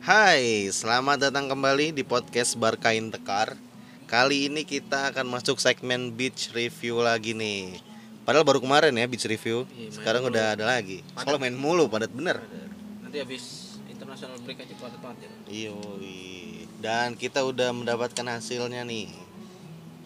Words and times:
Hai, 0.00 0.72
selamat 0.72 1.28
datang 1.28 1.44
kembali 1.52 1.92
di 1.92 2.00
podcast 2.00 2.56
Barkain 2.56 3.12
Tekar. 3.12 3.52
Kali 4.08 4.48
ini 4.48 4.64
kita 4.64 5.12
akan 5.12 5.28
masuk 5.28 5.60
segmen 5.60 6.16
beach 6.16 6.56
review 6.56 7.04
lagi 7.04 7.36
nih. 7.36 7.76
Padahal 8.24 8.48
baru 8.48 8.64
kemarin 8.64 8.96
ya 8.96 9.04
beach 9.04 9.28
review. 9.28 9.68
Iya, 9.76 10.00
Sekarang 10.00 10.24
mulu. 10.24 10.32
udah 10.32 10.56
ada 10.56 10.64
lagi. 10.64 11.04
Soalnya 11.20 11.40
main 11.44 11.52
mulu, 11.52 11.84
padat 11.92 12.08
bener. 12.16 12.40
Nanti 13.04 13.20
habis 13.20 13.76
international 13.92 14.40
break 14.40 14.64
aja 14.64 14.74
padat 14.80 14.98
banget 15.04 15.18
ya. 15.28 15.30
Iyo, 15.52 15.76
dan 16.80 17.12
kita 17.12 17.44
udah 17.44 17.68
mendapatkan 17.76 18.24
hasilnya 18.24 18.80
nih. 18.88 19.12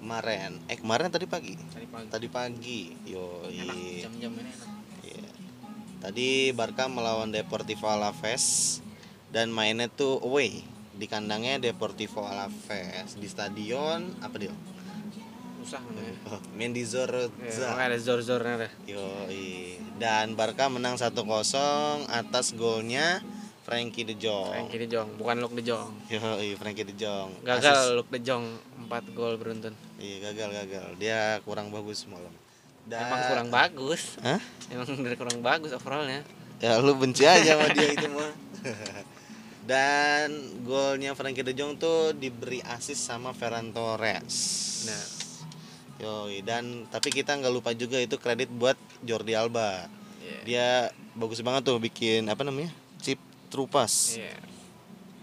Kemarin, 0.02 0.58
eh 0.68 0.76
kemarin 0.76 1.08
tadi 1.08 1.24
pagi. 1.24 1.54
Tadi 1.70 1.86
pagi. 1.86 2.08
Tadi 2.10 2.28
pagi. 2.28 2.80
Yo, 3.08 3.46
Enak 3.46 3.78
jam-jam 4.10 4.32
ini 4.36 4.50
enak. 4.52 4.70
Iya. 5.06 5.28
Tadi 6.02 6.28
Barca 6.52 6.84
melawan 6.90 7.32
Deportivo 7.32 7.88
Alaves 7.88 8.82
dan 9.34 9.50
mainnya 9.50 9.90
tuh 9.90 10.22
away 10.22 10.62
di 10.94 11.10
kandangnya 11.10 11.58
Deportivo 11.58 12.22
Alaves 12.22 13.18
di 13.18 13.26
stadion 13.26 14.14
apa 14.22 14.38
dia? 14.38 14.54
Namanya. 15.64 16.14
Oh, 16.30 16.38
Mendizor 16.54 17.10
Ya, 17.42 17.50
makanya 17.72 17.88
ada 17.90 17.98
zor-zornya 17.98 18.52
ada. 18.62 18.68
Yoi. 18.86 19.80
Dan 19.98 20.38
Barca 20.38 20.70
menang 20.70 20.94
1-0 20.94 21.10
atas 22.06 22.54
golnya 22.54 23.18
Frankie 23.66 24.06
De 24.06 24.14
Jong. 24.14 24.54
Frankie 24.54 24.86
De 24.86 24.88
Jong, 24.92 25.18
bukan 25.18 25.36
Luke 25.40 25.56
De 25.58 25.64
Jong. 25.66 25.88
Yoi, 26.12 26.54
Frankie 26.54 26.86
De 26.86 26.94
Jong. 26.94 27.32
Asis- 27.42 27.42
Gagal 27.42 27.80
Luke 27.98 28.12
De 28.12 28.20
Jong 28.22 28.44
4 28.86 29.16
gol 29.18 29.34
beruntun. 29.34 29.74
Iya, 29.98 30.30
gagal 30.30 30.48
gagal. 30.62 30.86
Dia 31.00 31.42
kurang 31.42 31.74
bagus 31.74 32.06
malam. 32.06 32.30
Dan 32.86 33.08
Emang 33.08 33.22
kurang 33.26 33.48
bagus. 33.50 34.20
Hah? 34.20 34.38
Emang 34.70 34.86
kurang 35.18 35.38
bagus 35.42 35.72
overallnya. 35.74 36.22
Ya 36.62 36.78
lu 36.78 36.94
benci 36.94 37.26
aja 37.26 37.56
sama 37.58 37.72
dia 37.74 37.88
itu 37.98 38.06
mah. 38.12 38.30
Dan 39.64 40.60
golnya 40.68 41.16
Frankie 41.16 41.40
De 41.40 41.56
Jong 41.56 41.80
tuh 41.80 42.12
diberi 42.12 42.60
assist 42.68 43.00
sama 43.00 43.32
Ferran 43.32 43.72
Torres. 43.72 44.36
Nah, 44.84 45.04
Yoi, 46.04 46.44
dan 46.44 46.84
tapi 46.92 47.08
kita 47.08 47.32
nggak 47.32 47.54
lupa 47.54 47.70
juga 47.72 47.96
itu 47.96 48.20
kredit 48.20 48.52
buat 48.52 48.76
Jordi 49.00 49.32
Alba. 49.32 49.88
iya. 50.20 50.38
Dia 50.44 50.68
bagus 51.16 51.40
banget 51.40 51.64
tuh 51.64 51.80
bikin 51.80 52.28
apa 52.28 52.44
namanya? 52.44 52.68
chip 53.00 53.16
trupas. 53.48 54.20
Iya. 54.20 54.36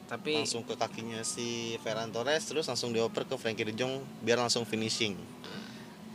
Tapi 0.09 0.44
Langsung 0.44 0.66
ke 0.66 0.76
kakinya 0.76 1.22
si 1.23 1.80
Ferran 1.86 2.09
Torres 2.09 2.44
terus 2.44 2.66
langsung 2.67 2.92
dioper 2.92 3.23
ke 3.30 3.38
Frankie 3.38 3.67
De 3.67 3.78
Jong 3.78 4.02
biar 4.26 4.42
langsung 4.42 4.66
finishing. 4.66 5.14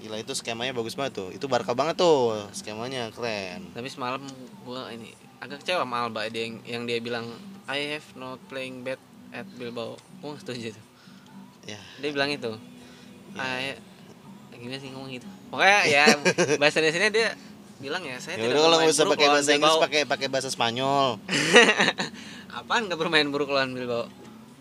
Gila 0.03 0.21
itu 0.21 0.35
skemanya 0.37 0.77
bagus 0.77 0.93
banget 0.99 1.17
tuh. 1.17 1.29
Itu 1.33 1.47
Barca 1.49 1.73
banget 1.73 1.97
tuh 1.97 2.37
skemanya 2.53 3.09
keren. 3.15 3.71
tapi 3.73 3.89
semalam 3.89 4.21
gua 4.67 4.91
ini 4.93 5.15
agak 5.41 5.63
kecewa 5.65 5.85
sama 5.85 6.09
Alba 6.09 6.29
dia 6.29 6.49
yang, 6.49 6.57
yang 6.65 6.83
dia 6.85 6.99
bilang 7.01 7.29
I 7.67 7.99
have 7.99 8.09
not 8.15 8.39
playing 8.47 8.87
bad 8.87 9.03
at 9.35 9.47
Bilbao. 9.59 9.99
Gua 10.23 10.35
nggak 10.35 10.43
setuju 10.47 10.75
tuh. 10.75 10.85
Ya, 11.67 11.83
Dia 11.99 12.11
bilang 12.15 12.31
itu. 12.31 12.55
Ya. 13.35 13.75
I 13.75 13.75
gimana 14.57 14.81
sih 14.81 14.89
ngomong 14.95 15.11
gitu. 15.13 15.29
Pokoknya 15.53 15.81
ya 15.85 16.05
bahasa 16.63 16.81
Indonesia 16.81 17.11
dia 17.13 17.29
bilang 17.77 18.01
ya 18.09 18.17
saya 18.17 18.41
ya 18.41 18.49
tidak 18.49 18.57
kalau 18.57 18.77
nggak 18.81 18.89
usah 18.89 19.05
pakai 19.05 19.29
bahasa 19.29 19.51
Inggris 19.53 19.77
pakai 19.85 20.01
pakai 20.09 20.27
bahasa 20.33 20.49
Spanyol. 20.49 21.21
Apaan 22.59 22.89
nggak 22.89 22.97
bermain 22.97 23.29
buruk 23.29 23.53
lawan 23.53 23.77
Bilbao? 23.77 24.09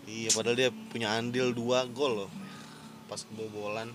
Iya, 0.06 0.30
padahal 0.36 0.54
dia 0.54 0.70
punya 0.70 1.16
andil 1.16 1.50
dua 1.50 1.88
gol 1.88 2.26
loh. 2.26 2.30
Pas 3.10 3.22
kebobolan. 3.22 3.90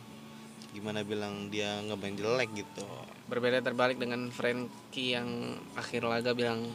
Gimana 0.72 1.04
bilang 1.04 1.52
dia 1.52 1.84
nggak 1.84 2.00
main 2.00 2.16
jelek 2.16 2.50
gitu. 2.66 2.88
Berbeda 3.28 3.62
terbalik 3.62 4.00
dengan 4.00 4.32
Frankie 4.34 5.16
yang 5.16 5.60
akhir 5.78 6.04
laga 6.08 6.32
bilang 6.34 6.68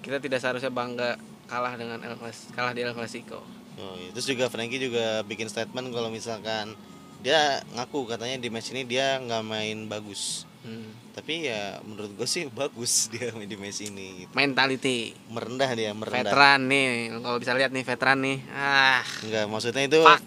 kita 0.00 0.22
tidak 0.22 0.40
seharusnya 0.40 0.72
bangga 0.72 1.20
kalah 1.46 1.74
dengan 1.74 1.98
El 1.98 2.14
Clas- 2.14 2.50
kalah 2.50 2.72
di 2.72 2.80
El 2.80 2.92
Clasico. 2.92 3.40
Oh, 3.74 3.94
iya. 3.96 4.10
Terus 4.12 4.26
juga 4.26 4.46
Frankie 4.46 4.78
juga 4.78 5.20
bikin 5.22 5.46
statement 5.46 5.90
kalau 5.90 6.08
misalkan 6.08 6.72
dia 7.20 7.40
ngaku 7.72 8.06
katanya 8.06 8.36
di 8.36 8.48
match 8.48 8.70
ini 8.70 8.84
dia 8.84 9.18
nggak 9.18 9.42
main 9.42 9.78
bagus. 9.84 10.44
Hmm. 10.60 10.92
Tapi 11.12 11.44
ya 11.44 11.78
menurut 11.80 12.14
gue 12.14 12.24
sih 12.24 12.48
bagus 12.48 12.92
dia 13.12 13.32
main 13.32 13.44
di 13.44 13.56
match 13.56 13.82
ini. 13.82 14.24
Gitu. 14.24 14.30
Mentality 14.32 15.12
Merendah 15.26 15.70
dia, 15.72 15.90
merendah. 15.90 16.30
veteran 16.30 16.60
nih, 16.64 16.84
kalau 17.18 17.36
bisa 17.36 17.52
lihat 17.52 17.70
nih 17.70 17.82
veteran 17.82 18.18
nih. 18.20 18.38
Ah, 18.48 19.02
Enggak, 19.20 19.44
maksudnya 19.46 19.82
itu 19.82 20.00
Fuck. 20.00 20.22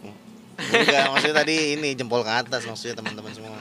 Enggak, 0.57 1.05
maksudnya 1.11 1.37
tadi 1.37 1.55
ini 1.73 1.89
jempol 1.93 2.21
ke 2.21 2.33
atas 2.35 2.65
maksudnya 2.65 2.97
teman-teman 2.97 3.31
semua. 3.31 3.57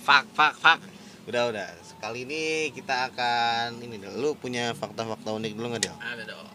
fuck 0.00 0.24
fuck 0.32 0.54
fuck. 0.56 0.80
Udah, 1.24 1.48
udah. 1.48 1.68
Kali 1.98 2.22
ini 2.24 2.42
kita 2.70 3.10
akan 3.10 3.82
ini 3.82 3.98
dulu. 3.98 4.14
Lu 4.16 4.30
punya 4.32 4.70
fakta-fakta 4.72 5.28
unik 5.30 5.52
dulu 5.52 5.66
nggak, 5.68 5.82
Del? 5.82 5.94
Ada 5.94 6.24
dong. 6.26 6.46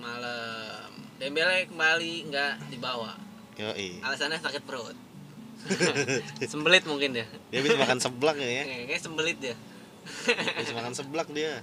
Semalam 0.00 0.88
Dembele 1.20 1.68
kembali 1.68 2.32
nggak 2.32 2.72
dibawa. 2.72 3.12
Yoi. 3.60 4.00
Alasannya 4.00 4.40
sakit 4.40 4.64
perut. 4.64 4.96
sembelit 6.48 6.88
mungkin 6.88 7.12
dia. 7.12 7.28
Dia 7.52 7.60
bisa 7.60 7.76
makan 7.76 8.00
seblak 8.00 8.40
ya, 8.40 8.48
ya. 8.48 8.64
Kayak 8.88 9.04
sembelit 9.04 9.36
dia. 9.36 9.52
Bisa 10.56 10.72
makan 10.80 10.96
seblak 10.96 11.28
dia. 11.36 11.60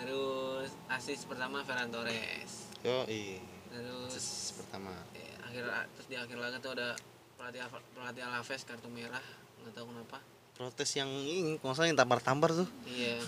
Terus 0.00 0.72
asis 0.88 1.28
pertama 1.28 1.60
Ferran 1.68 1.92
Torres. 1.92 2.72
Yoi. 2.80 3.36
Terus 3.68 4.16
Terus 4.16 4.28
pertama. 4.56 4.96
eh, 5.12 5.36
akhir 5.44 5.68
terus 5.92 6.06
di 6.08 6.16
akhir 6.16 6.40
laga 6.40 6.56
tuh 6.56 6.72
ada 6.72 6.96
pelatih 7.36 7.60
pelatih 7.92 8.24
Alaves 8.24 8.64
kartu 8.64 8.88
merah 8.88 9.20
nggak 9.60 9.76
tahu 9.76 9.92
kenapa. 9.92 10.24
Protes 10.56 10.88
yang 10.96 11.12
ini, 11.12 11.60
salah 11.60 11.84
yang 11.84 12.00
tampar-tampar 12.00 12.56
tuh. 12.56 12.68
Iya. 12.88 13.20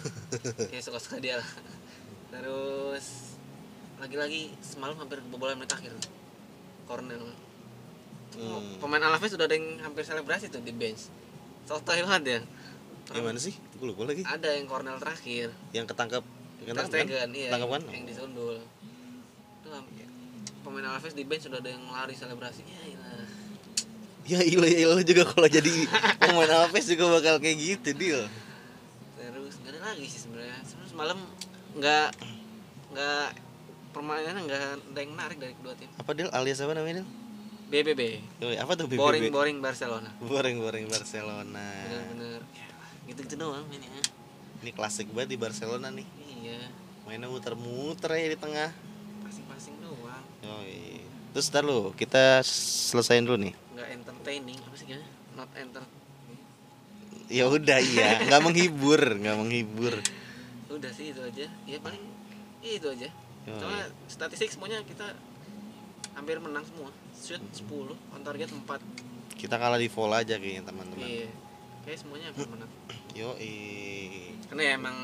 Kayak 0.72 0.80
suka-suka 0.80 1.20
dia 1.20 1.36
lah. 1.36 1.48
Terus 2.32 3.36
lagi-lagi 3.98 4.54
semalam 4.62 4.96
hampir 4.98 5.18
kebobolan 5.22 5.58
menit 5.58 5.74
akhir. 5.74 5.92
Cornel. 6.86 7.34
Hmm. 8.38 8.78
Pemain 8.78 9.02
Alaves 9.02 9.34
sudah 9.34 9.50
ada 9.50 9.56
yang 9.58 9.82
hampir 9.82 10.06
selebrasi 10.06 10.48
tuh 10.48 10.62
di 10.62 10.70
bench. 10.70 11.10
Sotoy 11.66 12.00
banget 12.06 12.22
ya. 12.24 12.40
Gimana 13.12 13.36
sih? 13.40 13.56
Gue 13.76 13.92
lupa 13.92 14.08
lagi. 14.08 14.22
Ada 14.22 14.56
yang 14.56 14.66
Cornel 14.70 14.96
terakhir. 15.00 15.52
Yang 15.74 15.86
ketangkep 15.92 16.24
Ter 16.58 16.74
ketangkep 16.74 16.90
Stegen, 16.90 17.28
iya. 17.32 17.50
Ketangkep 17.50 17.70
kan? 17.70 17.82
Yang 17.90 18.04
disundul. 18.14 18.56
Itu 19.62 19.68
hampir- 19.72 20.10
pemain 20.62 20.84
Alaves 20.92 21.14
di 21.16 21.24
bench 21.24 21.48
sudah 21.48 21.58
ada 21.64 21.70
yang 21.72 21.84
lari 21.88 22.12
selebrasi. 22.12 22.60
Ya 22.66 22.82
ilah. 22.92 23.26
Ya 24.28 24.40
ilah 24.44 24.68
ya 24.68 24.78
ilah 24.84 25.00
juga 25.00 25.24
kalau 25.24 25.48
jadi 25.48 25.72
pemain 26.20 26.52
Alves 26.52 26.84
juga 26.84 27.08
bakal 27.16 27.40
kayak 27.40 27.56
gitu 27.56 27.96
deal. 27.96 28.22
Terus 29.16 29.54
nggak 29.64 29.72
ada 29.72 29.80
lagi 29.88 30.04
sih 30.04 30.20
sebenarnya. 30.20 30.60
Sebenarnya 30.68 30.90
semalam 30.92 31.18
nggak 31.72 32.08
nggak 32.92 33.28
permainannya 33.92 34.42
nggak 34.44 34.60
ada 34.92 34.98
yang 35.00 35.12
menarik 35.14 35.38
dari 35.40 35.54
kedua 35.56 35.74
tim. 35.74 35.88
Apa 35.96 36.10
deal 36.14 36.30
alias 36.32 36.60
apa 36.60 36.72
namanya 36.76 37.02
deal? 37.02 37.08
BBB. 37.68 38.02
Yoi, 38.40 38.56
apa 38.56 38.72
tuh 38.80 38.88
BBB? 38.88 39.00
Boring 39.00 39.24
boring 39.28 39.58
Barcelona. 39.60 40.08
Boring 40.24 40.56
boring 40.64 40.86
Barcelona. 40.88 41.68
Bener-bener. 41.84 42.40
Ya, 42.56 42.68
gitu-gitu 43.12 43.36
doang 43.36 43.68
ini 43.68 43.84
ya. 43.84 44.02
Ini 44.64 44.70
klasik 44.72 45.12
banget 45.12 45.36
di 45.36 45.38
Barcelona 45.38 45.92
nih. 45.92 46.06
Iya. 46.16 46.60
Mainnya 47.04 47.28
muter-muter 47.28 48.08
ya 48.16 48.28
di 48.32 48.38
tengah. 48.40 48.72
Passing-passing 49.24 49.76
doang. 49.84 50.24
Yoi. 50.40 51.04
Terus 51.36 51.46
ntar 51.52 51.62
lu, 51.62 51.92
kita 51.92 52.40
selesain 52.88 53.20
dulu 53.20 53.36
nih. 53.36 53.54
Nggak 53.76 53.88
entertaining 54.00 54.58
apa 54.64 54.74
sih 54.80 54.86
gimana? 54.88 55.06
Not 55.36 55.50
enter. 55.54 55.84
Ya 57.28 57.44
udah 57.44 57.78
iya, 57.84 58.24
nggak 58.24 58.40
menghibur, 58.40 59.00
nggak 59.20 59.36
menghibur. 59.36 60.00
Udah 60.72 60.88
sih 60.96 61.12
itu 61.12 61.20
aja. 61.20 61.44
Ya 61.68 61.76
paling 61.84 62.00
itu 62.64 62.88
aja. 62.88 63.12
Soalnya 63.56 63.86
statistik 64.10 64.52
semuanya 64.52 64.84
kita 64.84 65.16
hampir 66.12 66.36
menang 66.42 66.66
semua. 66.68 66.92
Shoot 67.16 67.40
10, 67.40 67.94
on 67.94 68.20
target 68.20 68.52
4. 68.52 68.60
Kita 69.38 69.54
kalah 69.56 69.78
di 69.80 69.88
volley 69.88 70.26
aja 70.26 70.34
kayaknya 70.36 70.66
teman-teman. 70.66 71.08
Iya. 71.08 71.30
Kayak 71.86 71.98
semuanya 72.04 72.26
hampir 72.34 72.46
menang. 72.50 72.70
Yoi. 73.16 73.56
Karena 74.50 74.62
ya 74.66 74.72
emang 74.76 74.96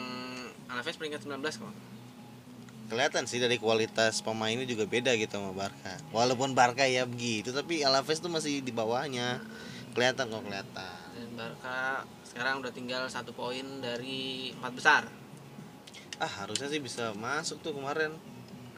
Alaves 0.68 0.98
peringkat 0.98 1.22
19 1.22 1.40
kok. 1.40 1.74
Kelihatan 2.84 3.24
sih 3.24 3.40
dari 3.40 3.56
kualitas 3.56 4.20
pemainnya 4.20 4.68
juga 4.68 4.84
beda 4.84 5.16
gitu 5.16 5.40
sama 5.40 5.56
Barca. 5.56 5.96
Walaupun 6.12 6.52
Barca 6.52 6.84
ya 6.84 7.08
begitu, 7.08 7.48
tapi 7.54 7.80
Alaves 7.80 8.20
tuh 8.20 8.28
masih 8.28 8.60
di 8.60 8.74
bawahnya. 8.74 9.40
Kelihatan 9.96 10.28
kok 10.28 10.42
kelihatan. 10.44 10.98
Dan 11.14 11.30
Barca 11.38 12.04
sekarang 12.26 12.60
udah 12.60 12.72
tinggal 12.74 13.06
satu 13.06 13.32
poin 13.32 13.64
dari 13.80 14.52
empat 14.58 14.72
besar. 14.74 15.02
Ah 16.18 16.30
harusnya 16.42 16.68
sih 16.68 16.82
bisa 16.82 17.14
masuk 17.14 17.62
tuh 17.62 17.72
kemarin. 17.72 18.12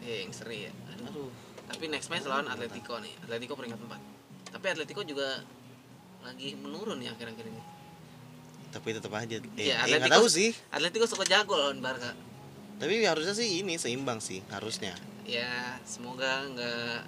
Eh, 0.06 0.22
yang 0.22 0.30
seri 0.30 0.64
ya. 0.64 0.72
Aduh. 0.94 1.06
Aduh. 1.10 1.30
Tapi 1.66 1.84
next 1.90 2.08
match 2.08 2.24
lawan 2.24 2.46
Atletico 2.46 3.02
nih. 3.02 3.10
Atletico 3.20 3.58
peringkat 3.58 3.80
4. 3.80 4.54
Tapi 4.54 4.66
Atletico 4.70 5.02
juga 5.02 5.42
lagi 6.22 6.54
menurun 6.54 7.02
ya 7.02 7.10
akhir-akhir 7.10 7.42
ini. 7.44 7.62
Tapi 8.70 8.88
tetap 8.94 9.10
aja. 9.10 9.36
Eh, 9.36 9.42
eh, 9.58 9.74
nggak 9.74 9.82
Atletico- 9.82 10.14
tahu 10.14 10.26
sih. 10.28 10.50
Atletico 10.70 11.04
suka 11.04 11.26
jago 11.26 11.54
lawan 11.54 11.82
Barca. 11.82 12.14
Tapi 12.76 13.02
harusnya 13.02 13.32
sih 13.32 13.64
ini 13.64 13.74
seimbang 13.76 14.20
sih 14.20 14.44
harusnya. 14.48 14.94
Ya, 15.26 15.80
semoga 15.82 16.46
nggak 16.46 17.02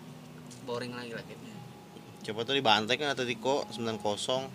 boring 0.64 0.90
lagi 0.90 1.12
lah 1.12 1.22
gamenya. 1.22 1.54
Coba 2.24 2.42
tuh 2.42 2.58
dibantai 2.58 2.98
kan 2.98 3.14
Atletico 3.14 3.62
9-0. 3.70 4.48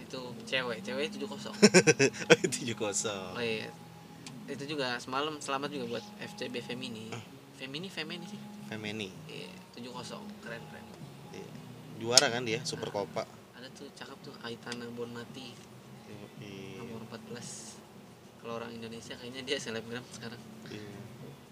Itu 0.00 0.20
cewek, 0.46 0.80
cewek 0.80 1.12
7-0. 1.12 1.52
7-0. 2.40 3.36
Oh 3.36 3.42
iya. 3.42 3.68
Itu 4.46 4.64
juga 4.64 4.96
semalam 4.96 5.36
selamat 5.36 5.68
juga 5.68 5.84
buat 5.90 6.04
FCB 6.22 6.62
Femini. 6.62 7.10
Femini 7.54 7.88
Femini 7.88 8.26
sih. 8.26 8.40
Femeni 8.64 9.08
Iya, 9.26 9.50
7-0. 9.72 10.22
Keren, 10.40 10.62
keren. 10.64 10.86
Iya. 11.30 11.48
juara 11.96 12.26
kan 12.26 12.42
dia 12.42 12.60
Super 12.62 12.90
Copa 12.90 13.22
Ada 13.54 13.70
tuh 13.70 13.86
cakep 13.90 14.18
tuh 14.20 14.34
Aitana 14.40 14.86
Bonmati 14.88 15.54
Iya. 16.38 16.78
nomor 16.78 17.06
14. 17.08 17.78
Kalau 18.38 18.58
orang 18.58 18.70
Indonesia 18.70 19.14
kayaknya 19.14 19.40
dia 19.40 19.56
selebgram 19.56 20.04
sekarang. 20.10 20.40
Iya. 20.68 20.92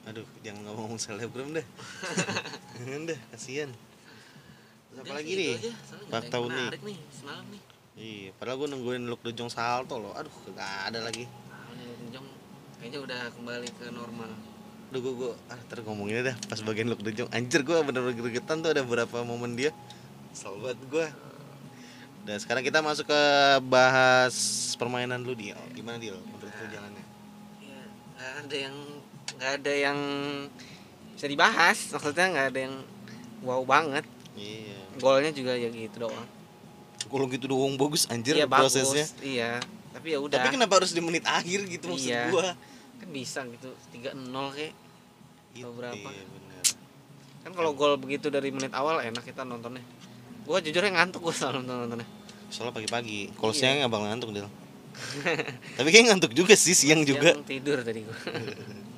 aduh 0.02 0.26
jangan 0.42 0.66
ngomong 0.66 0.98
selebgram 0.98 1.54
deh 1.54 1.62
jangan 2.74 3.06
deh 3.06 3.18
kasihan 3.30 3.70
apa 4.92 5.14
lagi 5.14 5.30
gitu 5.30 5.62
nih 5.62 5.74
fakta 6.10 6.36
unik. 6.36 6.58
menarik 6.68 6.82
nih 6.82 6.98
semalam 7.08 7.44
nih. 7.48 7.62
iya 7.94 8.28
padahal 8.34 8.58
gue 8.58 8.68
nungguin 8.68 9.02
Luke 9.06 9.22
De 9.22 9.30
Jong 9.30 9.46
salto 9.46 9.96
loh 9.96 10.10
aduh 10.12 10.34
gak 10.52 10.90
ada 10.90 11.00
lagi 11.00 11.22
Nah, 11.22 11.70
ini 11.70 12.10
Jong 12.10 12.26
kayaknya 12.76 12.98
udah 12.98 13.20
kembali 13.30 13.68
ke 13.72 13.86
normal. 13.88 14.30
Aduh 14.92 15.00
gue, 15.00 15.12
gue 15.24 15.32
ah, 15.48 15.56
ntar 15.56 15.80
ngomongin 15.88 16.20
dah 16.20 16.36
pas 16.52 16.60
bagian 16.60 16.84
Luke 16.84 17.00
De 17.00 17.16
Jong 17.16 17.32
Anjir 17.32 17.64
gue 17.64 17.80
bener-bener 17.80 18.12
gregetan 18.12 18.60
tuh 18.60 18.76
ada 18.76 18.84
beberapa 18.84 19.24
momen 19.24 19.56
dia 19.56 19.72
banget 20.36 20.80
gue 20.84 21.06
Dan 22.28 22.36
sekarang 22.36 22.60
kita 22.60 22.84
masuk 22.84 23.08
ke 23.08 23.22
bahas 23.72 24.36
permainan 24.76 25.24
lu 25.24 25.32
Dil 25.32 25.56
Gimana 25.72 25.96
Dil 25.96 26.12
menurut 26.20 26.52
lu 26.52 26.66
jalannya? 26.68 27.04
Ya, 27.64 27.80
nggak 28.20 28.32
ada 28.44 28.56
yang 28.68 28.76
nggak 29.32 29.52
ada 29.64 29.72
yang 29.72 29.98
bisa 31.16 31.24
dibahas. 31.24 31.78
Maksudnya 31.88 32.26
nggak 32.28 32.46
ada 32.52 32.60
yang 32.68 32.74
wow 33.40 33.64
banget. 33.64 34.04
Iya 34.36 34.76
Golnya 35.00 35.32
juga 35.32 35.56
ya 35.56 35.72
gitu 35.72 36.04
doang. 36.04 36.26
Kalau 37.08 37.26
gitu 37.32 37.48
doang 37.48 37.80
bagus 37.80 38.04
anjir 38.12 38.36
iya 38.36 38.44
prosesnya 38.44 39.08
bagus. 39.08 39.24
Iya. 39.24 39.50
Tapi 39.96 40.06
ya 40.12 40.18
udah. 40.20 40.36
Tapi 40.36 40.48
kenapa 40.52 40.84
harus 40.84 40.92
di 40.92 41.00
menit 41.00 41.24
akhir 41.24 41.64
gitu 41.64 41.96
maksud 41.96 42.12
Iya. 42.12 42.28
gue 42.28 42.42
kan 43.02 43.08
bisa 43.10 43.42
gitu 43.50 43.70
3-0 43.98 44.14
kayak 44.54 44.72
Atau 45.54 45.72
berapa? 45.74 46.08
Iya 46.08 46.24
bener 46.24 46.64
kan 47.42 47.52
kalau 47.58 47.74
gol 47.74 47.98
begitu 47.98 48.30
dari 48.30 48.54
menit 48.54 48.70
awal 48.70 49.02
enak 49.02 49.26
kita 49.26 49.42
nontonnya 49.42 49.82
gua 50.46 50.62
jujurnya 50.62 50.94
ngantuk 50.94 51.26
gua 51.26 51.34
selalu 51.34 51.66
nonton 51.66 51.76
nontonnya 51.86 52.08
Soalnya 52.52 52.76
pagi-pagi 52.76 53.32
Kalau 53.34 53.50
Iya. 53.50 53.80
siang 53.80 53.90
bakal 53.90 54.06
ngantuk 54.12 54.30
Dil 54.30 54.46
Tapi 55.80 55.88
kayak 55.90 56.04
ngantuk 56.12 56.32
juga 56.36 56.52
sih 56.54 56.76
siang 56.76 57.02
juga 57.02 57.32
Siang 57.34 57.48
tidur 57.48 57.82
tadi 57.82 58.04
gua 58.06 58.14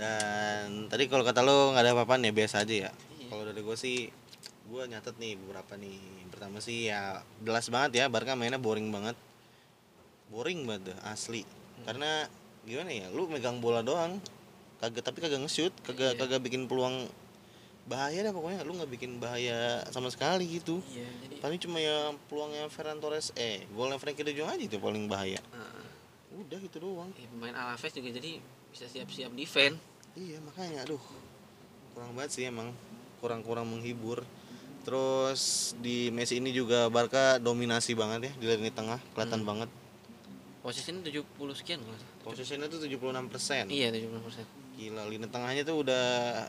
Dan 0.00 0.88
tadi 0.88 1.04
kalau 1.12 1.20
kata 1.20 1.44
lu 1.44 1.76
nggak 1.76 1.84
ada 1.84 1.92
apa-apaan 1.92 2.24
ya 2.24 2.32
biasa 2.32 2.64
aja 2.64 2.88
ya. 2.88 2.90
Iya. 3.20 3.26
Kalau 3.28 3.42
dari 3.44 3.60
gue 3.60 3.76
sih, 3.76 4.08
gue 4.72 4.82
nyatet 4.88 5.12
nih 5.20 5.36
beberapa 5.36 5.76
nih. 5.76 5.98
Pertama 6.32 6.56
sih 6.64 6.88
ya 6.88 7.20
jelas 7.44 7.68
banget 7.68 8.00
ya, 8.00 8.04
Barca 8.08 8.32
mainnya 8.32 8.56
boring 8.56 8.88
banget. 8.88 9.12
Boring 10.32 10.64
banget 10.64 10.96
dah, 10.96 11.12
asli. 11.12 11.44
Karena 11.84 12.24
gimana 12.64 12.88
ya, 12.88 13.06
lu 13.12 13.28
megang 13.28 13.60
bola 13.60 13.84
doang, 13.84 14.16
kagak 14.80 15.02
tapi 15.02 15.18
kagak 15.18 15.40
nge-shoot, 15.40 15.72
kagak 15.80 16.14
Iya. 16.14 16.18
kagak 16.18 16.40
bikin 16.40 16.64
peluang 16.64 17.04
bahaya 17.82 18.22
dah 18.22 18.30
pokoknya. 18.30 18.62
Lu 18.62 18.72
nggak 18.72 18.90
bikin 18.90 19.16
bahaya 19.16 19.84
sama 19.88 20.08
sekali 20.08 20.48
gitu. 20.50 20.80
iya 20.88 21.04
jadi 21.20 21.34
Paling 21.38 21.58
cuma 21.58 21.78
ya 21.78 21.98
peluangnya 22.26 22.64
Ferran 22.66 22.96
Torres, 22.96 23.32
eh 23.34 23.64
golnya 23.70 23.96
Frankie 23.96 24.22
De 24.22 24.32
Jong 24.32 24.48
aja 24.48 24.60
itu 24.60 24.76
paling 24.76 25.04
bahaya. 25.04 25.40
uh, 25.50 25.84
Udah 26.34 26.56
gitu 26.58 26.78
doang. 26.78 27.12
ya, 27.12 27.28
pemain 27.28 27.52
Alaves 27.52 27.90
juga 27.90 28.08
jadi 28.10 28.40
bisa 28.68 28.86
siap-siap 28.86 29.32
defend 29.32 29.76
Iya 30.12 30.38
makanya 30.40 30.82
aduh 30.84 31.02
kurang 31.90 32.14
banget 32.14 32.30
sih 32.32 32.44
emang 32.44 32.70
kurang-kurang 33.18 33.66
menghibur. 33.66 34.22
Terus 34.80 35.40
di 35.76 36.08
Messi 36.08 36.36
ini 36.36 36.50
juga 36.50 36.88
Barca 36.88 37.36
dominasi 37.36 37.92
banget 37.92 38.26
ya 38.26 38.32
di 38.32 38.44
lini 38.48 38.70
tengah 38.70 38.96
kelihatan 39.12 39.42
Hmm. 39.42 39.48
banget. 39.48 39.70
posisinya 40.60 41.00
70 41.00 41.24
sekian. 41.54 41.80
Posisinya 42.20 42.66
tuh 42.66 42.78
76%. 42.78 43.64
iya 43.66 43.88
70 43.88 44.20
persen 44.20 44.44
Gila 44.80 45.04
lini 45.04 45.28
tengahnya 45.28 45.60
tuh 45.60 45.84
udah 45.84 46.04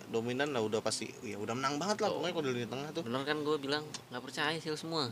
dominan 0.07 0.49
lah 0.49 0.63
udah 0.63 0.79
pasti 0.79 1.11
ya 1.19 1.35
udah 1.35 1.51
menang 1.51 1.75
banget 1.75 1.99
lah 1.99 2.09
Oh. 2.09 2.23
pokoknya 2.23 2.31
kalau 2.31 2.45
di 2.45 2.53
lini 2.55 2.69
tengah 2.69 2.89
tuh. 2.89 3.03
bener 3.03 3.21
kan 3.21 3.37
gue 3.37 3.55
bilang 3.57 3.83
nggak 4.07 4.23
percaya 4.23 4.55
sih 4.55 4.71
semua 4.73 5.11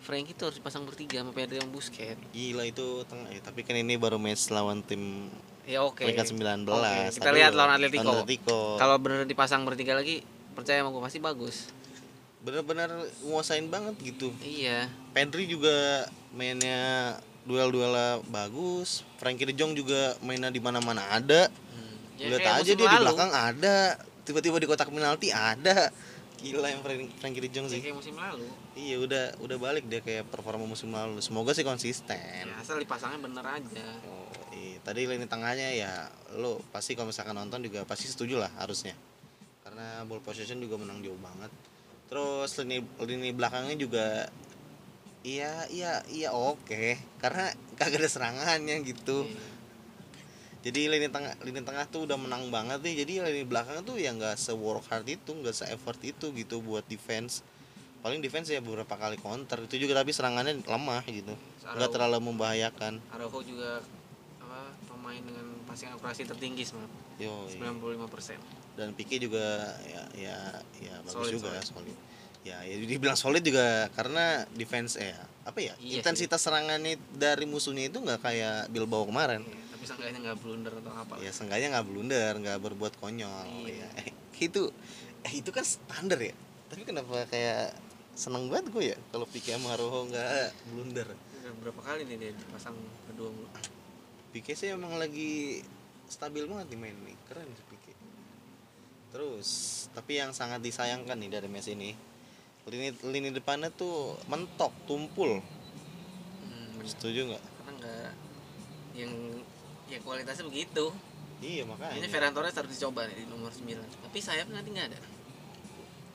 Frankie 0.00 0.34
tuh 0.34 0.50
harus 0.50 0.58
dipasang 0.58 0.82
bertiga 0.82 1.22
sama 1.22 1.30
Pedri 1.30 1.56
yang 1.56 1.70
Busquets 1.70 2.18
Gila 2.32 2.66
itu 2.66 2.86
tengah 3.06 3.30
ya, 3.30 3.38
tapi 3.40 3.62
kan 3.62 3.74
ini 3.74 3.94
baru 3.94 4.18
match 4.18 4.50
lawan 4.50 4.82
tim 4.82 5.30
ya 5.62 5.78
oke 5.80 6.02
peringkat 6.02 6.34
19. 6.34 6.66
Oke, 6.66 7.14
kita 7.14 7.22
Aduh, 7.22 7.38
lihat 7.38 7.52
lawan 7.54 7.72
Atletico. 7.72 8.10
Atletico. 8.12 8.60
kalau 8.74 8.98
bener 8.98 9.22
dipasang 9.22 9.62
bertiga 9.62 9.94
lagi 9.94 10.26
percaya 10.52 10.82
sama 10.82 10.90
gue 10.90 10.98
pasti 11.00 11.18
bagus 11.18 11.70
Bener-bener 12.40 12.90
nguasain 13.22 13.70
banget 13.70 13.94
gitu. 14.02 14.34
iya 14.42 14.90
Pedri 15.14 15.46
juga 15.46 16.02
mainnya 16.34 17.14
duel-duel 17.42 17.94
bagus. 18.26 19.06
Frankie 19.16 19.46
De 19.46 19.52
Jong 19.52 19.74
juga 19.74 20.18
mainnya 20.18 20.46
di 20.48 20.58
mana-mana 20.58 21.06
ada. 21.08 21.46
Hmm. 22.22 22.30
Ya, 22.30 22.38
Lihat 22.38 22.54
aja 22.56 22.70
dia 22.70 22.76
di 22.76 22.86
lalu. 22.88 23.02
belakang 23.04 23.32
ada. 23.32 23.76
Tiba-tiba 24.22 24.56
di 24.56 24.66
kotak 24.66 24.88
penalti 24.88 25.28
ada. 25.28 25.90
Gila 26.38 26.66
yang 26.66 26.80
Frank- 26.80 27.14
Frankie 27.16 27.38
De 27.40 27.48
Jong 27.48 27.66
Ya, 27.66 27.72
sih. 27.72 27.80
kayak 27.80 27.94
musim 27.94 28.14
lalu 28.14 28.46
Iya 28.74 28.98
udah 28.98 29.24
udah 29.38 29.56
balik 29.56 29.86
dia 29.86 29.98
kayak 29.98 30.26
performa 30.26 30.62
musim 30.64 30.90
lalu. 30.90 31.18
Semoga 31.18 31.50
sih 31.50 31.62
konsisten. 31.62 32.18
ya, 32.44 32.54
asal 32.56 32.76
dipasangnya 32.76 33.18
bener 33.20 33.42
aja 33.44 33.86
Oh, 34.04 34.26
iya. 34.50 34.78
Tadi 34.80 35.06
lini 35.06 35.24
tengahnya 35.24 35.70
ya 35.72 35.92
lo 36.34 36.58
pasti 36.68 36.92
kalau 36.92 37.08
misalkan 37.08 37.32
nonton 37.32 37.58
juga 37.60 37.82
pasti 37.82 38.06
setuju 38.06 38.38
lah 38.38 38.50
harusnya. 38.56 38.94
Karena 39.62 40.02
ball 40.02 40.18
possession 40.18 40.58
juga 40.58 40.74
menang 40.76 40.98
jauh 41.00 41.14
banget. 41.16 41.50
Terus 42.08 42.50
lini 42.58 42.78
lini 43.00 43.30
belakangnya 43.30 43.76
juga 43.76 44.26
iya 45.22 45.62
iya 45.68 46.02
iya 46.08 46.28
oke 46.28 46.98
karena 47.16 47.46
kagak 47.72 47.98
ada 47.98 48.10
serangannya 48.10 48.82
gitu. 48.82 49.22
Iya. 49.24 49.51
Jadi 50.62 50.86
lini 50.86 51.10
tengah 51.10 51.34
lini 51.42 51.60
tengah 51.66 51.84
tuh 51.90 52.06
udah 52.06 52.14
menang 52.14 52.46
banget 52.54 52.78
nih. 52.86 53.02
Jadi 53.02 53.12
lini 53.18 53.42
belakang 53.42 53.82
tuh 53.82 53.98
ya 53.98 54.14
nggak 54.14 54.38
se 54.38 54.54
work 54.54 54.86
hard 54.86 55.06
itu, 55.10 55.30
nggak 55.34 55.54
se 55.54 55.64
effort 55.74 55.98
itu 56.06 56.30
gitu 56.30 56.62
buat 56.62 56.86
defense. 56.86 57.42
Paling 58.02 58.22
defense 58.22 58.50
ya 58.50 58.62
beberapa 58.62 58.94
kali 58.94 59.18
counter 59.18 59.62
itu 59.66 59.86
juga 59.86 59.98
tapi 60.02 60.14
serangannya 60.14 60.62
lemah 60.62 61.02
gitu. 61.06 61.34
Nggak 61.66 61.90
terlalu 61.90 62.18
membahayakan. 62.30 63.02
Araujo 63.10 63.42
juga 63.42 63.82
apa 64.38 64.74
pemain 64.86 65.18
dengan 65.18 65.46
passing 65.66 65.90
akurasi 65.90 66.26
tertinggi 66.28 66.62
sebenarnya 66.66 67.02
Yo, 67.22 67.46
iya. 67.48 67.70
95% 67.70 68.62
dan 68.74 68.96
Pique 68.96 69.20
juga 69.20 69.76
ya 69.84 70.02
ya 70.16 70.38
ya 70.80 70.94
bagus 71.04 71.28
Solid, 71.28 71.32
juga 71.36 71.50
solid. 71.60 71.92
solid. 71.92 71.98
Ya, 72.42 72.58
ya 72.66 72.74
dibilang 72.74 73.14
solid 73.14 73.44
juga 73.46 73.86
karena 73.94 74.48
defense 74.58 74.98
eh 74.98 75.14
apa 75.46 75.58
ya? 75.62 75.74
Iya 75.78 76.02
intensitas 76.02 76.42
serangannya 76.42 76.98
dari 77.14 77.46
musuhnya 77.46 77.86
itu 77.86 78.02
nggak 78.02 78.18
kayak 78.18 78.66
Bilbao 78.72 79.06
kemarin. 79.06 79.46
Iya, 79.46 79.71
seenggaknya 79.92 80.18
nggak 80.24 80.38
blunder 80.40 80.72
atau 80.80 80.92
apa 80.92 81.12
Ya 81.20 81.30
seenggaknya 81.30 81.68
nggak 81.76 81.86
blunder, 81.86 82.32
nggak 82.40 82.58
berbuat 82.60 82.94
konyol 82.98 83.46
Iya. 83.68 83.86
ya. 83.86 83.88
itu 84.48 84.62
eh, 85.22 85.32
itu 85.32 85.50
kan 85.52 85.62
standar 85.62 86.18
ya. 86.18 86.34
Tapi 86.72 86.82
kenapa 86.82 87.28
kayak 87.28 87.76
seneng 88.12 88.48
banget 88.48 88.72
gue 88.72 88.84
ya 88.92 88.98
kalau 89.08 89.24
Pique 89.24 89.52
sama 89.52 89.72
Rojo 89.76 90.08
nggak 90.08 90.28
blunder. 90.68 91.08
Udah 91.12 91.52
berapa 91.60 91.80
kali 91.80 92.04
nih 92.06 92.16
dia 92.18 92.30
dipasang 92.32 92.76
kedua 93.08 93.28
mulu 93.28 93.48
Pique 94.32 94.56
sih 94.56 94.72
emang 94.72 94.96
lagi 94.96 95.60
stabil 96.08 96.44
banget 96.44 96.72
nih 96.72 96.78
main 96.80 96.96
nih 97.04 97.16
keren 97.26 97.48
sih 97.52 97.66
Pique 97.68 97.92
terus 99.12 99.48
tapi 99.92 100.16
yang 100.16 100.32
sangat 100.32 100.64
disayangkan 100.64 101.20
nih 101.20 101.28
dari 101.28 101.48
Messi 101.48 101.76
ini 101.76 101.92
lini 102.64 102.94
lini 103.04 103.28
depannya 103.28 103.68
tuh 103.68 104.16
mentok 104.24 104.72
tumpul 104.86 105.42
hmm, 106.40 106.80
setuju 106.86 107.28
nggak 107.28 107.42
karena 107.44 107.70
nggak 107.76 108.10
yang 108.94 109.12
ya 109.92 110.00
kualitasnya 110.00 110.44
begitu. 110.48 110.88
Iya 111.42 111.66
ini 111.66 111.68
makanya 111.68 112.08
Ferran 112.08 112.32
Torres 112.32 112.54
harus 112.54 112.70
dicoba 112.70 113.04
nih 113.04 113.16
di 113.18 113.24
nomor 113.26 113.50
9 113.50 113.66
tapi 113.76 114.18
sayap 114.18 114.48
nanti 114.48 114.68
nggak 114.72 114.88
ada. 114.94 114.98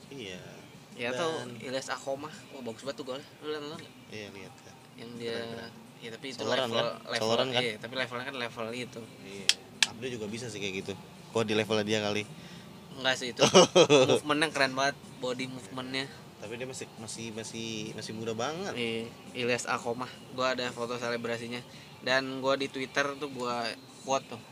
Iya. 0.08 0.40
Ya 0.98 1.14
Dan- 1.14 1.20
atau 1.20 1.30
Ilyas 1.62 1.88
Akomah 1.94 2.34
wah 2.50 2.62
bagus 2.64 2.82
banget 2.82 2.96
tuh 2.98 3.06
golnya. 3.06 3.28
Lu 3.44 3.54
lihat 3.54 3.62
nonton 3.62 3.82
iya 4.10 4.26
lihat. 4.34 4.54
Kan 4.64 4.74
yang 4.98 5.10
dia 5.14 5.36
Keren, 5.38 5.72
ya 6.02 6.08
tapi 6.10 6.26
itu 6.32 6.42
Coloran 6.42 6.66
level 6.66 6.82
kan? 6.82 7.12
level 7.14 7.30
kan? 7.38 7.46
iya 7.62 7.74
tapi 7.78 7.94
levelnya 7.94 8.24
kan 8.26 8.36
level 8.36 8.66
itu. 8.74 9.00
Iya. 9.22 9.46
Abdo 9.88 10.06
juga 10.10 10.26
bisa 10.26 10.50
sih 10.50 10.58
kayak 10.58 10.74
gitu. 10.82 10.92
Kok 11.30 11.44
di 11.46 11.54
level 11.54 11.76
dia 11.86 12.02
kali? 12.02 12.26
Enggak 12.98 13.14
sih 13.14 13.30
itu 13.30 13.42
movementnya 14.10 14.48
keren 14.50 14.74
banget. 14.74 14.96
Body 15.18 15.46
movementnya 15.46 16.06
tapi 16.38 16.54
dia 16.54 16.66
masih 16.70 16.86
masih 17.02 17.26
masih 17.34 17.68
masih 17.98 18.12
muda 18.14 18.30
banget 18.30 18.70
Iya, 18.78 19.10
Ilyas 19.34 19.66
Akomah. 19.66 20.10
Gua 20.38 20.54
ada 20.54 20.70
foto 20.70 20.94
selebrasinya. 20.94 21.58
Dan 22.02 22.38
gua 22.38 22.54
di 22.54 22.70
Twitter 22.70 23.04
tuh 23.18 23.30
gua 23.34 23.66
quote 24.06 24.26
tuh. 24.30 24.42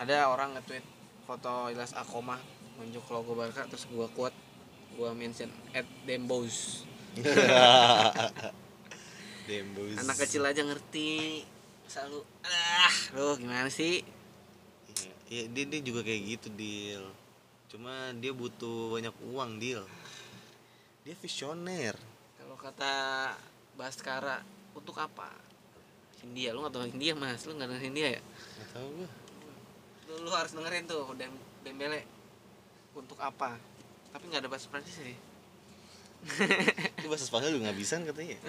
Ada 0.00 0.32
orang 0.32 0.56
nge-tweet 0.56 0.84
foto 1.28 1.68
Ilyas 1.68 1.92
Akomah 1.92 2.40
nunjuk 2.80 3.04
logo 3.12 3.36
Barca 3.36 3.68
terus 3.68 3.84
gua 3.92 4.08
quote 4.08 4.34
gua 4.96 5.12
mention 5.12 5.52
at 5.76 5.84
Dembos. 6.08 6.88
Dembus 9.48 10.00
Anak 10.00 10.16
kecil 10.24 10.48
aja 10.48 10.64
ngerti. 10.64 11.44
Selalu 11.84 12.24
ah, 12.48 12.94
lu 13.12 13.36
gimana 13.36 13.68
sih? 13.68 14.00
Iya, 14.88 15.12
iya 15.28 15.42
dia, 15.52 15.64
dia 15.68 15.80
juga 15.84 16.00
kayak 16.00 16.22
gitu 16.24 16.48
deal. 16.56 17.04
Cuma 17.68 18.16
dia 18.16 18.32
butuh 18.32 18.96
banyak 18.96 19.12
uang 19.28 19.60
deal. 19.60 19.84
Dia 21.02 21.18
visioner. 21.18 21.98
Kalau 22.38 22.54
kata 22.54 22.92
Baskara 23.74 24.38
untuk 24.70 24.94
apa? 25.02 25.34
India, 26.22 26.54
lu 26.54 26.62
nggak 26.62 26.74
tahu 26.78 26.86
India 26.86 27.18
mas, 27.18 27.42
lu 27.42 27.58
nggak 27.58 27.66
dengerin 27.66 27.90
India 27.90 28.08
ya? 28.14 28.22
Gak 28.22 28.68
tau 28.78 28.86
gue. 28.86 29.08
Lu, 30.06 30.14
lu 30.22 30.30
harus 30.30 30.54
dengerin 30.54 30.86
tuh 30.86 31.10
Dem 31.18 31.34
Dembele. 31.66 32.06
Untuk 32.94 33.18
apa? 33.18 33.58
Tapi 34.14 34.24
nggak 34.30 34.46
ada 34.46 34.50
bahasa 34.50 34.70
Prancis 34.70 34.94
sih. 34.94 35.18
Itu 37.02 37.10
bahasa 37.10 37.26
Spanyol 37.26 37.58
juga 37.58 37.66
nggak 37.66 37.80
bisa 37.82 37.98
katanya. 37.98 38.38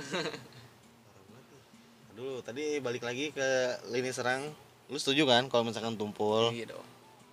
Aduh 2.13 2.45
tadi 2.45 2.77
balik 2.77 3.01
lagi 3.01 3.33
ke 3.33 3.81
lini 3.89 4.13
serang. 4.13 4.53
Lu 4.93 5.01
setuju 5.01 5.25
kan 5.25 5.49
kalau 5.49 5.65
misalkan 5.65 5.97
tumpul? 5.97 6.53
Iya 6.53 6.77
dong. 6.77 6.85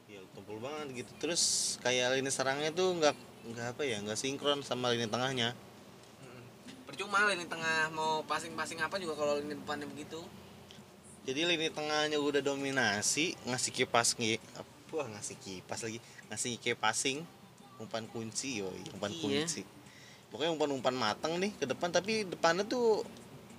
Iya 0.08 0.24
tumpul 0.32 0.56
banget 0.64 1.04
gitu. 1.04 1.12
Terus 1.20 1.76
kayak 1.84 2.16
lini 2.16 2.32
serangnya 2.32 2.72
tuh 2.72 2.96
nggak 2.96 3.12
nggak 3.40 3.66
apa 3.72 3.82
ya 3.82 3.96
nggak 4.00 4.18
sinkron 4.18 4.60
sama 4.60 4.92
lini 4.92 5.08
tengahnya. 5.08 5.56
Percuma 6.84 7.24
lini 7.30 7.46
tengah 7.46 7.88
mau 7.94 8.20
passing-passing 8.26 8.82
apa 8.82 8.98
juga 8.98 9.14
kalau 9.14 9.38
lini 9.38 9.54
depannya 9.56 9.86
begitu. 9.86 10.20
Jadi 11.24 11.46
lini 11.46 11.68
tengahnya 11.70 12.18
udah 12.18 12.42
dominasi 12.42 13.36
ngasih 13.46 13.72
kipas 13.72 14.18
ngi 14.18 14.36
apa 14.56 15.06
ngasih 15.16 15.36
kipas 15.38 15.86
lagi 15.86 15.98
ngasih 16.28 16.58
kipas 16.58 16.80
passing 16.82 17.22
umpan 17.78 18.04
kunci 18.10 18.60
yoi 18.60 18.82
umpan 18.92 19.12
Iya. 19.14 19.20
kunci. 19.46 19.62
Pokoknya 20.30 20.52
umpan-umpan 20.54 20.94
matang 20.94 21.38
nih 21.38 21.50
ke 21.56 21.66
depan 21.66 21.90
tapi 21.90 22.22
depannya 22.22 22.62
tuh 22.62 23.02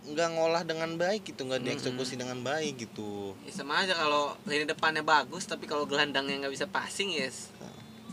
nggak 0.02 0.30
ngolah 0.34 0.64
dengan 0.66 0.98
baik 0.98 1.30
gitu 1.30 1.46
nggak 1.46 1.62
dieksekusi 1.62 2.18
dengan 2.18 2.42
baik 2.42 2.90
gitu. 2.90 3.38
Ya 3.46 3.54
sama 3.54 3.86
aja 3.86 3.94
kalau 3.94 4.34
lini 4.46 4.66
depannya 4.66 5.06
bagus 5.06 5.46
tapi 5.46 5.70
kalau 5.70 5.86
gelandangnya 5.86 6.42
nggak 6.42 6.54
bisa 6.54 6.66
passing 6.66 7.14
ya 7.14 7.30
s- 7.30 7.48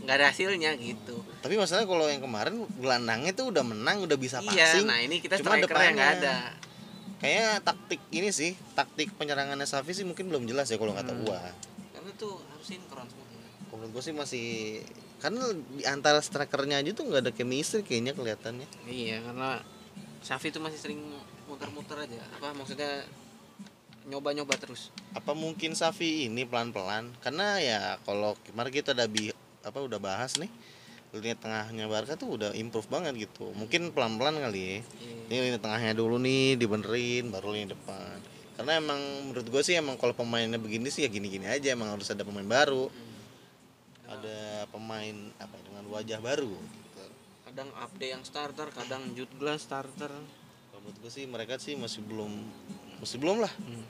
nggak 0.09 0.17
ada 0.17 0.33
hasilnya 0.33 0.73
gitu. 0.81 1.21
Tapi 1.45 1.61
masalahnya 1.61 1.85
kalau 1.85 2.09
yang 2.09 2.25
kemarin 2.25 2.57
gelandangnya 2.81 3.37
tuh 3.37 3.53
udah 3.53 3.61
menang 3.61 4.01
udah 4.01 4.17
bisa 4.17 4.41
iya 4.41 4.73
passing. 4.73 4.89
nah 4.89 4.97
ini 4.97 5.21
kita 5.21 5.37
Cuma 5.37 5.53
yang 5.53 5.69
nggak 5.69 5.69
depannya. 5.69 6.07
ada. 6.17 6.37
kayaknya 7.19 7.49
taktik 7.61 8.01
ini 8.09 8.31
sih 8.31 8.57
taktik 8.73 9.13
penyerangannya 9.13 9.67
Safi 9.67 9.93
sih 9.93 10.09
mungkin 10.09 10.33
belum 10.33 10.49
jelas 10.49 10.73
ya 10.73 10.81
kalau 10.81 10.97
kata 10.97 11.13
Hmm. 11.13 11.23
gua. 11.23 11.37
Karena 11.93 12.11
tuh 12.17 12.41
harus 12.41 12.65
sinkron 12.65 13.05
semua. 13.05 13.27
Kalau 13.69 13.77
menurut 13.77 13.93
gua 13.93 14.01
sih 14.01 14.15
masih 14.17 14.47
karena 15.19 15.45
di 15.51 15.85
antara 15.85 16.19
strikernya 16.19 16.79
aja 16.79 16.91
tuh 16.95 17.05
nggak 17.05 17.21
ada 17.21 17.33
chemistry 17.35 17.83
kayaknya 17.83 18.17
kelihatannya. 18.17 18.65
Iya 18.89 19.21
karena 19.21 19.61
Safi 20.19 20.49
tuh 20.49 20.65
masih 20.65 20.81
sering 20.81 21.05
muter-muter 21.45 22.01
aja. 22.01 22.17
Apa 22.33 22.57
maksudnya 22.57 23.05
nyoba-nyoba 24.07 24.57
terus. 24.57 24.89
Apa 25.13 25.35
mungkin 25.35 25.75
Safi 25.75 26.25
ini 26.25 26.43
pelan-pelan? 26.43 27.13
Karena 27.21 27.61
ya 27.61 27.81
kalau 28.03 28.39
kemarin 28.43 28.73
kita 28.73 28.97
udah 28.97 29.05
bi 29.05 29.29
apa 29.63 29.79
udah 29.79 29.99
bahas 29.99 30.37
nih 30.37 30.51
lini 31.09 31.33
tengahnya 31.35 31.89
Barca 31.89 32.15
tuh 32.15 32.37
udah 32.37 32.53
improve 32.53 32.85
banget 32.87 33.17
gitu 33.17 33.49
mungkin 33.57 33.91
pelan-pelan 33.91 34.37
kali 34.39 34.61
ya 34.61 34.77
Iya. 34.77 34.83
ini 35.27 35.37
lini 35.49 35.59
tengahnya 35.59 35.97
dulu 35.97 36.21
nih 36.21 36.55
dibenerin 36.55 37.33
baru 37.33 37.57
lini 37.57 37.73
depan 37.73 38.21
karena 38.55 38.77
emang 38.77 39.01
menurut 39.25 39.47
gue 39.47 39.63
sih 39.63 39.75
emang 39.75 39.97
kalau 39.97 40.13
pemainnya 40.13 40.59
begini 40.59 40.91
sih 40.91 41.03
ya 41.03 41.11
gini-gini 41.11 41.47
aja 41.47 41.73
emang 41.73 41.91
harus 41.91 42.09
ada 42.09 42.23
pemain 42.23 42.45
baru 42.45 42.89
Hmm. 42.89 43.17
ada 44.09 44.39
pemain 44.69 45.17
apa 45.37 45.53
ya, 45.53 45.63
dengan 45.65 45.85
wajah 45.89 46.19
baru 46.19 46.53
gitu. 46.57 47.05
kadang 47.45 47.69
update 47.75 48.13
yang 48.13 48.25
starter 48.25 48.69
kadang 48.71 49.03
Jude 49.13 49.33
Glass 49.37 49.65
starter 49.65 50.13
kalau 50.69 50.81
menurut 50.83 50.99
gue 50.99 51.11
sih 51.11 51.25
mereka 51.25 51.57
sih 51.57 51.73
masih 51.73 52.01
belum 52.03 52.33
masih 52.99 53.17
belum 53.17 53.41
lah 53.41 53.53
Hmm. 53.55 53.85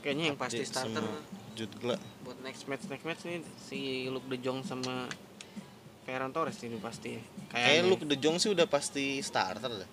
kayaknya 0.00 0.24
yang 0.26 0.38
pasti 0.38 0.62
starter 0.62 1.00
semua. 1.00 1.20
Jude 1.58 1.74
Gla- 1.76 1.98
buat 2.22 2.38
next 2.38 2.64
match 2.64 2.86
next 2.86 3.02
match 3.02 3.22
nih 3.24 3.38
si 3.58 3.78
Luke 4.06 4.26
De 4.26 4.38
Jong 4.38 4.62
sama 4.62 5.10
Ferran 6.02 6.30
Torres 6.30 6.56
ini 6.60 6.78
pasti 6.78 7.12
ya. 7.12 7.22
Kayak 7.48 7.66
Kayaknya. 7.74 7.82
Luke 7.84 8.04
De 8.04 8.16
Jong 8.16 8.36
sih 8.36 8.48
udah 8.48 8.64
pasti 8.64 9.18
starter 9.20 9.68
dah. 9.74 9.90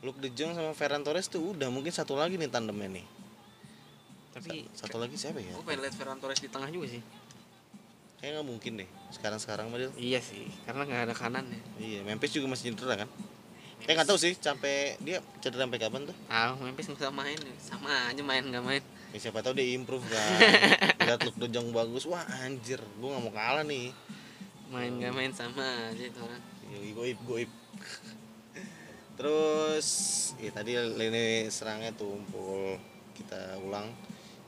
Luke 0.00 0.16
De 0.16 0.30
Jong 0.30 0.52
sama 0.52 0.72
Ferran 0.72 1.02
Torres 1.02 1.26
tuh 1.26 1.52
udah 1.52 1.68
mungkin 1.68 1.90
satu 1.90 2.14
lagi 2.14 2.34
nih 2.34 2.48
tandemnya 2.48 2.88
nih. 2.92 3.06
tapi 4.32 4.64
Sa- 4.70 4.86
satu 4.86 4.96
lagi 4.96 5.12
siapa 5.14 5.38
ya? 5.38 5.52
gue 5.52 5.60
pengen 5.60 5.82
lihat 5.82 5.92
Ferran 5.92 6.16
Torres 6.16 6.38
di 6.38 6.48
tengah 6.48 6.66
juga 6.66 6.88
sih 6.88 7.02
Kayaknya 8.16 8.32
nggak 8.34 8.48
mungkin 8.48 8.72
deh. 8.76 8.88
Sekarang-sekarang 9.10 9.66
Madil. 9.66 9.90
iya 9.94 10.18
sih 10.18 10.46
karena 10.62 10.82
nggak 10.82 11.02
ada 11.04 11.12
kanannya 11.12 11.58
Iya, 11.76 12.00
Memphis 12.00 12.32
juga 12.32 12.46
masih 12.48 12.70
cedera 12.70 12.96
kan? 12.96 13.08
Kayak 13.78 13.94
nggak 13.98 14.08
tahu 14.08 14.16
sih 14.16 14.32
sampai 14.32 14.94
dia 14.98 15.18
cedera 15.38 15.66
sampai 15.66 15.76
kapan 15.76 16.06
tuh. 16.06 16.16
ah 16.26 16.54
Memphis 16.56 16.86
nggak 16.88 17.10
main 17.10 17.36
sama 17.58 18.08
aja 18.08 18.22
main 18.22 18.40
nggak 18.42 18.62
main 18.62 18.82
Ya, 19.12 19.20
siapa 19.20 19.44
tahu 19.44 19.52
dia 19.52 19.68
improve 19.68 20.00
kan. 20.06 20.16
Lihat 21.12 21.28
Luke 21.28 21.44
De 21.44 21.48
Jong 21.52 21.76
bagus, 21.76 22.08
wah 22.08 22.24
anjir, 22.40 22.80
gua 22.96 23.20
nggak 23.20 23.24
mau 23.28 23.34
kalah 23.36 23.68
nih. 23.68 23.92
main 24.72 24.88
nggak 24.96 25.12
main 25.12 25.28
sama 25.36 25.92
aja 25.92 26.08
itu 26.08 26.16
orang 26.24 26.40
goib 26.96 27.18
goib. 27.28 27.50
Terus 29.20 29.88
ya 30.40 30.48
tadi 30.56 30.72
lini 30.72 31.52
serangnya 31.52 31.92
tumpul. 31.92 32.80
Kita 33.12 33.60
ulang. 33.60 33.92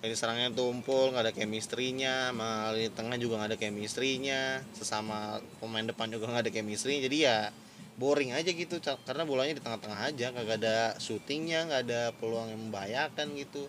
Lini 0.00 0.16
serangnya 0.16 0.48
tumpul, 0.56 1.12
nggak 1.12 1.28
ada 1.28 1.34
chemistry-nya, 1.36 2.32
sama 2.32 2.72
lini 2.72 2.88
tengah 2.88 3.20
juga 3.20 3.44
nggak 3.44 3.50
ada 3.52 3.60
chemistry-nya, 3.60 4.64
sesama 4.72 5.44
pemain 5.60 5.84
depan 5.84 6.08
juga 6.08 6.32
nggak 6.32 6.48
ada 6.48 6.52
chemistry. 6.56 7.04
Jadi 7.04 7.28
ya 7.28 7.52
boring 8.00 8.32
aja 8.32 8.48
gitu 8.48 8.80
karena 9.04 9.28
bolanya 9.28 9.52
di 9.52 9.60
tengah-tengah 9.60 10.00
aja 10.00 10.32
kagak 10.32 10.64
ada 10.64 10.96
syutingnya 10.96 11.68
nggak 11.68 11.82
ada 11.84 12.02
peluang 12.16 12.48
yang 12.48 12.60
membahayakan 12.72 13.36
gitu 13.36 13.68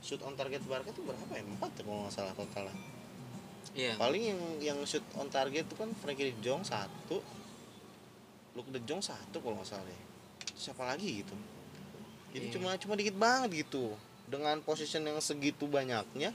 shoot 0.00 0.22
on 0.22 0.34
target 0.38 0.62
Barca 0.64 0.90
tuh 0.94 1.02
berapa 1.04 1.32
ya? 1.34 1.42
Empat 1.42 1.70
ya 1.78 1.82
kalau 1.82 2.06
nggak 2.06 2.14
salah 2.14 2.34
total 2.34 2.64
iya. 3.76 3.94
Paling 3.98 4.22
yang 4.22 4.40
yang 4.62 4.78
shoot 4.86 5.04
on 5.18 5.28
target 5.28 5.66
itu 5.66 5.74
kan 5.76 5.90
Frankie 5.98 6.30
De 6.30 6.34
Jong 6.42 6.62
satu. 6.64 7.20
Luke 8.56 8.70
De 8.74 8.80
Jong 8.86 9.02
satu 9.02 9.38
kalau 9.38 9.58
nggak 9.58 9.68
salah 9.68 9.86
deh 9.86 10.00
siapa 10.58 10.82
lagi 10.82 11.22
gitu? 11.22 11.34
Jadi 12.34 12.46
Iya. 12.50 12.54
cuma 12.58 12.74
cuma 12.76 12.94
dikit 12.98 13.14
banget 13.14 13.66
gitu. 13.66 13.94
Dengan 14.28 14.60
position 14.60 15.06
yang 15.06 15.18
segitu 15.22 15.64
banyaknya 15.70 16.34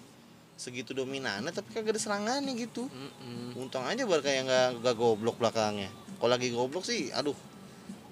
segitu 0.54 0.94
dominannya 0.94 1.50
tapi 1.50 1.74
kagak 1.74 1.98
ada 1.98 2.02
serangannya 2.02 2.54
gitu. 2.54 2.86
Mm-mm. 2.86 3.58
untung 3.58 3.84
aja 3.90 4.06
Barca 4.06 4.30
yang 4.30 4.46
nggak 4.46 4.86
nggak 4.86 4.96
goblok 4.96 5.38
belakangnya. 5.42 5.90
Kalau 6.22 6.32
lagi 6.32 6.54
goblok 6.54 6.86
sih 6.86 7.10
aduh 7.12 7.36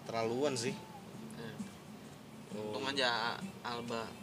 terlaluan 0.09 0.57
sih. 0.57 0.73
Eh, 1.37 1.55
untung 2.57 2.83
aja 2.83 3.37
Alba 3.63 4.20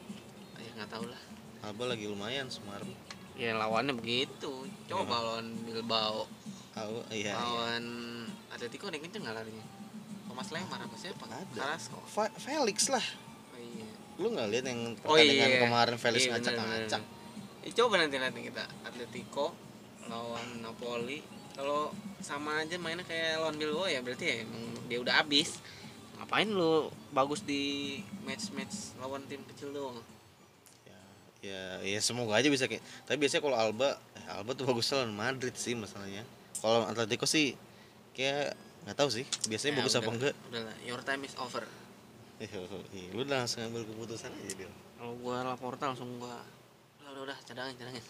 ya 0.60 0.70
nggak 0.78 0.90
tahu 0.90 1.04
lah. 1.08 1.20
Alba 1.62 1.84
lagi 1.90 2.06
lumayan 2.06 2.46
Sumarno 2.50 3.08
ya 3.38 3.54
lawannya 3.54 3.94
begitu. 3.94 4.66
Coba 4.90 5.14
lawan 5.22 5.54
Bilbao. 5.62 6.26
Oh, 6.78 7.02
iya, 7.10 7.30
iya. 7.30 7.32
lawan 7.38 7.84
Atletico 8.50 8.90
nih 8.90 8.98
kenceng 8.98 9.22
nggak 9.22 9.34
larinya? 9.38 9.66
Thomas 10.26 10.50
Lemar 10.50 10.78
apa 10.82 10.96
siapa? 10.98 11.24
Ada. 11.26 11.54
Carrasco. 11.54 11.98
Felix 12.38 12.90
lah. 12.90 13.02
Oh, 13.54 13.58
iya. 13.62 13.86
Lu 14.18 14.34
nggak 14.34 14.48
lihat 14.50 14.64
yang 14.66 14.94
Oh, 15.06 15.14
pertandingan 15.14 15.50
iya. 15.54 15.60
kemarin 15.66 15.96
Felix 15.98 16.20
Iya, 16.26 16.30
ngacak-ngacak 16.34 17.02
bener. 17.02 17.66
Eh, 17.66 17.72
coba 17.74 17.94
nanti 17.98 18.16
nanti 18.18 18.40
kita. 18.46 18.64
Atletico 18.86 19.54
lawan 20.10 20.62
Napoli. 20.62 21.22
Kalau 21.58 21.90
sama 22.22 22.62
aja 22.62 22.78
mainnya 22.78 23.02
kayak 23.06 23.42
lawan 23.42 23.58
Bilbao 23.58 23.86
ya 23.90 23.98
berarti 24.02 24.24
ya 24.26 24.34
emang 24.46 24.62
dia 24.86 24.98
udah 24.98 25.14
habis. 25.22 25.58
Ngapain 26.18 26.50
lu 26.50 26.90
bagus 27.14 27.42
di 27.46 27.98
match-match 28.26 28.98
lawan 28.98 29.22
tim 29.30 29.42
kecil 29.46 29.70
doang 29.70 29.98
ya 31.48 31.62
ya 31.82 31.98
semoga 31.98 32.36
aja 32.36 32.46
bisa 32.46 32.68
kayak 32.68 32.80
tapi 33.02 33.16
biasanya 33.18 33.40
kalau 33.40 33.56
Alba 33.56 33.88
eh, 34.14 34.26
Alba 34.30 34.52
tuh 34.52 34.64
bagus 34.64 34.92
lawan 34.92 35.10
Madrid 35.10 35.56
sih 35.56 35.72
masalahnya. 35.72 36.22
Kalau 36.58 36.84
Atletico 36.84 37.24
sih 37.24 37.56
kayak 38.12 38.52
nggak 38.84 38.96
tahu 38.96 39.08
sih 39.08 39.24
biasanya 39.46 39.72
Ya, 39.72 39.78
bagus 39.80 39.94
apa 39.94 40.04
udah- 40.04 40.14
enggak. 40.14 40.34
udahlah 40.48 40.76
your 40.82 41.00
time 41.00 41.22
is 41.22 41.32
over. 41.36 41.64
Iya, 42.38 42.60
iya, 42.92 43.08
lu 43.10 43.22
udah 43.22 43.42
langsung 43.42 43.64
ambil 43.64 43.82
keputusan 43.82 44.30
aja 44.30 44.52
dia 44.54 44.70
kalau 44.94 45.14
gua 45.18 45.42
Laporta 45.42 45.88
langsung 45.88 46.10
gua 46.18 46.38
udah 46.98 47.10
udah, 47.10 47.22
udah 47.24 47.38
cadangin 47.42 47.74
cadangin. 47.74 48.04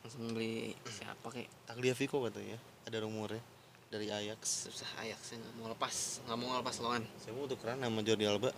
Langsung 0.00 0.22
beli 0.30 0.72
siapa 0.86 1.26
kayak. 1.26 1.50
Tagliafico 1.66 2.22
katanya 2.22 2.56
ada 2.84 2.96
rumornya 3.00 3.42
dari 3.86 4.06
Ajax. 4.06 4.68
Susah 4.68 4.88
Ajax 4.98 5.34
nggak 5.34 5.54
mau 5.56 5.68
lepas 5.68 5.94
nggak 6.22 6.36
mau 6.36 6.56
lepas 6.56 6.76
lawan. 6.78 7.02
Saya 7.16 7.32
mau 7.32 7.44
tukeran 7.44 7.76
sama 7.76 8.00
Jordi 8.00 8.24
Alba? 8.24 8.50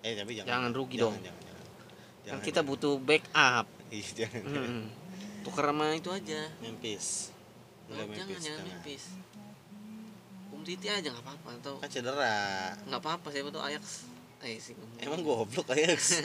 Eh 0.00 0.14
tapi 0.14 0.36
jangan. 0.36 0.48
Jangan 0.48 0.70
rugi 0.72 0.96
jangan, 0.96 1.04
dong. 1.10 1.24
jangan, 1.24 1.40
jangan. 1.42 1.56
kan 1.56 1.57
Jangan, 2.28 2.44
kita 2.44 2.60
jangan. 2.60 2.68
butuh 2.68 2.94
backup. 3.00 3.66
Iya, 3.88 4.08
jangan, 4.12 4.42
hmm. 4.44 4.84
tuker 5.48 5.64
sama 5.64 5.96
itu 5.96 6.10
aja. 6.12 6.40
Memphis 6.60 7.32
Udah 7.88 8.04
jangan 8.04 8.08
Memphis 8.12 8.44
jangan 8.44 8.44
jangan. 8.44 8.64
Memphis 8.68 9.04
Um 10.52 10.60
Titi 10.60 10.88
aja 10.92 11.08
nggak 11.08 11.24
apa-apa 11.24 11.48
atau 11.56 11.74
kan 11.80 11.88
cedera. 11.88 12.36
Nggak 12.84 13.00
apa-apa 13.00 13.26
siapa 13.32 13.48
tuh 13.48 13.64
Ajax. 13.64 14.04
Eh 14.44 14.60
sih 14.60 14.76
emang 15.00 15.24
goblok 15.24 15.72
Ajax? 15.72 16.20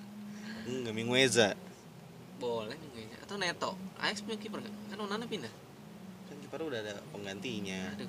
Enggak 0.68 0.94
Mingueza 0.96 1.52
boleh 2.40 2.74
kayaknya 2.96 3.18
atau 3.20 3.36
Neto. 3.36 3.70
Ajax 4.00 4.24
punya 4.24 4.40
kiper 4.40 4.64
nggak? 4.64 4.74
Kan 4.88 4.98
Onana 5.04 5.28
pindah. 5.28 5.52
Kan 6.32 6.36
kiper 6.40 6.64
udah 6.64 6.80
ada 6.80 6.96
penggantinya. 7.12 7.92
Aduh. 7.92 8.08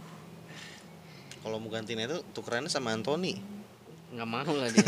Kalau 1.44 1.60
mau 1.60 1.68
gantiin 1.68 2.00
itu 2.00 2.24
tukerannya 2.32 2.72
sama 2.72 2.96
Anthony. 2.96 3.36
Nggak 4.16 4.30
mau 4.32 4.48
lah 4.56 4.72
dia 4.74 4.88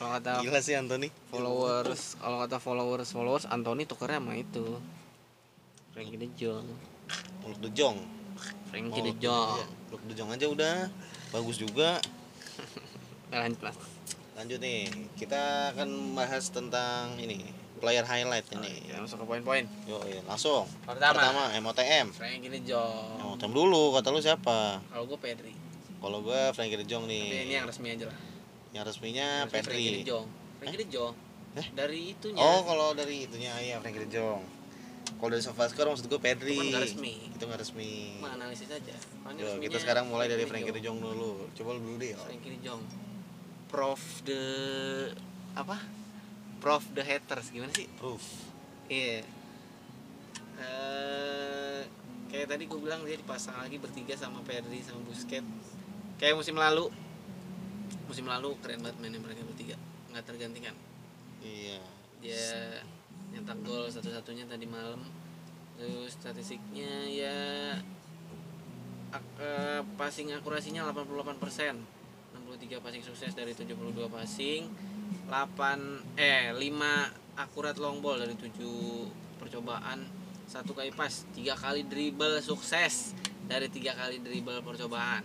kalau 0.00 0.16
kata 0.16 0.40
gila 0.40 0.58
sih 0.58 0.72
Anthony. 0.72 1.12
Followers 1.28 2.16
kalau 2.16 2.40
kata 2.40 2.56
followers 2.56 3.12
followers 3.12 3.44
Anthony 3.44 3.84
tukernya 3.84 4.16
sama 4.16 4.32
itu. 4.34 4.80
Frankie 5.92 6.16
De 6.16 6.28
Jong. 6.32 6.64
Luke 7.44 7.60
De 7.60 7.68
Jong. 7.70 7.98
Frankie 8.66 8.96
Oh, 8.96 9.04
De 9.04 9.12
Jong. 9.14 9.50
iya. 9.52 9.66
Luke 9.92 10.04
De 10.08 10.14
Jong 10.14 10.30
aja 10.30 10.46
udah. 10.46 10.76
Bagus 11.30 11.56
juga. 11.58 12.00
Lanjut 13.30 13.60
mas. 13.60 13.76
Lanjut 14.32 14.56
nih. 14.58 14.88
Kita 15.14 15.74
akan 15.76 16.16
bahas 16.16 16.48
tentang 16.48 17.20
ini 17.20 17.44
player 17.76 18.04
highlight 18.04 18.44
Oh, 18.46 18.56
ini. 18.56 18.72
kita 18.86 19.00
masuk 19.00 19.20
ke 19.20 19.26
poin-poin. 19.26 19.64
Yo, 19.84 20.00
langsung. 20.24 20.64
pertama, 20.84 21.12
Pertama 21.12 21.42
MOTM. 21.60 22.06
Frank 22.12 22.40
ini 22.40 22.60
Jong. 22.62 23.20
MOTM 23.36 23.52
dulu, 23.52 23.92
kata 23.92 24.08
lu 24.08 24.20
siapa? 24.20 24.80
kalau 24.80 25.04
gue 25.04 25.18
Pedri. 25.18 25.52
Kalau 25.96 26.24
gue 26.24 26.40
Frankie 26.52 26.76
De 26.76 26.84
Jong 26.84 27.04
nih. 27.04 27.24
tapi 27.26 27.44
ini 27.44 27.54
yang 27.54 27.68
resmi 27.68 27.92
aja 27.92 28.08
lah 28.08 28.16
Yang 28.70 28.84
resminya 28.86 29.44
Resmi 29.44 29.50
Frankie 29.50 29.66
De 29.66 29.90
Pedri. 29.90 30.08
Jong 30.08 30.26
Frankie 30.58 30.80
De 30.80 30.88
Jong 30.88 31.14
Eh? 31.50 31.66
dari 31.74 32.14
itunya 32.14 32.38
Oh, 32.38 32.62
kalau 32.62 32.94
dari 32.94 33.26
itunya 33.26 33.50
iya 33.58 33.82
Frankie 33.82 34.06
De 34.06 34.10
Jong. 34.14 34.42
Kalau 35.18 35.30
dari 35.34 35.42
SofaScore 35.42 35.90
maksud 35.90 36.06
gue 36.06 36.20
Pedri. 36.22 36.54
Itu 36.54 36.62
kan 36.62 36.70
nggak 36.70 36.84
resmi. 36.86 37.14
Itu 37.34 37.42
nggak 37.50 37.60
resmi. 37.60 37.92
Cuma 38.22 38.30
analisis 38.38 38.70
aja 38.70 38.94
Kan 39.26 39.34
Yo, 39.34 39.58
kita 39.58 39.76
sekarang 39.76 40.06
mulai 40.06 40.30
dari 40.30 40.46
Frankie 40.46 40.70
Frankie 40.70 40.78
De 40.78 40.86
Jong 40.86 41.02
dulu. 41.02 41.50
Coba 41.50 41.68
lu 41.74 41.80
dulu 41.82 41.96
deh. 41.98 42.14
Frankie 42.14 42.54
De 42.54 42.60
Jong 42.62 42.82
Prof 43.66 43.98
the 44.22 44.42
apa 45.52 45.82
Prof 46.62 46.86
the 46.94 47.02
haters 47.02 47.50
gimana 47.50 47.74
sih 47.74 47.90
Proof. 47.98 48.22
Iya. 48.86 49.26
Eh, 50.60 51.80
kayak 52.28 52.46
tadi 52.46 52.68
gue 52.68 52.78
bilang 52.78 53.02
dia 53.02 53.16
dipasang 53.16 53.58
lagi 53.58 53.80
bertiga 53.80 54.14
sama 54.14 54.38
Pedri 54.44 54.78
sama 54.84 55.02
Busquets. 55.02 55.74
Kayak 56.14 56.38
musim 56.38 56.54
lalu. 56.54 56.92
Musim 58.06 58.26
lalu 58.26 58.54
keren 58.60 58.82
banget 58.82 58.96
mainnya 58.98 59.20
mereka 59.22 59.42
bertiga. 59.46 59.76
Nggak 60.10 60.24
tergantikan. 60.26 60.74
Iya. 61.40 61.78
Dia 62.20 62.46
nyetak 63.30 63.58
gol 63.62 63.86
satu-satunya 63.86 64.44
tadi 64.44 64.66
malam. 64.66 65.00
Terus 65.78 66.12
statistiknya 66.12 67.08
ya 67.08 67.38
ak- 69.10 69.38
eh, 69.40 69.80
passing 69.96 70.30
akurasinya 70.34 70.86
88%. 70.86 71.78
63 72.36 72.82
passing 72.82 73.02
sukses 73.02 73.32
dari 73.32 73.52
72 73.54 74.06
passing. 74.10 74.68
8 75.26 75.78
eh 76.18 76.50
5 76.52 77.10
akurat 77.38 77.78
long 77.78 78.02
ball 78.02 78.18
dari 78.18 78.34
7 78.34 79.06
percobaan. 79.38 80.06
Satu 80.50 80.74
kali 80.74 80.90
pas, 80.90 81.22
tiga 81.30 81.54
kali 81.54 81.86
dribble 81.86 82.42
sukses 82.42 83.14
dari 83.46 83.70
tiga 83.70 83.94
kali 83.94 84.18
dribble 84.18 84.60
percobaan. 84.60 85.22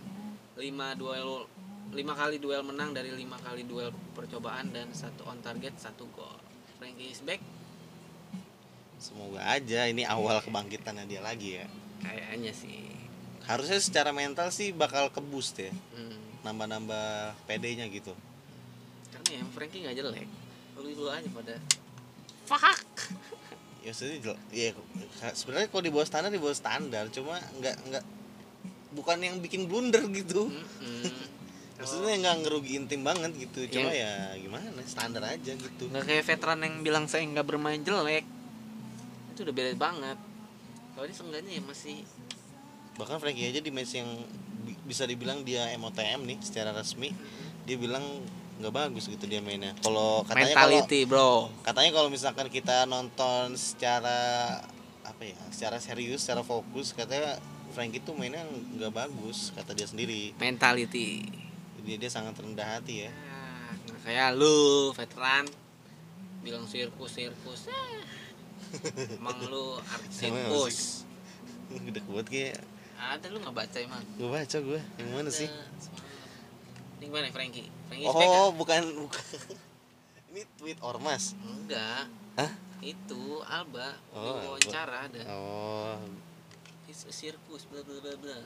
5 0.54 0.94
duel 0.94 1.44
5 1.92 1.96
kali 1.96 2.36
duel 2.38 2.62
menang 2.66 2.90
dari 2.90 3.14
5 3.14 3.46
kali 3.46 3.62
duel 3.62 3.90
percobaan 4.12 4.70
dan 4.74 4.90
satu 4.90 5.26
on 5.26 5.38
target, 5.40 5.74
satu 5.78 6.06
gol. 6.10 6.34
Frankie 6.76 7.08
is 7.08 7.24
back 7.24 7.40
Semoga 8.96 9.44
aja 9.44 9.84
ini 9.88 10.08
awal 10.08 10.40
kebangkitannya 10.40 11.04
dia 11.04 11.20
lagi 11.20 11.60
ya. 11.60 11.66
kayaknya 12.00 12.52
sih. 12.52 12.88
Harusnya 13.44 13.76
secara 13.80 14.10
mental 14.12 14.48
sih 14.48 14.72
bakal 14.72 15.12
ke 15.12 15.20
boost 15.20 15.60
ya. 15.60 15.68
Hmm. 15.92 16.16
Nambah-nambah 16.44 17.36
PD-nya 17.44 17.92
gitu. 17.92 18.16
Karena 19.12 19.30
ya 19.36 19.42
Frankie 19.52 19.84
nggak 19.84 19.96
jelek. 20.00 20.28
Lu 20.80 20.88
lu 20.88 21.08
aja 21.12 21.28
pada 21.28 21.54
fuck. 22.48 22.80
Ya 23.86 23.94
jel- 23.94 24.42
ya 24.50 24.74
sebenarnya 25.30 25.70
kalau 25.70 25.78
di 25.78 25.94
bawah 25.94 26.02
standar 26.02 26.34
di 26.34 26.42
bawah 26.42 26.58
standar, 26.58 27.06
cuma 27.14 27.38
nggak 27.38 27.76
nggak 27.86 28.04
bukan 28.98 29.18
yang 29.22 29.38
bikin 29.38 29.70
blunder 29.70 30.02
gitu. 30.10 30.50
Mm-mm. 30.50 31.06
Maksudnya 31.76 32.14
nggak 32.18 32.36
ngerugiin 32.42 32.84
tim 32.86 33.02
banget 33.02 33.30
gitu. 33.36 33.68
Cuma 33.70 33.90
ya 33.90 34.32
gimana 34.34 34.80
standar 34.82 35.22
aja 35.26 35.52
gitu. 35.52 35.84
nggak 35.86 36.04
kayak 36.04 36.24
veteran 36.24 36.60
yang 36.60 36.74
bilang 36.80 37.04
saya 37.04 37.22
nggak 37.22 37.44
bermain 37.44 37.80
jelek 37.80 38.24
itu 39.30 39.44
udah 39.44 39.52
beda 39.52 39.76
banget 39.76 40.16
kalau 40.92 41.04
ini 41.04 41.12
seenggaknya 41.12 41.52
ya 41.52 41.62
masih 41.62 41.96
Bahkan 42.96 43.20
Frankie 43.20 43.44
aja 43.46 43.60
di 43.60 43.68
match 43.68 43.92
yang 43.92 44.08
bi- 44.64 44.80
bisa 44.82 45.04
dibilang 45.04 45.44
dia 45.44 45.68
MOTM 45.76 46.24
nih 46.24 46.40
secara 46.40 46.72
resmi, 46.72 47.12
dia 47.62 47.76
bilang 47.76 48.00
nggak 48.56 48.72
bagus 48.72 49.04
gitu 49.04 49.28
dia 49.28 49.44
mainnya. 49.44 49.76
Kalau 49.78 50.24
katanya 50.24 50.56
mentality 50.56 51.04
bro 51.04 51.52
katanya 51.60 51.90
kalau 51.92 52.08
misalkan 52.08 52.48
kita 52.48 52.88
nonton 52.88 53.52
secara 53.52 54.16
apa 55.04 55.22
ya 55.22 55.36
secara 55.52 55.76
serius 55.76 56.24
secara 56.24 56.40
fokus 56.40 56.90
katanya 56.90 57.36
Frankie 57.70 58.00
tuh 58.00 58.16
mainnya 58.16 58.40
nggak 58.48 58.90
bagus 58.90 59.52
kata 59.52 59.76
dia 59.76 59.84
sendiri 59.84 60.32
mentality 60.40 61.20
dia 61.86 61.96
dia 61.96 62.10
sangat 62.10 62.34
rendah 62.36 62.66
hati 62.76 63.06
ya. 63.06 63.10
Ah, 63.30 63.70
nggak 63.72 63.98
kayak 64.02 64.28
lu 64.34 64.56
veteran 64.92 65.46
bilang 66.42 66.66
sirkus 66.66 67.10
sirkus 67.12 67.70
Eh, 67.70 69.16
emang 69.16 69.38
lu 69.46 69.78
artis 69.80 70.26
sirkus. 70.26 70.76
udah 71.70 72.02
kuat 72.04 72.26
kayak. 72.34 72.58
Ada 72.96 73.30
lu 73.30 73.38
nggak 73.38 73.54
baca 73.54 73.78
emang 73.78 74.02
gue 74.12 74.26
baca 74.26 74.56
gue 74.58 74.80
yang 74.98 75.10
mana 75.12 75.30
sih? 75.30 75.46
Ini 76.96 77.04
gimana 77.06 77.28
Frankie? 77.30 77.68
Frankie 77.86 78.08
oh 78.08 78.50
bukan 78.50 78.82
bukan. 78.98 79.24
Ini 80.32 80.42
tweet 80.56 80.78
ormas. 80.80 81.32
Enggak. 81.38 82.08
Hah? 82.36 82.52
Itu 82.80 83.40
Alba 83.42 83.96
Oh, 84.12 84.36
wawancara 84.52 85.08
ada. 85.08 85.22
oh. 85.32 85.96
Circus 86.96 87.68
bla 87.68 87.84
bla 87.84 88.00
bla 88.00 88.12
bla. 88.16 88.38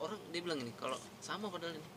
Orang 0.00 0.16
dia 0.32 0.40
bilang 0.40 0.58
ini, 0.58 0.72
kalau 0.74 0.96
sama 1.20 1.46
padahal 1.46 1.76
ini. 1.76 1.88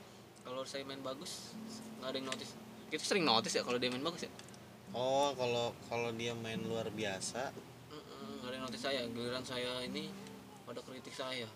Kalau 0.45 0.61
saya 0.63 0.85
main 0.85 1.01
bagus, 1.01 1.57
nggak 1.97 2.07
ada 2.07 2.17
yang 2.17 2.27
notice. 2.29 2.51
Kita 2.87 3.03
sering 3.03 3.25
notice 3.25 3.51
ya 3.51 3.61
kalau 3.61 3.75
dia 3.75 3.89
main 3.89 4.01
bagus 4.01 4.23
ya. 4.23 4.31
oh 4.93 5.35
kalau 5.35 5.75
kalau 5.83 6.07
dia 6.13 6.31
main 6.33 6.61
luar 6.61 6.87
biasa 6.87 7.51
Nggak 7.51 8.47
ada 8.47 8.55
yang 8.55 8.63
notice 8.63 8.79
saya. 8.81 9.01
Giliran 9.05 9.43
saya 9.43 9.83
ini 9.83 10.07
pada 10.63 10.79
kritik 10.79 11.11
saya. 11.11 11.49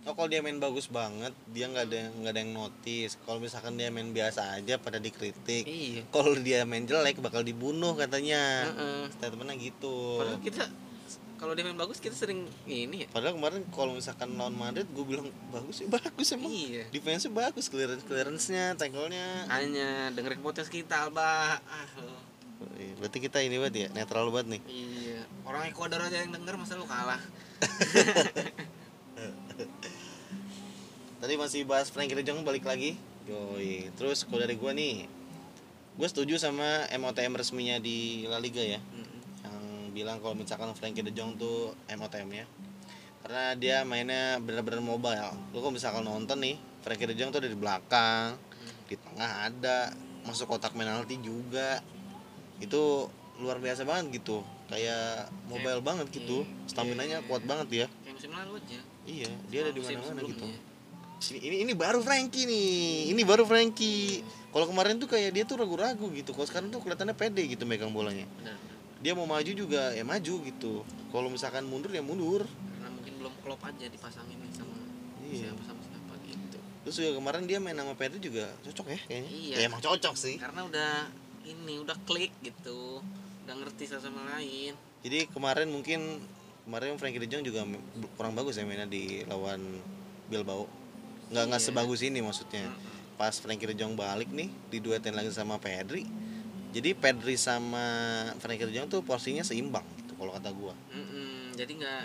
oh 0.00 0.16
kalau 0.16 0.26
dia 0.26 0.40
main 0.40 0.56
bagus 0.56 0.88
banget 0.88 1.28
dia 1.46 1.68
nggak 1.68 1.84
ada 1.86 1.98
nggak 2.10 2.32
ada 2.32 2.40
yang 2.40 2.54
notice 2.56 3.20
kalau 3.20 3.36
misalkan 3.36 3.76
dia 3.76 3.92
main 3.92 4.08
biasa 4.08 4.56
aja 4.56 4.80
pada 4.80 4.96
dikritik 4.96 5.68
Iya. 5.68 6.08
kalau 6.08 6.32
dia 6.34 6.64
main 6.64 6.82
jelek 6.82 7.20
bakal 7.20 7.44
dibunuh 7.44 7.92
katanya 7.94 8.64
Heeh. 8.66 9.12
statementnya 9.12 9.60
gitu 9.60 10.18
Padahal 10.18 10.40
kita 10.40 10.64
kalau 11.40 11.56
dia 11.56 11.64
main 11.64 11.80
bagus 11.80 12.04
kita 12.04 12.12
sering 12.12 12.44
ini 12.68 13.08
ya. 13.08 13.08
Padahal 13.08 13.40
kemarin 13.40 13.64
kalau 13.72 13.96
misalkan 13.96 14.36
lawan 14.36 14.52
Madrid 14.52 14.84
gue 14.92 15.04
bilang 15.08 15.32
bagus 15.48 15.80
ya 15.80 15.88
bagus 15.88 16.36
emang. 16.36 16.52
Iya. 16.52 16.84
Defense 16.92 17.32
bagus, 17.32 17.72
clearance 17.72 18.04
clearance-nya, 18.04 18.76
tackle-nya. 18.76 19.48
Hanya 19.48 20.12
dengerin 20.12 20.44
podcast 20.44 20.68
kita 20.68 21.08
Alba. 21.08 21.56
Ah. 21.64 21.88
Oh, 22.60 22.68
iya. 22.76 22.92
Berarti 23.00 23.24
kita 23.24 23.40
ini 23.40 23.56
banget 23.56 23.88
ya, 23.88 23.96
netral 23.96 24.28
banget 24.28 24.60
nih. 24.60 24.62
Iya, 24.68 25.24
orang 25.48 25.72
Ekuador 25.72 26.04
aja 26.04 26.20
yang 26.20 26.28
denger 26.36 26.60
masa 26.60 26.76
lu 26.76 26.84
kalah. 26.84 27.16
Tadi 31.24 31.34
masih 31.40 31.64
bahas 31.64 31.88
Frankie 31.88 32.16
De 32.16 32.20
Jong 32.20 32.44
balik 32.44 32.68
lagi. 32.68 33.00
Yoi. 33.24 33.88
Terus 33.96 34.28
kalau 34.28 34.44
dari 34.44 34.60
gue 34.60 34.72
nih, 34.76 35.08
gue 35.96 36.08
setuju 36.08 36.36
sama 36.36 36.84
MOTM 36.92 37.32
resminya 37.32 37.80
di 37.80 38.28
La 38.28 38.36
Liga 38.36 38.60
ya, 38.60 38.76
yang 38.76 38.99
bilang 39.90 40.22
kalau 40.22 40.38
misalkan 40.38 40.72
Frankie 40.72 41.04
De 41.04 41.12
Jong 41.12 41.36
tuh 41.36 41.74
MOTM 41.90 42.30
ya. 42.32 42.46
Karena 43.20 43.44
dia 43.54 43.76
mainnya 43.84 44.40
bener-bener 44.40 44.80
mobile. 44.80 45.34
Lu 45.52 45.60
kalau 45.60 45.74
misalkan 45.74 46.02
nonton 46.06 46.40
nih, 46.40 46.56
Frankie 46.80 47.06
De 47.10 47.14
Jong 47.14 47.30
tuh 47.34 47.44
ada 47.44 47.50
di 47.52 47.58
belakang, 47.58 48.40
di 48.88 48.96
tengah 48.96 49.50
ada, 49.50 49.92
masuk 50.24 50.56
kotak 50.56 50.72
penalti 50.72 51.20
juga. 51.20 51.84
Itu 52.58 53.12
luar 53.40 53.60
biasa 53.60 53.84
banget 53.84 54.22
gitu. 54.22 54.40
Kayak 54.72 55.28
mobile 55.50 55.82
banget 55.82 56.06
gitu. 56.14 56.46
iya, 56.46 56.68
Stamina-nya 56.70 57.18
iya. 57.20 57.26
kuat 57.26 57.42
banget 57.44 57.68
ya. 57.84 57.86
Kayak 58.06 58.14
musim 58.16 58.32
lalu 58.32 58.52
aja. 58.62 58.80
Iya, 59.04 59.30
dia 59.50 59.58
ada 59.66 59.72
di 59.74 59.80
mana-mana 59.82 60.20
gitu. 60.24 60.46
Ini, 61.20 61.38
ini 61.44 61.56
ini 61.68 61.72
baru 61.76 62.00
Frankie 62.00 62.48
nih. 62.48 63.12
Ini 63.12 63.22
baru 63.28 63.44
Frankie. 63.44 64.24
Kalau 64.50 64.66
kemarin 64.66 64.96
tuh 64.96 65.08
kayak 65.10 65.30
dia 65.36 65.44
tuh 65.44 65.60
ragu-ragu 65.60 66.08
gitu. 66.16 66.32
Kalau 66.32 66.46
sekarang 66.48 66.68
tuh 66.72 66.80
kelihatannya 66.80 67.12
pede 67.12 67.44
gitu 67.44 67.68
megang 67.68 67.92
bolanya. 67.92 68.24
Benar. 68.40 68.69
Dia 69.00 69.16
mau 69.16 69.24
maju 69.24 69.48
juga 69.48 69.96
ya 69.96 70.04
maju 70.04 70.34
gitu. 70.44 70.84
Kalau 71.08 71.28
misalkan 71.28 71.64
mundur 71.64 71.88
ya 71.88 72.04
mundur. 72.04 72.44
Karena 72.44 72.88
mungkin 72.92 73.12
belum 73.16 73.34
klop 73.40 73.60
aja 73.64 73.86
dipasangin 73.88 74.36
sama 74.52 74.76
Iya. 75.24 75.48
siapa 75.48 75.62
sama 75.64 75.80
siapa 75.80 76.12
gitu. 76.26 76.58
Terus 76.84 76.94
juga 76.96 77.10
kemarin 77.16 77.42
dia 77.48 77.58
main 77.58 77.76
sama 77.76 77.96
Pedri 77.96 78.20
juga 78.20 78.52
cocok 78.60 78.86
ya 78.88 79.00
kayaknya. 79.08 79.30
Iya. 79.32 79.54
Ya 79.56 79.64
emang 79.66 79.80
cocok 79.80 80.14
sih. 80.14 80.36
Karena 80.36 80.68
udah 80.68 80.92
ini 81.44 81.80
udah 81.80 81.96
klik 82.04 82.32
gitu. 82.44 83.00
Udah 83.48 83.54
ngerti 83.56 83.88
satu 83.88 84.12
sama 84.12 84.36
lain. 84.36 84.76
Jadi 85.00 85.32
kemarin 85.32 85.72
mungkin 85.72 86.20
kemarin 86.68 87.00
Frankie 87.00 87.24
De 87.24 87.26
Jong 87.26 87.40
juga 87.42 87.64
kurang 88.14 88.36
bagus 88.36 88.60
ya 88.60 88.68
mainnya 88.68 88.84
di 88.84 89.24
lawan 89.24 89.80
Bilbao. 90.28 90.68
Nggak 91.32 91.44
nggak 91.48 91.62
Iya. 91.62 91.68
sebagus 91.72 92.00
ini 92.04 92.20
maksudnya. 92.20 92.68
Pas 93.16 93.32
Frankie 93.32 93.64
De 93.64 93.74
Jong 93.74 93.96
balik 93.96 94.28
nih 94.28 94.52
diduetin 94.68 95.16
lagi 95.16 95.32
sama 95.32 95.56
Pedri. 95.56 96.04
Jadi 96.70 96.94
Pedri 96.94 97.34
sama 97.34 97.82
Frankie 98.38 98.66
De 98.66 98.72
Jong 98.78 98.86
tuh 98.86 99.02
porsinya 99.02 99.42
seimbang 99.42 99.82
gitu 99.98 100.14
kalau 100.14 100.30
kata 100.30 100.50
gua. 100.54 100.74
Mm-mm, 100.94 101.58
jadi 101.58 101.72
nggak 101.74 102.04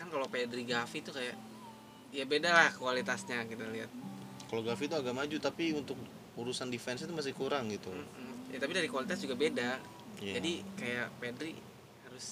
kan 0.00 0.08
kalau 0.08 0.26
Pedri 0.32 0.64
Gavi 0.64 0.98
tuh 1.04 1.12
kayak 1.12 1.36
ya 2.12 2.24
beda 2.24 2.48
lah 2.52 2.68
kualitasnya 2.72 3.44
kita 3.44 3.68
lihat. 3.68 3.92
Kalau 4.48 4.64
Gavi 4.64 4.84
tuh 4.88 4.96
agak 5.04 5.12
maju 5.12 5.36
tapi 5.36 5.76
untuk 5.76 6.00
urusan 6.40 6.72
defense 6.72 7.04
itu 7.04 7.12
masih 7.12 7.36
kurang 7.36 7.68
gitu. 7.68 7.92
Mm-mm. 7.92 8.52
Ya, 8.52 8.62
tapi 8.62 8.72
dari 8.72 8.88
kualitas 8.88 9.20
juga 9.20 9.36
beda. 9.36 9.76
Iya. 10.24 10.40
Jadi 10.40 10.52
kayak 10.80 11.06
Pedri 11.20 11.52
harus 12.08 12.26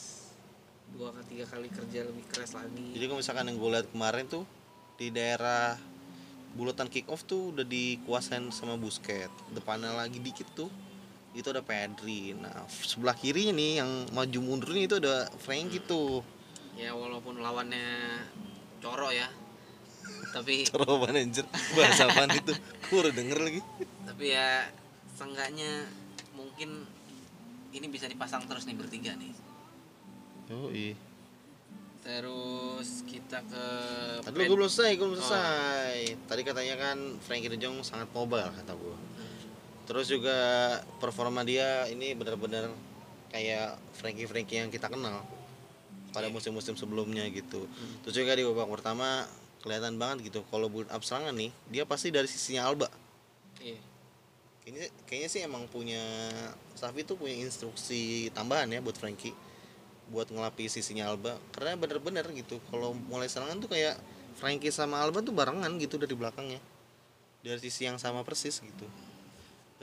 dua 0.96 1.12
ke 1.12 1.20
tiga 1.28 1.44
kali 1.44 1.68
kerja 1.68 2.08
lebih 2.08 2.24
keras 2.32 2.56
lagi. 2.56 2.96
Jadi 2.96 3.04
kalau 3.04 3.18
misalkan 3.20 3.44
yang 3.52 3.58
gue 3.60 3.70
lihat 3.76 3.86
kemarin 3.92 4.24
tuh 4.24 4.48
di 4.96 5.12
daerah 5.12 5.76
bulatan 6.54 6.86
kick 6.88 7.10
off 7.10 7.26
tuh 7.26 7.52
udah 7.52 7.66
dikuasain 7.66 8.48
sama 8.54 8.78
Busquets. 8.80 9.34
Depannya 9.52 9.92
lagi 9.92 10.22
dikit 10.22 10.48
tuh 10.54 10.70
itu 11.34 11.50
ada 11.50 11.60
Pedri. 11.60 12.32
Nah 12.38 12.64
sebelah 12.70 13.14
kirinya 13.18 13.54
nih 13.58 13.72
yang 13.82 13.90
maju 14.14 14.38
mundurnya 14.40 14.82
itu 14.86 14.96
ada 15.02 15.28
Frankie 15.42 15.82
tuh 15.82 16.22
ya 16.74 16.94
walaupun 16.94 17.42
lawannya 17.42 18.22
coro 18.78 19.10
ya. 19.10 19.28
Tapi 20.30 20.66
Roman 20.78 21.14
anjir? 21.14 21.46
Bahasa 21.74 22.10
apaan 22.10 22.30
itu? 22.34 22.54
Udah 22.98 23.12
denger 23.12 23.38
lagi. 23.38 23.60
Tapi 24.06 24.24
ya 24.30 24.70
seenggaknya 25.14 25.90
mungkin 26.34 26.86
ini 27.74 27.86
bisa 27.90 28.06
dipasang 28.06 28.46
terus 28.46 28.66
nih 28.66 28.78
bertiga 28.78 29.14
nih. 29.18 29.34
Oh 30.54 30.70
iya 30.70 30.94
terus 32.04 33.00
kita 33.08 33.40
ke 33.48 33.66
Tadi 34.20 34.36
gue 34.44 34.52
belum 34.52 34.68
selesai, 34.68 34.92
gue 35.00 35.06
belum 35.08 35.20
selesai. 35.24 35.96
Tadi 36.28 36.42
katanya 36.44 36.76
kan 36.76 36.98
Frankie 37.24 37.48
De 37.48 37.56
Jong 37.56 37.80
sangat 37.80 38.12
mobile 38.12 38.52
kata 38.52 38.76
gue. 38.76 38.96
Terus 39.84 40.08
juga 40.08 40.36
performa 40.96 41.44
dia 41.44 41.84
ini 41.92 42.16
benar-benar 42.16 42.72
kayak 43.28 43.76
Frankie 43.98 44.24
Frankie 44.24 44.62
yang 44.64 44.72
kita 44.72 44.88
kenal 44.88 45.20
pada 46.14 46.30
musim-musim 46.32 46.72
sebelumnya 46.78 47.26
gitu. 47.28 47.68
Terus 48.06 48.14
juga 48.16 48.32
di 48.32 48.46
babak 48.46 48.70
pertama 48.80 49.28
kelihatan 49.60 49.96
banget 50.00 50.32
gitu 50.32 50.44
kalau 50.52 50.68
build 50.68 50.88
up 50.92 51.00
serangan 51.00 51.32
nih 51.36 51.50
dia 51.72 51.84
pasti 51.88 52.12
dari 52.12 52.28
sisinya 52.28 52.68
Alba. 52.68 52.88
iya. 53.60 53.80
Kayaknya 54.64 54.86
kayaknya 55.04 55.28
sih 55.28 55.40
emang 55.44 55.68
punya 55.68 56.00
Safi 56.72 57.04
tuh 57.04 57.20
punya 57.20 57.36
instruksi 57.36 58.32
tambahan 58.32 58.72
ya 58.72 58.80
buat 58.80 58.96
Frankie 58.96 59.36
buat 60.08 60.32
ngelapis 60.32 60.80
sisinya 60.80 61.12
Alba. 61.12 61.36
Karena 61.52 61.76
bener-bener 61.76 62.24
gitu 62.32 62.56
kalau 62.72 62.96
mulai 63.12 63.28
serangan 63.28 63.60
tuh 63.60 63.68
kayak 63.68 64.00
Frankie 64.40 64.72
sama 64.72 65.04
Alba 65.04 65.20
tuh 65.20 65.36
barengan 65.36 65.76
gitu 65.76 66.00
dari 66.00 66.16
belakangnya. 66.16 66.60
Dari 67.44 67.60
sisi 67.60 67.84
yang 67.84 68.00
sama 68.00 68.24
persis 68.24 68.64
gitu 68.64 68.88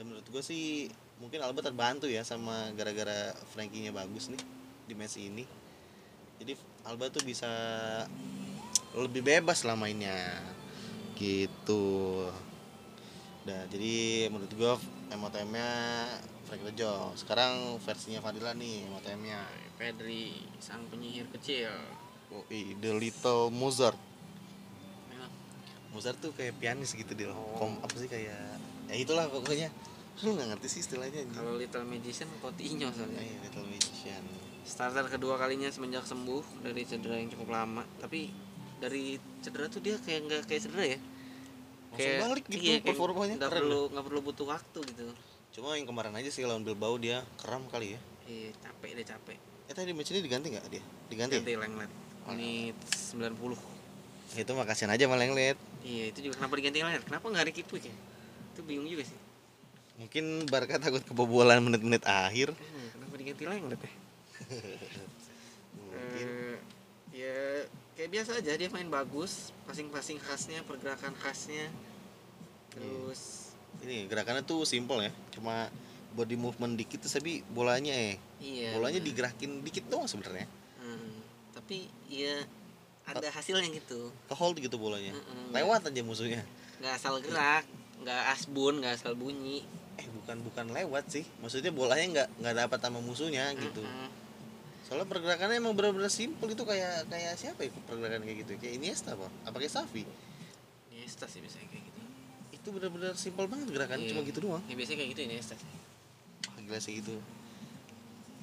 dan 0.02 0.10
menurut 0.10 0.26
gue 0.26 0.42
sih 0.42 0.90
mungkin 1.22 1.38
Alba 1.46 1.62
terbantu 1.62 2.10
ya 2.10 2.26
sama 2.26 2.74
gara-gara 2.74 3.30
Frankie-nya 3.54 3.94
bagus 3.94 4.34
nih 4.34 4.42
di 4.90 4.98
match 4.98 5.22
ini 5.22 5.46
jadi 6.42 6.58
Alba 6.90 7.06
tuh 7.06 7.22
bisa 7.22 7.46
lebih 8.98 9.22
bebas 9.22 9.62
lah 9.62 9.78
mainnya 9.78 10.42
gitu 11.14 12.26
Nah, 13.42 13.66
jadi 13.66 14.30
menurut 14.30 14.54
gue 14.54 14.72
MOTM-nya 15.18 15.68
Frankie 16.46 16.66
De 16.70 16.74
Jong. 16.78 17.18
Sekarang 17.18 17.74
versinya 17.82 18.22
Fadila 18.22 18.54
nih 18.54 18.86
MOTM-nya. 18.86 19.42
Pedri 19.74 20.30
sang 20.62 20.86
penyihir 20.86 21.26
kecil 21.34 21.74
Oh, 22.30 22.46
i, 22.54 22.78
The 22.78 22.94
Little 22.94 23.50
Mozart. 23.50 23.98
memang 25.10 25.28
Mozart 25.90 26.22
tuh 26.22 26.30
kayak 26.32 26.54
pianis 26.62 26.94
gitu 26.94 27.12
dia. 27.18 27.34
Oh. 27.34 27.58
Kom 27.58 27.82
apa 27.82 27.92
sih 27.98 28.06
kayak 28.06 28.38
ya 28.88 28.94
itulah 28.94 29.26
pokoknya. 29.26 29.74
Lu 30.20 30.28
nggak 30.30 30.48
ngerti 30.50 30.66
sih 30.68 30.80
istilahnya 30.80 31.24
kalau 31.32 31.56
Little 31.56 31.82
Magician 31.82 32.28
Coutinho 32.38 32.88
soalnya 32.88 33.18
Iya, 33.18 33.38
Little 33.42 33.66
Magician. 33.66 34.22
starter 34.62 35.08
kedua 35.08 35.34
kalinya 35.36 35.66
semenjak 35.68 36.04
sembuh 36.04 36.62
dari 36.62 36.82
cedera 36.82 37.16
yang 37.16 37.26
cukup 37.28 37.50
lama 37.50 37.82
tapi 37.98 38.30
dari 38.78 39.14
cedera 39.40 39.66
tuh 39.66 39.78
dia 39.78 39.98
kayak 39.98 40.20
nggak 40.22 40.42
kayak 40.46 40.62
cedera 40.62 40.84
ya 40.86 40.98
Langsung 41.90 42.14
balik 42.22 42.44
gitu 42.46 42.62
iya, 42.62 42.78
kayak 42.78 42.86
performanya 42.88 43.34
nggak 43.36 43.52
perlu 43.52 43.80
nggak 43.90 44.04
perlu 44.06 44.20
butuh 44.22 44.46
waktu 44.48 44.80
gitu 44.86 45.02
Cuma 45.52 45.74
yang 45.74 45.84
kemarin 45.84 46.14
aja 46.14 46.28
sih 46.28 46.40
lawan 46.42 46.62
Bilbao 46.62 46.96
dia 46.96 47.20
kram 47.36 47.66
kali 47.66 47.92
ya. 47.92 48.00
iya 48.24 48.50
capek 48.56 48.90
deh 48.94 49.04
capek 49.04 49.38
Eh 49.66 49.74
tadi 49.74 49.90
match 49.90 50.10
ini 50.10 50.20
diganti 50.20 50.48
nggak 50.48 50.66
dia? 50.68 50.82
Diganti. 51.06 51.34
ya? 51.34 51.40
ganti 51.40 51.54
Lenglet 51.54 51.90
menit 52.24 52.76
90 52.78 54.38
Itu 54.38 54.50
mah 54.52 54.64
kasihan 54.64 54.88
aja 54.88 55.04
malah 55.04 55.26
ngeliat. 55.26 55.58
iya 55.82 56.08
itu 56.08 56.22
juga 56.22 56.38
kenapa 56.38 56.54
diganti 56.54 56.78
Lenglet 56.80 57.02
kenapa 57.02 57.26
nggak 57.26 57.44
Ricky 57.50 57.62
Puig 57.62 57.82
ya 57.82 57.94
itu 58.48 58.60
bingung 58.62 58.86
juga 58.86 59.02
sih 59.02 59.18
Mungkin 60.00 60.48
Barca 60.48 60.80
takut 60.80 61.04
kebobolan 61.04 61.60
menit-menit 61.60 62.02
akhir. 62.08 62.52
Hmm, 62.56 62.86
kenapa 62.96 63.14
diganti 63.20 63.44
Lenglet 63.44 63.80
ya? 63.80 63.92
Mungkin. 65.78 66.28
Eh, 66.28 66.56
ya 67.12 67.38
kayak 67.92 68.10
biasa 68.10 68.30
aja 68.40 68.56
dia 68.56 68.68
main 68.72 68.88
bagus 68.88 69.52
passing-passing 69.68 70.16
khasnya 70.18 70.64
pergerakan 70.64 71.12
khasnya. 71.20 71.68
Terus 72.72 73.52
ini 73.84 74.08
gerakannya 74.08 74.44
tuh 74.44 74.64
simple 74.64 75.00
ya 75.04 75.12
cuma 75.32 75.68
body 76.12 76.36
movement 76.36 76.76
dikit 76.76 77.00
terus 77.04 77.16
tapi 77.16 77.40
bolanya 77.48 77.92
eh 77.92 78.20
iya 78.36 78.76
bolanya 78.76 79.00
bener. 79.00 79.08
digerakin 79.12 79.60
dikit 79.64 79.84
doang 79.92 80.08
sebenarnya. 80.08 80.48
Hmm, 80.80 81.20
tapi 81.56 81.88
ya 82.08 82.44
ada 83.08 83.28
hasilnya 83.28 83.68
gitu. 83.76 84.08
Ke 84.28 84.34
hold 84.36 84.56
gitu 84.60 84.76
bolanya. 84.80 85.12
Mm-mm. 85.12 85.52
lewat 85.52 85.88
aja 85.88 86.00
musuhnya. 86.04 86.44
Nggak 86.80 86.94
asal 86.96 87.20
gerak 87.20 87.64
nggak 88.02 88.22
asbun 88.34 88.82
nggak 88.82 88.98
asal 88.98 89.14
bunyi 89.14 89.62
eh 89.98 90.08
bukan 90.08 90.36
bukan 90.40 90.66
lewat 90.72 91.04
sih. 91.10 91.24
Maksudnya 91.40 91.72
bolanya 91.72 92.06
nggak 92.08 92.28
nggak 92.40 92.54
dapat 92.66 92.78
sama 92.80 92.98
musuhnya 93.00 93.52
gitu. 93.56 93.82
Soalnya 94.88 95.08
pergerakannya 95.08 95.56
emang 95.60 95.72
benar-benar 95.72 96.12
simple 96.12 96.48
itu 96.48 96.64
kayak 96.64 97.08
kayak 97.08 97.34
siapa 97.36 97.64
ya 97.64 97.70
pergerakan 97.88 98.24
kayak 98.24 98.44
gitu? 98.44 98.52
Kayak 98.60 98.74
Iniesta 98.80 99.16
apa 99.16 99.26
apa 99.44 99.56
kayak 99.56 99.72
Safi 99.72 100.04
Iniesta 100.92 101.24
sih 101.28 101.40
biasanya 101.40 101.68
kayak 101.68 101.84
gitu. 101.88 102.00
Itu 102.52 102.68
benar-benar 102.76 103.14
simple 103.16 103.46
banget 103.48 103.68
gerakannya 103.72 104.04
Iya. 104.04 104.12
cuma 104.12 104.20
gitu 104.24 104.38
doang. 104.44 104.62
Ya 104.68 104.74
biasanya 104.76 104.98
kayak 105.00 105.10
gitu 105.16 105.22
Iniesta 105.26 105.54
sih. 105.56 105.68
Wah, 106.44 106.60
gila 106.60 106.80
sih 106.80 106.96
itu 107.00 107.16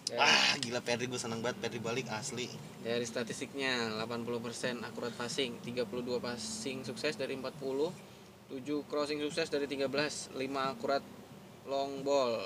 Ya, 0.09 0.25
ah 0.25 0.57
gila 0.57 0.81
Pedri 0.81 1.05
gue 1.05 1.21
seneng 1.21 1.45
banget 1.45 1.61
Pedri 1.61 1.77
balik 1.77 2.09
asli. 2.09 2.49
Dari 2.81 3.05
statistiknya 3.05 3.93
80% 4.01 4.81
akurat 4.81 5.13
passing 5.13 5.61
32 5.61 5.85
passing 6.17 6.81
sukses 6.81 7.13
dari 7.13 7.37
40 7.37 7.93
7 8.49 8.89
crossing 8.89 9.21
sukses 9.21 9.53
dari 9.53 9.69
13 9.69 10.33
5 10.33 10.33
akurat 10.73 11.05
long 11.69 12.01
ball 12.01 12.41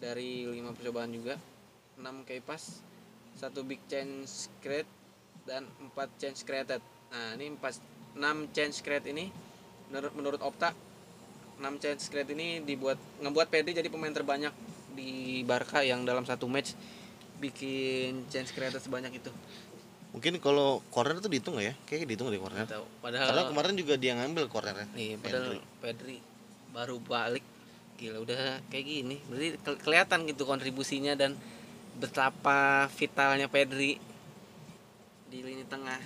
dari 0.00 0.48
5 0.48 0.76
percobaan 0.80 1.12
juga. 1.12 1.36
6 2.00 2.24
key 2.24 2.40
pass 2.40 2.80
1 3.36 3.52
big 3.68 3.80
chance 3.84 4.48
create 4.64 4.88
dan 5.44 5.68
4 5.92 6.20
chance 6.20 6.40
created. 6.40 6.80
Nah 7.12 7.36
ini 7.36 7.52
4, 7.52 8.16
6 8.16 8.56
chance 8.56 8.80
create 8.80 9.12
ini 9.12 9.28
menurut, 9.92 10.12
menurut 10.16 10.40
Opta 10.40 10.72
6 11.60 11.76
chance 11.76 12.08
create 12.08 12.32
ini 12.32 12.64
dibuat 12.64 12.96
ngebuat 13.20 13.52
Pedri 13.52 13.76
jadi 13.76 13.92
pemain 13.92 14.16
terbanyak 14.16 14.56
di 14.96 15.44
Barca 15.44 15.84
yang 15.84 16.08
dalam 16.08 16.24
satu 16.24 16.48
match 16.48 16.72
bikin 17.36 18.24
chance 18.32 18.52
created 18.56 18.80
sebanyak 18.80 19.20
itu. 19.20 19.28
Mungkin 20.10 20.40
kalau 20.42 20.82
corner 20.90 21.20
tuh 21.20 21.30
dihitung 21.30 21.60
nggak 21.60 21.66
ya? 21.70 21.74
Kayaknya 21.86 22.06
dihitung 22.08 22.26
deh 22.32 22.40
corner. 22.40 22.64
Tahu. 22.64 22.86
karena 23.04 23.20
Padahal 23.20 23.46
kemarin 23.52 23.74
juga 23.76 23.94
dia 24.00 24.12
ngambil 24.16 24.44
cornernya. 24.48 24.88
Nih, 24.96 25.20
padahal 25.20 25.60
Pedri 25.78 26.18
baru 26.72 26.96
balik 26.98 27.44
gila 28.00 28.18
udah 28.18 28.40
kayak 28.66 28.86
gini. 28.86 29.16
Berarti 29.22 29.48
ke- 29.56 29.78
kelihatan 29.78 30.24
gitu 30.24 30.42
kontribusinya 30.42 31.12
dan 31.12 31.36
betapa 31.94 32.58
vitalnya 32.90 33.44
Pedri 33.46 34.00
di 35.26 35.38
lini 35.38 35.62
tengah. 35.64 36.00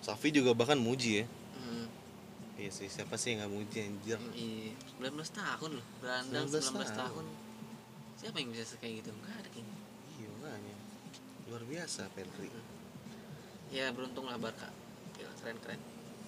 Safi 0.00 0.28
juga 0.28 0.52
bahkan 0.52 0.76
muji 0.76 1.20
ya 1.20 1.26
Hmm, 1.54 1.86
iya 2.56 2.68
sih 2.68 2.86
siapa 2.86 3.14
sih 3.14 3.32
yang 3.32 3.40
nggak 3.40 3.52
muji 3.52 3.76
anjir 3.82 4.18
iya, 4.32 4.72
19 4.98 5.12
tahun 5.30 5.70
loh. 5.74 5.86
Berandang 5.98 6.44
19 6.44 6.60
19, 6.62 6.72
tahun. 6.72 6.88
tahun. 6.94 7.24
Siapa 8.16 8.36
yang 8.36 8.48
bisa 8.50 8.76
kayak 8.76 8.94
gitu? 8.98 9.10
Enggak 9.12 9.34
ada 9.34 9.48
kayaknya. 9.50 9.76
iya 10.14 10.28
makanya 10.34 10.76
luar 11.44 11.62
biasa 11.62 12.02
Pedri 12.10 12.48
Ya 13.68 13.90
beruntung 13.90 14.24
lah 14.24 14.36
Barca. 14.36 14.68
Gila 15.14 15.32
keren-keren. 15.38 15.80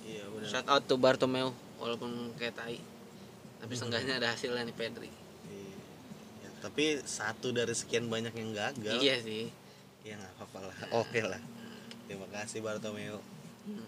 iya 0.03 0.25
benar 0.27 0.47
Shout 0.47 0.67
out 0.67 0.83
to 0.83 0.97
Bartomeu 0.97 1.51
walaupun 1.77 2.11
kayak 2.35 2.55
tai. 2.55 2.79
Tapi 3.57 3.73
seenggaknya 3.73 4.19
ada 4.19 4.33
hasilnya 4.33 4.63
nih 4.63 4.75
Pedri. 4.75 5.11
Iya. 5.47 5.77
Ya, 6.41 6.51
tapi 6.61 6.85
satu 7.01 7.51
dari 7.51 7.73
sekian 7.73 8.07
banyak 8.07 8.33
yang 8.33 8.51
gagal 8.53 8.99
Iya 8.99 9.17
sih. 9.21 9.47
ya 10.03 10.15
nggak 10.15 10.33
apa-apa 10.39 10.59
lah 10.65 10.77
oke 10.95 11.19
lah 11.21 11.43
terima 12.07 12.31
kasih 12.31 12.61
Bartomeu 12.61 13.19
Hmm. 13.67 13.83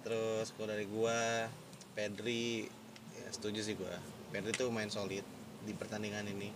terus 0.00 0.56
kalau 0.56 0.72
dari 0.72 0.88
gua 0.88 1.44
Pedri 1.92 2.64
ya 3.12 3.28
setuju 3.28 3.60
sih 3.60 3.76
gua 3.76 3.92
Pedri 4.28 4.50
tuh 4.50 4.68
main 4.68 4.88
solid 4.88 5.20
di 5.60 5.72
pertandingan 5.72 6.24
ini 6.26 6.48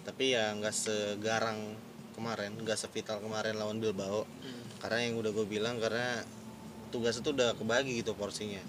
tapi 0.00 0.36
ya 0.36 0.52
nggak 0.52 0.68
segarang 0.70 1.72
kemarin 2.12 2.52
nggak 2.54 2.76
sevital 2.76 3.16
kemarin 3.18 3.56
lawan 3.56 3.80
Bilbao 3.80 4.28
Hmm. 4.44 4.60
karena 4.78 4.98
yang 5.02 5.16
udah 5.16 5.30
gue 5.30 5.46
bilang 5.46 5.76
karena 5.76 6.20
tugas 6.88 7.16
itu 7.16 7.32
udah 7.32 7.52
kebagi 7.54 7.96
gitu 7.96 8.12
porsinya 8.12 8.60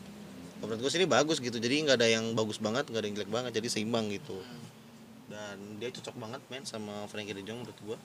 menurut 0.61 0.79
gue 0.85 0.91
sini 0.93 1.09
bagus 1.09 1.41
gitu. 1.41 1.57
Jadi 1.57 1.89
nggak 1.89 1.97
ada 1.97 2.07
yang 2.07 2.37
bagus 2.37 2.61
banget 2.61 2.87
nggak 2.87 3.01
ada 3.01 3.07
yang 3.09 3.15
jelek 3.17 3.31
banget. 3.33 3.51
Jadi 3.57 3.67
seimbang 3.67 4.07
gitu. 4.13 4.37
Dan 5.27 5.81
dia 5.81 5.89
cocok 5.89 6.15
banget 6.15 6.41
main 6.47 6.63
sama 6.63 7.09
Frankie 7.09 7.33
De 7.33 7.41
Jong 7.41 7.65
menurut 7.65 7.79
gue 7.81 7.97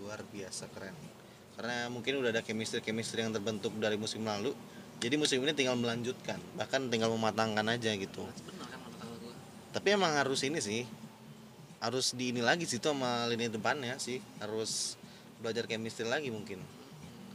luar 0.00 0.24
biasa 0.32 0.66
keren. 0.72 0.96
Karena 1.58 1.90
mungkin 1.92 2.22
udah 2.22 2.30
ada 2.32 2.42
chemistry 2.42 2.80
chemistry 2.80 3.20
yang 3.22 3.34
terbentuk 3.34 3.74
dari 3.76 4.00
musim 4.00 4.24
lalu. 4.24 4.56
Jadi 4.98 5.14
musim 5.14 5.38
ini 5.44 5.54
tinggal 5.54 5.78
melanjutkan. 5.78 6.40
Bahkan 6.58 6.90
tinggal 6.90 7.12
mematangkan 7.14 7.66
aja 7.70 7.94
gitu. 7.94 8.26
Benar 8.26 8.66
kan 8.72 8.80
tapi 9.68 9.94
emang 9.94 10.16
harus 10.16 10.40
ini 10.42 10.58
sih. 10.58 10.88
Harus 11.78 12.10
di 12.16 12.34
ini 12.34 12.42
lagi 12.42 12.66
situ 12.66 12.90
sama 12.90 13.28
lini 13.30 13.46
depannya 13.46 13.94
sih. 14.00 14.18
Harus 14.42 14.98
belajar 15.38 15.68
chemistry 15.68 16.08
lagi 16.08 16.32
mungkin. 16.32 16.58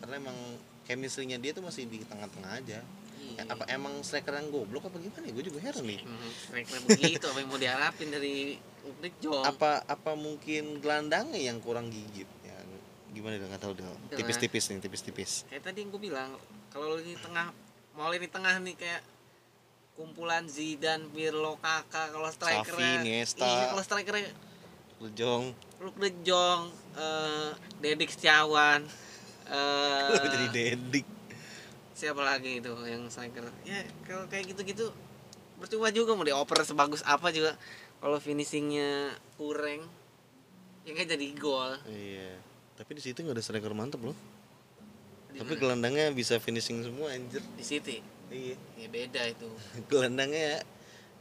Karena 0.03 0.19
emang 0.19 0.35
chemistry-nya 0.83 1.39
dia 1.39 1.55
tuh 1.55 1.63
masih 1.63 1.87
di 1.87 2.03
tengah-tengah 2.03 2.59
aja 2.59 2.83
apa 3.39 3.63
emang 3.71 3.93
striker 4.05 4.33
yang 4.35 4.49
goblok 4.53 4.89
apa 4.89 4.97
gimana 5.01 5.23
ya? 5.25 5.33
Gue 5.33 5.45
juga 5.45 5.59
heran 5.63 5.83
nih. 5.85 5.99
Emang 6.03 6.31
striker 6.33 6.77
begitu 6.87 7.25
apa 7.29 7.37
yang 7.41 7.49
mau 7.49 7.59
diharapin 7.59 8.09
dari 8.13 8.35
De 9.01 9.09
Jong? 9.23 9.43
Apa 9.43 9.83
apa 9.87 10.11
mungkin 10.13 10.83
gelandangnya 10.83 11.39
yang 11.39 11.57
kurang 11.63 11.89
gigit? 11.89 12.29
Ya 12.43 12.57
gimana 13.13 13.39
dong? 13.39 13.49
Nggak 13.49 13.63
tahu 13.63 13.73
dong. 13.77 13.97
Itulah. 14.09 14.17
tipis-tipis 14.19 14.63
nih 14.69 14.79
tipis-tipis. 14.83 15.31
Kayak 15.47 15.63
tadi 15.71 15.77
yang 15.85 15.89
gue 15.93 16.01
bilang 16.01 16.29
kalau 16.73 16.97
lini 16.97 17.15
tengah 17.17 17.53
mau 17.93 18.09
lini 18.09 18.27
tengah 18.29 18.57
nih 18.61 18.75
kayak 18.77 19.01
kumpulan 19.93 20.49
Zidane, 20.49 21.05
Pirlo, 21.13 21.61
Kakak 21.61 22.09
kalau 22.09 22.29
striker 22.33 22.73
Xavi, 22.73 23.21
iya 23.37 23.69
kalau 23.69 23.83
striker 23.85 24.15
Lejong 25.03 25.53
Luke 25.83 25.99
De 25.99 26.09
Jong, 26.25 26.71
eh 26.97 27.51
Dedik 27.83 28.09
Setiawan, 28.09 28.81
eh 29.53 30.25
jadi 30.31 30.47
dedik 30.49 31.05
siapa 32.03 32.19
lagi 32.19 32.59
itu 32.59 32.75
yang 32.83 33.07
striker. 33.07 33.47
Ya 33.63 33.79
kalau 34.03 34.27
kayak 34.27 34.51
gitu-gitu 34.51 34.91
percuma 35.55 35.87
juga 35.95 36.11
mau 36.19 36.27
dioper 36.27 36.67
sebagus 36.67 36.99
apa 37.07 37.31
juga. 37.31 37.55
Kalau 38.03 38.19
finishingnya 38.19 39.15
kurang 39.39 39.87
ya 40.83 40.91
kan 40.91 41.07
jadi 41.07 41.27
gol. 41.39 41.79
Iya 41.87 42.53
tapi 42.73 42.97
di 42.97 43.01
situ 43.05 43.21
nggak 43.23 43.39
ada 43.39 43.43
striker 43.43 43.71
mantep 43.71 44.01
loh. 44.01 44.17
Di 45.31 45.41
tapi 45.41 45.55
gelandangnya 45.57 46.11
bisa 46.11 46.37
finishing 46.41 46.83
semua 46.83 47.13
anjir. 47.13 47.41
Di 47.55 47.63
City? 47.63 48.03
Iya. 48.27 48.57
Ya 48.77 48.87
beda 48.89 49.21
itu. 49.29 49.49
Gelandangnya 49.89 50.61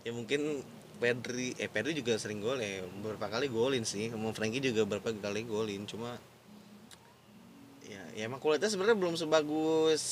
ya 0.03 0.11
mungkin 0.11 0.67
Pedri 0.99 1.55
eh 1.59 1.71
Pedri 1.71 1.95
juga 1.95 2.19
sering 2.19 2.43
gol 2.43 2.59
ya. 2.59 2.83
Beberapa 2.89 3.31
kali 3.31 3.47
golin 3.47 3.87
sih. 3.87 4.11
Mau 4.13 4.35
Frankie 4.35 4.59
juga 4.59 4.85
beberapa 4.85 5.13
kali 5.13 5.45
golin. 5.47 5.85
Cuma 5.87 6.19
ya, 7.93 8.03
ya 8.17 8.23
emang 8.27 8.41
kualitasnya 8.41 8.75
sebenarnya 8.77 8.99
belum 8.99 9.15
sebagus 9.21 10.03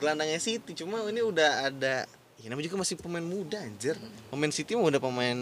gelandangnya 0.00 0.40
City 0.40 0.72
cuma 0.72 1.04
ini 1.08 1.20
udah 1.20 1.68
ada 1.68 2.08
ya 2.40 2.46
namanya 2.48 2.72
juga 2.72 2.80
masih 2.80 2.96
pemain 2.96 3.24
muda 3.24 3.60
anjir. 3.60 3.96
Pemain 4.32 4.52
City 4.52 4.72
mah 4.72 4.88
udah 4.88 5.02
pemain 5.02 5.38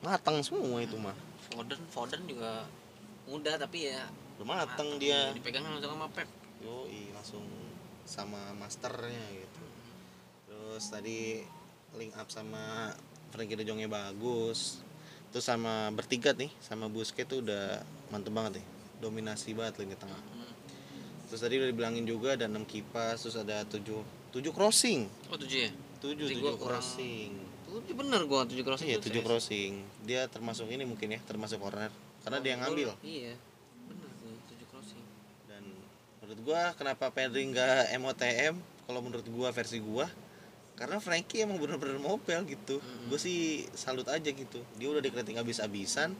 matang 0.00 0.40
semua 0.40 0.80
itu 0.80 0.96
mah. 0.96 1.12
Foden 1.52 1.80
Foden 1.92 2.22
juga 2.24 2.64
muda 3.28 3.60
tapi 3.60 3.92
ya 3.92 4.08
udah 4.40 4.46
matang 4.48 4.88
matang, 4.88 4.90
dia. 4.96 5.20
Dipegang 5.36 5.68
langsung 5.68 5.92
sama 5.92 6.08
Pep. 6.08 6.28
Yo 6.64 6.88
langsung 7.12 7.44
sama 8.08 8.40
masternya 8.56 9.24
gitu. 9.36 9.62
Terus 10.48 10.82
tadi 10.88 11.44
link 12.00 12.16
up 12.16 12.32
sama 12.32 12.96
Frankie 13.30 13.60
De 13.60 13.64
Jongnya 13.68 13.92
bagus. 13.92 14.80
Terus 15.30 15.46
sama 15.46 15.92
bertiga 15.92 16.32
nih 16.34 16.50
sama 16.64 16.88
Busquets 16.88 17.28
tuh 17.28 17.44
udah 17.44 17.84
mantep 18.08 18.32
banget 18.32 18.64
nih. 18.64 18.66
Dominasi 19.04 19.52
banget 19.52 19.84
lini 19.84 19.94
tengah. 20.00 20.16
Hmm. 20.16 20.39
Terus 21.30 21.40
tadi 21.40 21.56
udah 21.56 21.70
dibilangin 21.70 22.02
juga 22.02 22.34
ada 22.34 22.44
6 22.44 22.66
kipas 22.66 23.22
terus 23.22 23.38
ada 23.38 23.62
7 23.62 23.78
7 24.30 24.50
crossing. 24.50 25.06
Oh 25.30 25.38
tujuh 25.38 25.58
ya? 25.66 25.70
7 26.02 26.18
Jadi 26.18 26.34
7 26.34 26.42
gua 26.42 26.52
kurang- 26.54 26.82
crossing. 26.82 27.30
Tujuh 27.64 27.94
bener 27.94 28.20
gua 28.26 28.42
tujuh 28.44 28.62
crossing 28.62 28.88
iya 28.90 28.98
sukses. 28.98 29.14
7 29.14 29.22
crossing. 29.22 29.72
Dia 30.02 30.26
termasuk 30.26 30.66
ini 30.66 30.82
mungkin 30.82 31.14
ya 31.14 31.20
termasuk 31.22 31.58
corner. 31.58 31.94
Karena 32.20 32.38
dia 32.38 32.50
yang 32.52 32.62
ngambil. 32.62 32.90
iya 33.00 33.38
bener 33.86 34.10
tuh 34.18 34.34
tujuh 34.50 34.66
crossing. 34.68 35.02
Dan 35.46 35.62
menurut 36.18 36.40
gua 36.42 36.74
kenapa 36.74 37.08
Pedri 37.08 37.46
nggak 37.46 37.94
MOTM 37.96 38.54
kalau 38.84 39.00
menurut 39.00 39.26
gua 39.30 39.48
versi 39.50 39.78
gua 39.78 40.10
karena 40.74 40.96
Frankie 40.96 41.44
emang 41.44 41.60
bener-bener 41.60 42.00
mobile 42.00 42.40
gitu. 42.48 42.80
Mm-mm. 42.80 43.12
gue 43.12 43.20
sih 43.20 43.38
salut 43.70 44.08
aja 44.08 44.24
gitu. 44.24 44.64
Dia 44.74 44.88
udah 44.88 44.98
dikritik 44.98 45.36
habis-habisan 45.36 46.16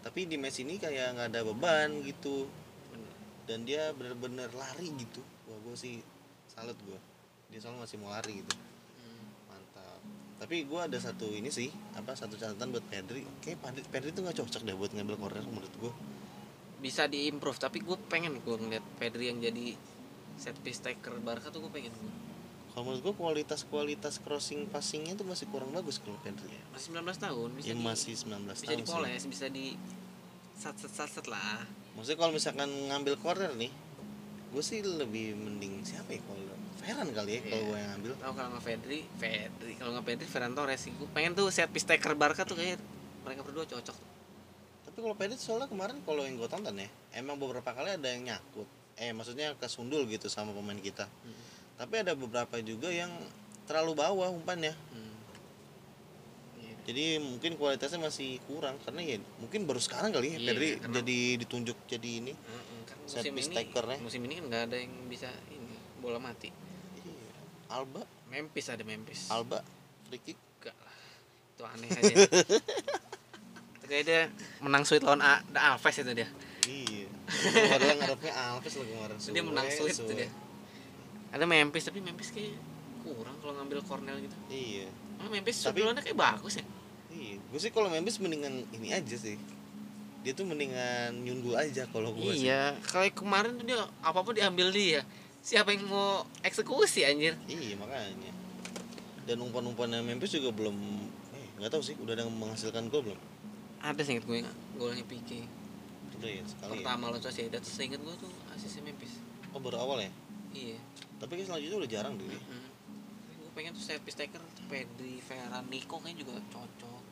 tapi 0.00 0.24
di 0.24 0.38
match 0.38 0.62
ini 0.62 0.78
kayak 0.78 1.12
nggak 1.12 1.28
ada 1.28 1.40
beban 1.44 2.00
gitu. 2.00 2.48
Dan 3.46 3.62
dia 3.62 3.94
bener-bener 3.94 4.50
lari 4.52 4.90
gitu. 4.98 5.22
Wah 5.46 5.58
gue 5.62 5.76
sih 5.78 6.02
salut 6.50 6.76
gua. 6.84 6.98
Dia 7.48 7.62
selalu 7.62 7.86
masih 7.86 7.96
mau 8.02 8.10
lari 8.10 8.42
gitu. 8.42 8.52
Hmm. 8.52 9.26
mantap. 9.48 10.00
Tapi 10.42 10.66
gua 10.66 10.90
ada 10.90 10.98
satu 10.98 11.30
ini 11.30 11.48
sih 11.48 11.70
apa 11.94 12.12
satu 12.12 12.34
catatan 12.34 12.74
buat 12.74 12.84
Pedri. 12.90 13.22
Kayak 13.40 13.62
Pedri, 13.62 13.82
Pedri 13.86 14.10
tuh 14.12 14.22
nggak 14.26 14.36
cocok 14.42 14.62
deh 14.66 14.76
buat 14.76 14.92
ngambil 14.92 15.16
corner 15.16 15.46
menurut 15.46 15.74
gua. 15.78 15.92
Bisa 16.76 17.08
diimprove 17.08 17.56
tapi 17.56 17.80
gue 17.80 17.96
pengen 18.12 18.36
gue 18.44 18.56
ngeliat 18.60 18.84
Pedri 19.00 19.32
yang 19.32 19.40
jadi 19.40 19.72
set 20.36 20.54
piece 20.60 20.84
taker 20.84 21.16
Barca 21.24 21.48
tuh 21.48 21.64
gue 21.64 21.72
pengen 21.72 21.88
gue 21.96 22.12
kalau 22.76 22.92
menurut 22.92 23.08
gua 23.08 23.14
kualitas 23.16 23.64
kualitas 23.64 24.20
crossing 24.20 24.68
passingnya 24.68 25.16
tuh 25.16 25.24
masih 25.24 25.48
kurang 25.48 25.72
bagus 25.72 25.96
kalau 25.96 26.20
Pedri 26.20 26.52
masih 26.76 26.92
19 26.92 27.24
tahun 27.24 27.48
bisa 27.56 27.66
ya 27.72 27.74
di, 27.74 27.80
masih 27.80 28.12
19 28.20 28.52
bisa 28.52 28.52
tahun 28.52 28.52
sih. 28.52 28.76
dipoles 28.84 29.22
bisa 29.32 29.46
di 29.48 29.66
sat 30.60 30.76
sat 30.76 30.92
sat 30.92 31.08
sat 31.08 31.26
lah 31.32 31.64
maksudnya 31.96 32.18
kalau 32.18 32.30
misalkan 32.30 32.68
ngambil 32.86 33.16
corner 33.16 33.52
nih 33.52 33.72
gue 34.46 34.62
sih 34.62 34.80
lebih 34.80 35.34
mending 35.34 35.82
siapa 35.82 36.12
ya 36.12 36.20
kalau 36.22 36.44
Ferran 36.76 37.08
kali 37.10 37.30
ya 37.32 37.40
kalau 37.42 37.56
Iya. 37.56 37.66
gue 37.66 37.76
yang 37.76 37.90
ngambil 37.90 38.12
tahu 38.16 38.32
kalau 38.32 38.48
nggak 38.52 38.64
Pedri 38.64 39.00
Pedri 39.16 39.72
kalau 39.74 39.90
nggak 39.92 40.06
Pedri 40.06 40.26
Ferran 40.26 40.52
Torres 40.52 40.78
sih 40.78 40.92
gue 40.92 41.08
pengen 41.10 41.32
tuh 41.32 41.48
set 41.48 41.66
piece 41.66 41.82
taker 41.84 42.14
Barca 42.14 42.42
tuh 42.42 42.54
kayak 42.54 42.78
mereka 43.22 43.42
berdua 43.42 43.64
cocok 43.64 43.96
tuh. 43.96 44.10
tapi 44.86 44.98
kalau 45.00 45.14
Pedri 45.14 45.34
soalnya 45.34 45.66
kemarin 45.66 45.98
kalau 46.00 46.22
yang 46.22 46.36
gue 46.36 46.46
tonton 46.46 46.72
ya 46.74 46.86
emang 47.12 47.36
beberapa 47.36 47.66
kali 47.66 47.90
ada 47.90 48.06
yang 48.06 48.22
nyakut 48.24 48.68
eh 48.96 49.10
maksudnya 49.10 49.52
kesundul 49.56 50.04
gitu 50.06 50.28
sama 50.28 50.52
pemain 50.52 50.78
kita 50.78 51.04
Hmm. 51.04 51.36
tapi 51.76 51.94
ada 51.98 52.12
beberapa 52.14 52.54
juga 52.60 52.88
yang 52.88 53.10
terlalu 53.64 53.92
bawah 53.94 54.30
umpannya 54.30 54.72
Hmm. 54.86 55.15
Iya. 56.86 56.88
jadi 56.88 57.04
mungkin 57.18 57.52
kualitasnya 57.56 57.98
masih 57.98 58.38
kurang 58.44 58.78
karena 58.80 59.02
ya 59.04 59.16
mungkin 59.36 59.66
baru 59.66 59.76
sekarang 59.76 60.10
kali 60.10 60.28
ya 60.28 60.38
Iya, 60.38 60.46
Pedri 60.46 60.68
karena- 60.76 60.94
jadi 60.96 61.18
ditunjuk 61.36 61.78
jadi 61.84 62.10
ini 62.20 62.32
Mm-mm, 62.32 62.80
kan 62.84 62.96
Set 63.04 63.26
musim 63.26 63.34
ini 63.44 63.56
taker 63.56 63.84
ya. 63.84 63.96
musim 63.98 64.20
ini 64.22 64.34
kan 64.36 64.44
nggak 64.46 64.62
ada 64.64 64.76
yang 64.78 64.94
bisa 65.06 65.26
ini 65.48 65.66
bola 65.98 66.18
mati 66.18 66.54
Iya. 66.96 67.34
Alba 67.72 68.06
Memphis 68.26 68.66
ada 68.68 68.82
Memphis 68.82 69.26
Alba 69.28 69.66
free 70.04 70.22
kick 70.22 70.38
Enggak 70.56 70.76
lah. 70.76 70.94
Itu 71.48 71.62
aneh 71.64 71.88
aja. 71.88 72.14
kayak 73.86 74.04
dia 74.04 74.22
menang 74.58 74.82
sweet 74.82 74.98
lawan 75.00 75.18
A 75.20 75.38
Alves 75.54 75.94
itu 75.96 76.10
dia. 76.12 76.26
iya 76.64 77.06
padahal 77.70 77.94
ngarepnya 77.96 78.32
Alves 78.34 78.74
lah 78.74 78.82
kemarin 78.84 79.16
dia 79.24 79.42
menang 79.44 79.66
sweet 79.68 79.94
itu 79.96 80.12
dia. 80.12 80.30
Ada 81.28 81.44
Memphis 81.44 81.84
tapi 81.84 81.98
Memphis 82.00 82.30
kayak 82.30 82.54
kurang 83.00 83.38
kalau 83.38 83.54
ngambil 83.54 83.82
Cornell 83.82 84.18
gitu. 84.18 84.34
iya 84.48 84.90
Ah, 85.16 85.28
Memphis 85.32 85.64
Tapi- 85.64 85.82
kayak 85.82 86.18
bagus 86.18 86.60
ya. 86.60 86.64
Iya, 87.10 87.36
gue 87.40 87.60
sih 87.60 87.72
kalau 87.72 87.88
Memphis 87.88 88.20
mendingan 88.20 88.64
ini 88.76 88.92
aja 88.92 89.16
sih. 89.16 89.40
Dia 90.20 90.34
tuh 90.34 90.44
mendingan 90.44 91.22
nyundul 91.22 91.54
aja 91.56 91.88
kalau 91.88 92.12
gue 92.12 92.34
sih. 92.34 92.50
Iya, 92.50 92.76
kayak 92.84 93.16
kemarin 93.16 93.56
tuh 93.56 93.64
dia 93.64 93.80
apa-apa 94.04 94.36
diambil 94.36 94.68
dia. 94.74 95.00
Siapa 95.40 95.70
yang 95.70 95.86
mau 95.86 96.26
eksekusi 96.42 97.06
anjir? 97.06 97.38
Iya 97.46 97.78
makanya. 97.78 98.34
Dan 99.26 99.42
umpan-umpannya 99.42 100.02
Memphis 100.02 100.34
juga 100.34 100.50
belum, 100.50 100.74
eh 101.34 101.46
nggak 101.62 101.70
tahu 101.70 101.82
sih, 101.82 101.94
udah 101.98 102.12
ada 102.18 102.22
yang 102.26 102.34
menghasilkan 102.34 102.90
gol 102.90 103.06
belum? 103.06 103.20
Ada 103.80 104.02
sih 104.02 104.18
gue 104.18 104.42
golnya 104.74 105.04
Pique. 105.06 105.46
Udah 106.18 106.30
ya 106.30 106.42
sekali. 106.42 106.70
Ya. 106.70 106.82
Pertama 106.82 107.02
lawan 107.10 107.22
Sociedad, 107.22 107.62
seinget 107.62 108.02
gue 108.02 108.14
tuh 108.18 108.32
asisnya 108.50 108.82
Memphis. 108.82 109.22
Oh 109.54 109.62
baru 109.62 109.78
awal 109.78 110.02
ya. 110.02 110.10
Iya. 110.50 110.78
Tapi 111.22 111.32
kan 111.38 111.44
selanjutnya 111.54 111.78
udah 111.80 111.90
jarang 111.90 112.14
deh. 112.18 112.26
dia. 112.26 112.40
Hmm. 112.42 112.65
Pengen 113.56 113.72
tuh 113.72 113.80
set 113.80 114.04
piece 114.04 114.20
taker 114.20 114.44
Pedri, 114.68 115.16
Ferran, 115.24 115.64
Nico 115.72 115.96
kayaknya 115.96 116.28
juga 116.28 116.44
cocok. 116.52 117.02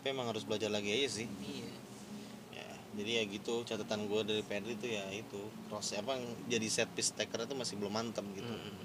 Tapi 0.00 0.06
emang 0.08 0.32
harus 0.32 0.48
belajar 0.48 0.72
lagi 0.72 0.88
aja 0.88 1.20
sih. 1.20 1.28
Iya. 1.28 1.70
Ya, 2.56 2.68
jadi 2.96 3.10
ya 3.20 3.22
gitu 3.28 3.60
catatan 3.68 4.08
gue 4.08 4.20
dari 4.24 4.40
Pedri 4.40 4.80
tuh 4.80 4.88
ya 4.88 5.04
itu 5.12 5.38
cross 5.68 5.92
apa 5.92 6.16
jadi 6.48 6.64
set 6.72 6.88
piece 6.96 7.12
taker 7.12 7.44
itu 7.44 7.52
masih 7.52 7.76
belum 7.76 7.92
mantap 7.92 8.24
gitu. 8.32 8.48
Mm-mm. 8.48 8.76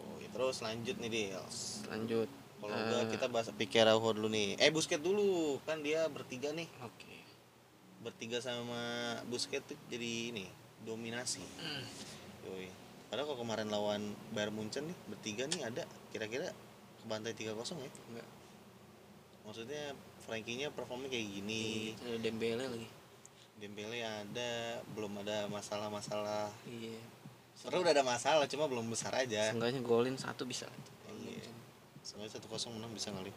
Oh, 0.00 0.16
ya, 0.24 0.32
terus 0.32 0.64
lanjut 0.64 0.96
nih 0.96 1.10
Dels. 1.12 1.84
Lanjut. 1.92 2.32
Kalau 2.56 2.72
udah 2.72 3.12
kita 3.12 3.28
bahas 3.28 3.52
Pique 3.52 3.76
Araujo 3.76 4.16
dulu 4.16 4.32
nih. 4.32 4.56
Eh 4.56 4.72
Busquets 4.72 5.04
dulu 5.04 5.60
kan 5.68 5.84
dia 5.84 6.08
bertiga 6.08 6.50
nih. 6.56 6.64
Oke. 6.80 7.12
bertiga 8.06 8.38
sama 8.38 9.18
Busquets 9.26 9.66
tuh 9.66 9.78
jadi 9.90 10.30
ini 10.30 10.46
dominasi. 10.86 11.42
Yoi. 12.46 12.70
Padahal 13.10 13.26
kalau 13.34 13.38
kemarin 13.42 13.68
lawan 13.70 14.02
Bayern 14.30 14.54
Munchen 14.54 14.86
nih 14.86 14.98
bertiga 15.10 15.44
nih 15.50 15.62
ada 15.66 15.82
kira-kira 16.16 16.48
kebantai 17.04 17.36
3-0 17.36 17.52
ya. 17.84 17.92
Enggak. 18.08 18.28
Maksudnya 19.44 19.84
Frankie-nya 20.24 20.72
performnya 20.72 21.12
kayak 21.12 21.28
gini, 21.38 21.94
Ada 22.02 22.18
Dembele 22.18 22.64
lagi. 22.66 22.88
Dembele 23.56 24.00
ada, 24.02 24.80
belum 24.96 25.22
ada 25.22 25.46
masalah-masalah. 25.52 26.50
Iya. 26.66 26.98
Sebenarnya 27.56 27.82
udah 27.88 27.94
ada 27.94 28.04
masalah, 28.04 28.44
cuma 28.48 28.64
belum 28.68 28.90
besar 28.90 29.12
aja. 29.16 29.52
Seenggaknya 29.52 29.80
golin 29.84 30.16
satu 30.18 30.44
bisa. 30.44 30.66
Iya. 31.08 31.46
Sebenarnya 32.02 32.42
1-0 32.42 32.74
menang 32.74 32.92
bisa 32.92 33.12
kali. 33.14 33.32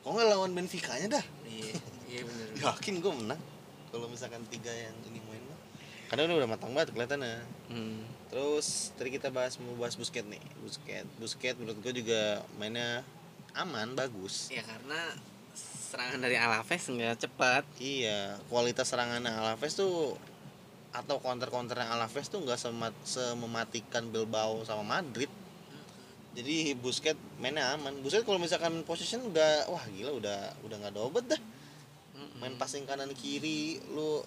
Kok 0.00 0.10
nggak 0.10 0.28
lawan 0.32 0.56
Benfica-nya 0.56 1.20
dah? 1.20 1.24
Iya. 1.44 1.74
Iya 2.08 2.20
benar. 2.24 2.46
Yakin 2.72 2.94
gue 2.98 3.12
menang. 3.14 3.40
Kalau 3.90 4.06
misalkan 4.08 4.42
tiga 4.48 4.72
yang 4.72 4.96
ini. 5.06 5.20
Karena 6.10 6.26
ini 6.26 6.34
udah 6.42 6.50
matang 6.50 6.74
banget 6.74 6.90
kelihatannya. 6.90 7.38
Hmm. 7.70 8.02
Terus 8.34 8.90
tadi 8.98 9.14
kita 9.14 9.30
bahas 9.30 9.54
mau 9.62 9.78
bahas 9.78 9.94
Busquets 9.94 10.26
nih. 10.26 10.42
Busquets, 10.58 11.06
Busquets 11.22 11.58
menurut 11.62 11.78
gue 11.86 12.02
juga 12.02 12.42
mainnya 12.58 13.06
aman, 13.54 13.94
bagus. 13.94 14.50
Ya 14.50 14.66
karena 14.66 15.14
serangan 15.54 16.18
dari 16.18 16.34
Alaves 16.34 16.90
nggak 16.90 17.30
cepat. 17.30 17.62
Iya, 17.78 18.42
kualitas 18.50 18.90
serangan 18.90 19.22
Alaves 19.22 19.78
tuh 19.78 20.18
atau 20.90 21.22
counter-counternya 21.22 21.94
Alaves 21.94 22.26
tuh 22.26 22.42
nggak 22.42 22.58
semat, 22.58 22.94
semematikan 23.06 24.10
Bilbao 24.10 24.66
sama 24.66 24.82
Madrid. 24.82 25.30
Jadi 26.34 26.74
Busquets 26.74 27.18
mainnya 27.38 27.78
aman. 27.78 27.94
Busquets 28.02 28.26
kalau 28.26 28.42
misalkan 28.42 28.82
possession 28.82 29.30
udah 29.30 29.70
wah 29.70 29.82
gila 29.94 30.14
udah 30.18 30.58
udah 30.66 30.76
nggak 30.78 30.94
ada 30.94 31.02
obat 31.06 31.26
dah. 31.26 31.42
main 32.36 32.56
passing 32.56 32.84
kanan 32.84 33.12
kiri 33.16 33.80
lu 33.96 34.20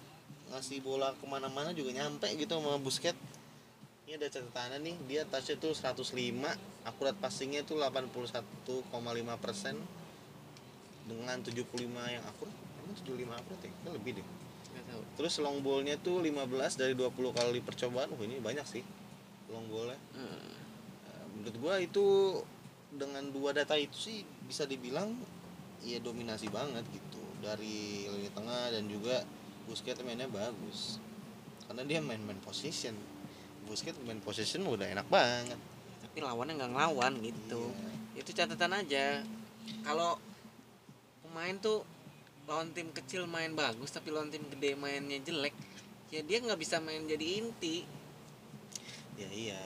ngasih 0.53 0.85
bola 0.85 1.17
ke 1.17 1.25
mana-mana 1.25 1.73
juga 1.73 1.89
nyampe 1.97 2.29
gitu 2.37 2.61
sama 2.61 2.77
Busquets. 2.77 3.17
Ini 4.05 4.21
ada 4.21 4.29
catatannya 4.29 4.77
nih 4.85 4.95
dia 5.09 5.21
touch 5.25 5.49
itu 5.49 5.73
105 5.73 6.13
akurat 6.85 7.15
passingnya 7.17 7.65
itu 7.65 7.73
81,5 7.73 8.93
persen 9.41 9.75
dengan 11.09 11.37
75 11.41 11.65
yang 11.89 12.23
akurat. 12.29 12.55
Emang 12.85 12.93
75 13.01 13.33
akurat 13.33 13.59
ya? 13.65 13.71
Kayaknya 13.73 13.91
lebih 13.97 14.11
deh. 14.21 14.27
Terus 15.17 15.33
long 15.41 15.61
ballnya 15.65 15.97
tuh 15.97 16.21
15 16.21 16.77
dari 16.77 16.93
20 16.93 17.33
kali 17.33 17.59
percobaan 17.65 18.13
oh 18.13 18.21
ini 18.21 18.37
banyak 18.37 18.65
sih 18.69 18.83
long 19.49 19.65
ballnya. 19.73 19.97
Hmm. 20.13 20.53
Menurut 21.33 21.55
gua 21.57 21.81
itu 21.81 22.05
dengan 22.93 23.25
dua 23.33 23.57
data 23.57 23.73
itu 23.73 23.97
sih 23.97 24.21
bisa 24.45 24.69
dibilang 24.69 25.17
ya 25.81 25.97
dominasi 25.97 26.45
banget 26.53 26.85
gitu. 26.93 27.21
Dari 27.41 28.05
lini 28.05 28.29
tengah 28.29 28.69
dan 28.69 28.85
juga 28.85 29.25
Busquets 29.67 30.03
mainnya 30.03 30.27
bagus. 30.27 30.99
Karena 31.67 31.83
dia 31.87 31.99
main 32.03 32.19
main 32.19 32.39
position. 32.43 32.95
Busquets 33.65 33.99
main 34.03 34.19
position 34.19 34.67
udah 34.67 34.87
enak 34.91 35.07
banget. 35.07 35.59
Tapi 36.03 36.17
lawannya 36.19 36.59
nggak 36.59 36.71
ngelawan 36.75 37.13
gitu. 37.23 37.71
Iya. 37.71 38.21
itu 38.21 38.29
catatan 38.29 38.71
aja. 38.77 39.25
Kalau 39.81 40.21
pemain 41.25 41.55
tuh 41.57 41.81
lawan 42.45 42.69
tim 42.75 42.91
kecil 42.93 43.25
main 43.25 43.55
bagus 43.55 43.89
tapi 43.89 44.11
lawan 44.11 44.29
tim 44.29 44.43
gede 44.51 44.75
mainnya 44.75 45.15
jelek 45.23 45.55
ya 46.11 46.19
dia 46.21 46.37
nggak 46.43 46.59
bisa 46.61 46.77
main 46.77 47.09
jadi 47.09 47.41
inti. 47.41 47.87
Ya 49.17 49.29
iya. 49.33 49.63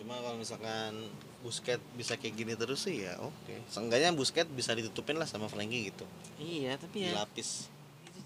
Cuma 0.00 0.16
kalau 0.16 0.40
misalkan 0.40 1.12
Busquets 1.44 1.84
bisa 1.96 2.16
kayak 2.16 2.36
gini 2.40 2.52
terus 2.56 2.88
sih 2.88 3.04
ya 3.04 3.20
oke. 3.20 3.54
Seenggaknya 3.68 4.16
Busquets 4.16 4.48
bisa 4.48 4.72
ditutupin 4.72 5.20
lah 5.20 5.28
sama 5.28 5.52
Frankie 5.52 5.92
gitu. 5.92 6.08
Iya 6.40 6.80
tapi 6.80 7.04
ya 7.04 7.12
dilapis 7.12 7.68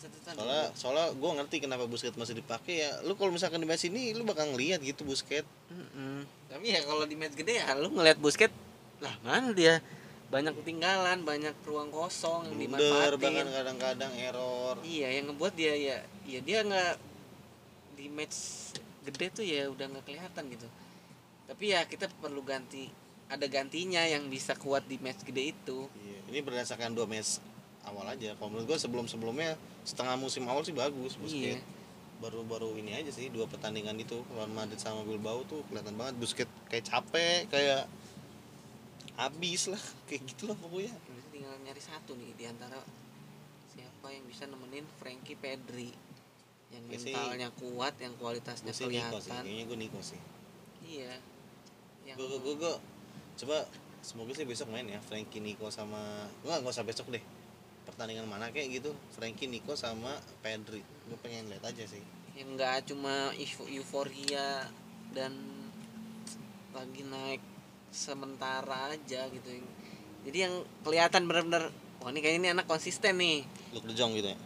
catatan. 0.04 0.32
Soalnya 0.36 0.64
soalnya 0.76 1.06
gue 1.16 1.30
ngerti 1.40 1.56
kenapa 1.64 1.84
Busquets 1.88 2.20
masih 2.20 2.36
dipakai 2.36 2.84
ya. 2.84 2.90
Lu 3.08 3.16
kalau 3.16 3.32
misalkan 3.32 3.64
di 3.64 3.68
match 3.68 3.88
ini 3.88 4.12
lu 4.12 4.28
bakal 4.28 4.52
ngeliat 4.52 4.84
gitu 4.84 5.08
Busquets 5.08 5.48
Mm-mm. 5.72 6.28
tapi 6.52 6.70
ya 6.70 6.84
kalau 6.84 7.08
di 7.08 7.16
match 7.16 7.34
gede 7.34 7.58
ya 7.58 7.72
lu 7.74 7.90
ngeliat 7.90 8.20
busket 8.20 8.52
lah 9.02 9.16
mana 9.24 9.50
dia? 9.50 9.80
Banyak 10.30 10.54
ketinggalan 10.62 11.26
banyak 11.26 11.54
ruang 11.66 11.90
kosong 11.90 12.46
yang 12.50 12.76
blunder 12.76 13.18
bahkan 13.18 13.18
dimanfaatin 13.18 13.48
kadang-kadang 13.50 14.12
error. 14.20 14.76
Iya 14.84 15.08
yang 15.18 15.24
ngebuat 15.32 15.54
dia 15.56 15.74
ya 15.74 15.98
ya 16.28 16.40
dia 16.44 16.58
nggak 16.62 16.94
di 17.98 18.06
match 18.12 18.38
gede 19.04 19.26
tuh 19.30 19.44
ya 19.44 19.66
udah 19.72 19.86
nggak 19.88 20.04
kelihatan 20.06 20.44
gitu. 20.52 20.68
Tapi 21.44 21.64
ya 21.74 21.84
kita 21.84 22.08
perlu 22.20 22.40
ganti 22.44 22.88
ada 23.28 23.46
gantinya 23.48 24.04
yang 24.04 24.28
bisa 24.28 24.54
kuat 24.54 24.84
di 24.84 25.00
match 25.00 25.24
gede 25.24 25.56
itu. 25.56 25.88
Iya, 25.96 26.18
ini 26.28 26.38
berdasarkan 26.44 26.92
dua 26.92 27.08
match 27.08 27.40
awal 27.84 28.04
aja. 28.08 28.36
Kalau 28.36 28.48
menurut 28.52 28.66
gue 28.74 28.78
sebelum 28.80 29.06
sebelumnya 29.08 29.56
setengah 29.84 30.16
musim 30.16 30.48
awal 30.48 30.64
sih 30.64 30.72
bagus 30.72 31.14
Busquets 31.16 31.60
iya. 31.60 31.72
Baru-baru 32.14 32.72
ini 32.80 32.94
aja 32.96 33.10
sih 33.12 33.28
dua 33.28 33.44
pertandingan 33.44 33.98
itu 34.00 34.22
lawan 34.32 34.48
Madrid 34.50 34.80
sama 34.80 35.04
Bilbao 35.04 35.44
tuh 35.44 35.60
kelihatan 35.68 35.92
banget. 35.94 36.14
Busquets 36.16 36.48
kayak 36.66 36.84
capek 36.88 37.50
kayak 37.52 37.84
habis 39.14 39.68
lah 39.68 39.82
kayak 40.08 40.24
gitulah 40.24 40.56
pokoknya. 40.56 40.94
Berarti 40.94 41.28
tinggal 41.30 41.54
nyari 41.60 41.82
satu 41.82 42.16
nih 42.16 42.32
di 42.34 42.44
antara 42.48 42.80
siapa 43.70 44.06
yang 44.08 44.24
bisa 44.24 44.46
nemenin 44.46 44.86
Frankie 44.96 45.36
Pedri. 45.36 45.92
Yang 46.72 46.84
Ya 46.86 46.98
sih. 46.98 47.12
mentalnya 47.12 47.48
kuat 47.54 47.94
yang 48.00 48.14
kualitasnya 48.16 48.72
gue 48.72 48.78
sih 48.78 48.88
Nico 48.88 49.18
sih 49.20 49.30
kelihatan. 49.30 49.42
kayaknya 49.44 49.64
gue 49.68 49.78
Nico 49.78 50.00
sih. 50.00 50.20
Iya. 50.80 51.14
Yang 52.08 52.16
gue 52.18 52.38
gue 52.40 52.54
gue 52.56 52.74
coba 53.34 53.58
semoga 54.00 54.32
sih 54.32 54.46
besok 54.46 54.70
main 54.70 54.86
ya 54.86 55.02
Frankie 55.02 55.42
Nico 55.42 55.66
sama 55.68 56.30
nggak 56.46 56.62
nggak 56.62 56.72
usah 56.72 56.86
besok 56.86 57.10
deh 57.10 57.22
pertandingan 57.94 58.26
mana 58.26 58.50
kayak 58.50 58.68
gitu 58.74 58.90
Frankie 59.10 59.46
Nico 59.46 59.72
sama 59.74 60.10
Pedri 60.40 60.82
gue 60.82 61.18
pengen 61.20 61.46
lihat 61.46 61.62
aja 61.64 61.84
sih 61.84 62.02
yang 62.34 62.52
nggak 62.52 62.86
cuma 62.86 63.30
eufo- 63.32 63.66
euforia 63.66 64.66
dan 65.10 65.30
lagi 66.70 67.02
naik 67.04 67.38
sementara 67.88 68.90
aja 68.90 69.30
gitu 69.30 69.48
jadi 70.22 70.38
yang 70.44 70.54
kelihatan 70.82 71.24
bener-bener 71.24 71.70
wah 71.98 72.10
ini 72.10 72.18
kayaknya 72.18 72.40
ini 72.40 72.50
anak 72.52 72.66
konsisten 72.66 73.14
nih 73.14 73.46
Luke 73.70 73.86
De 73.86 73.94
Jong 73.94 74.12
gitu 74.12 74.28
ya 74.28 74.38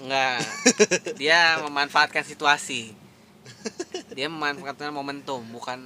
Enggak. 0.00 0.40
dia 1.20 1.40
memanfaatkan 1.60 2.24
situasi. 2.24 2.96
Dia 4.10 4.26
memanfaatkan 4.26 4.88
momentum, 4.88 5.44
bukan 5.46 5.76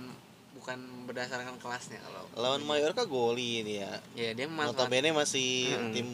bukan 0.54 0.78
berdasarkan 1.04 1.59
kelasnya 1.59 1.98
kalau. 1.98 2.22
lawan 2.33 2.62
Mallorca 2.62 3.02
golin 3.04 3.66
ya 3.66 3.90
Ya, 4.14 4.30
dia 4.30 4.46
memanfaatkan. 4.46 4.87
notabene 4.87 5.11
masih 5.11 5.66
Mm-mm. 5.66 5.90
tim 5.90 6.09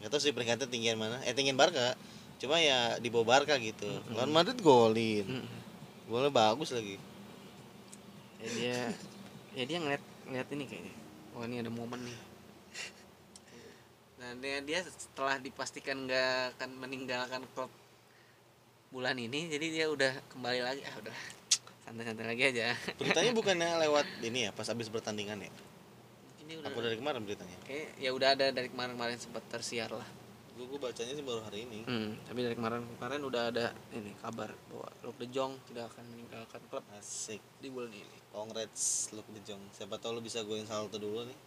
nggak 0.00 0.10
tahu 0.10 0.20
sih 0.20 0.32
peringkatnya 0.32 0.66
tinggian 0.66 0.96
mana 0.96 1.20
eh 1.22 1.36
tinggian 1.36 1.60
Barca 1.60 1.94
cuma 2.40 2.56
ya 2.56 2.96
di 2.96 3.12
bawah 3.12 3.36
Barca 3.36 3.60
gitu 3.60 3.84
Mm-mm. 3.84 4.16
lawan 4.16 4.32
Madrid 4.32 4.56
golin 4.58 5.44
Mm. 5.44 5.48
golnya 6.08 6.32
bagus 6.32 6.72
lagi 6.72 6.96
Ya 8.40 8.48
dia 8.56 8.78
ya 9.52 9.64
dia 9.68 9.76
ngeliat 9.84 10.00
ngeliat 10.24 10.48
ini 10.56 10.64
kayaknya. 10.64 10.94
Oh, 11.36 11.44
ini 11.44 11.60
ada 11.60 11.68
momen 11.68 12.00
nih. 12.00 12.18
Nah, 14.16 14.32
dia, 14.40 14.64
dia 14.64 14.80
setelah 14.80 15.36
dipastikan 15.36 16.08
nggak 16.08 16.56
akan 16.56 16.70
meninggalkan 16.80 17.44
klub 17.52 17.68
bulan 18.88 19.20
ini, 19.20 19.52
jadi 19.52 19.66
dia 19.68 19.86
udah 19.92 20.12
kembali 20.32 20.60
lagi. 20.64 20.80
Ah, 20.88 20.96
udah 21.04 21.16
santai-santai 21.84 22.26
lagi 22.32 22.42
aja. 22.48 22.72
beritanya 22.96 23.32
bukannya 23.36 23.68
lewat 23.84 24.06
ini 24.24 24.48
ya 24.48 24.50
pas 24.56 24.68
habis 24.72 24.88
pertandingan 24.88 25.44
ya 25.44 25.52
Ini 26.50 26.58
udah 26.58 26.66
apa 26.66 26.80
dari 26.82 26.96
kemarin 26.98 27.20
beritanya 27.22 27.58
kayak 27.62 27.88
ya 27.94 28.10
udah 28.10 28.28
ada 28.34 28.46
dari 28.50 28.66
kemarin-kemarin 28.66 29.16
sempat 29.16 29.46
tersiar 29.46 29.86
lah. 29.88 30.08
gue 30.50 30.66
gue 30.66 30.76
bacanya 30.76 31.14
sih 31.14 31.22
baru 31.22 31.40
hari 31.40 31.62
ini 31.62 31.86
Hmm, 31.86 32.18
tapi 32.20 32.42
dari 32.42 32.52
kemarin-kemarin 32.52 33.22
udah 33.22 33.42
ada 33.48 33.66
ini 33.92 34.12
kabar 34.18 34.50
bahwa 34.66 34.90
Luke 35.00 35.16
De 35.16 35.30
Jong 35.30 35.56
tidak 35.64 35.88
akan 35.88 36.04
meninggalkan 36.10 36.60
klub 36.66 36.84
asik 36.92 37.38
di 37.56 37.70
bulan 37.70 37.88
ini. 37.88 38.18
congrats 38.28 38.82
Luke 39.10 39.30
De 39.30 39.40
Jong 39.42 39.62
siapa 39.70 39.96
tahu 39.96 40.18
lu 40.18 40.20
bisa 40.20 40.42
goin 40.42 40.66
salto 40.66 40.98
dulu 40.98 41.22
nih 41.22 41.38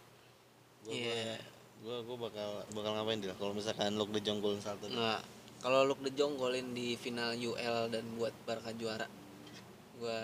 gue 0.82 0.92
Iya. 0.96 1.36
gue 1.78 1.96
gue 2.00 2.16
bakal 2.16 2.64
bakal 2.72 2.90
ngapain 2.92 3.20
dia 3.20 3.36
kalau 3.36 3.52
misalkan 3.52 3.92
Luke 3.92 4.10
De 4.10 4.18
Jong 4.18 4.40
golin 4.40 4.58
salto 4.58 4.88
dulu. 4.88 4.96
Nah, 4.96 5.20
kalau 5.60 5.84
Luke 5.84 6.00
De 6.00 6.10
Jong 6.10 6.34
golin 6.34 6.72
di 6.72 6.96
final 6.96 7.32
UL 7.32 7.86
dan 7.88 8.08
buat 8.16 8.32
Barca 8.42 8.72
juara, 8.72 9.04
gua 9.94 10.18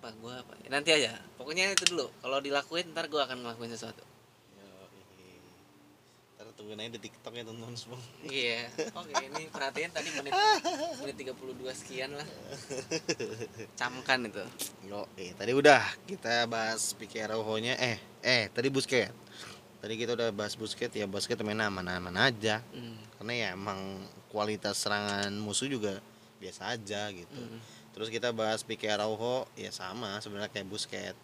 apa 0.00 0.16
gua 0.16 0.40
apa 0.40 0.56
ya, 0.64 0.72
nanti 0.72 0.96
aja 0.96 1.12
pokoknya 1.36 1.76
itu 1.76 1.92
dulu 1.92 2.08
kalau 2.24 2.40
dilakuin 2.40 2.88
ntar 2.96 3.12
gua 3.12 3.28
akan 3.28 3.44
ngelakuin 3.44 3.68
sesuatu. 3.68 4.00
Ntar 6.40 6.56
tungguin 6.56 6.80
aja 6.80 6.96
di 6.96 7.00
TikTok 7.04 7.36
ya 7.36 7.44
teman-teman 7.44 7.76
semua. 7.76 8.00
iya 8.24 8.64
oke 8.96 9.12
ini 9.12 9.52
perhatiin 9.52 9.92
tadi 9.92 10.08
menit 10.16 10.32
menit 11.04 11.16
32 11.20 11.36
sekian 11.76 12.16
lah 12.16 12.24
camkan 13.76 14.24
itu 14.24 14.40
Yo, 14.88 15.04
eh 15.20 15.36
tadi 15.36 15.52
udah 15.52 15.84
kita 16.08 16.48
bahas 16.48 16.96
Pique 16.96 17.20
Araujo-nya 17.20 17.76
eh 17.76 18.00
eh 18.24 18.48
tadi 18.48 18.72
Busquets. 18.72 19.12
Tadi 19.80 19.94
kita 19.96 20.16
udah 20.16 20.32
bahas 20.32 20.56
Busquets 20.56 20.92
ya 20.92 21.04
Busquets 21.04 21.40
main 21.44 21.60
aman-aman 21.60 22.12
aja. 22.16 22.64
Hmm, 22.72 22.96
Karena 23.20 23.32
ya 23.36 23.48
emang 23.52 24.00
kualitas 24.28 24.80
serangan 24.80 25.28
musuh 25.36 25.68
juga 25.68 26.00
biasa 26.40 26.72
aja 26.72 27.12
gitu. 27.12 27.36
hmm. 27.36 27.60
Terus 28.00 28.16
kita 28.16 28.32
bahas 28.32 28.64
Pique 28.64 28.88
Araujo 28.88 29.44
ya 29.60 29.68
sama 29.68 30.16
sebenarnya 30.24 30.48
kayak 30.48 30.72
Busquets. 30.72 31.20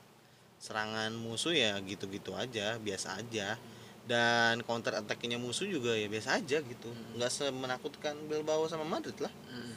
Serangan 0.61 1.09
musuh 1.17 1.57
ya 1.57 1.73
gitu-gitu 1.81 2.37
aja, 2.37 2.77
biasa 2.77 3.17
aja. 3.17 3.57
Dan 4.05 4.61
counter 4.61 4.93
attack-nya 5.01 5.41
musuh 5.41 5.65
juga 5.65 5.97
ya 5.97 6.05
biasa 6.05 6.37
aja 6.37 6.61
gitu. 6.61 6.93
Hmm. 6.93 7.17
nggak 7.17 7.33
semenakutkan 7.33 8.13
Bilbao 8.29 8.69
sama 8.69 8.85
Madrid 8.85 9.17
lah. 9.25 9.33
Hmm. 9.49 9.73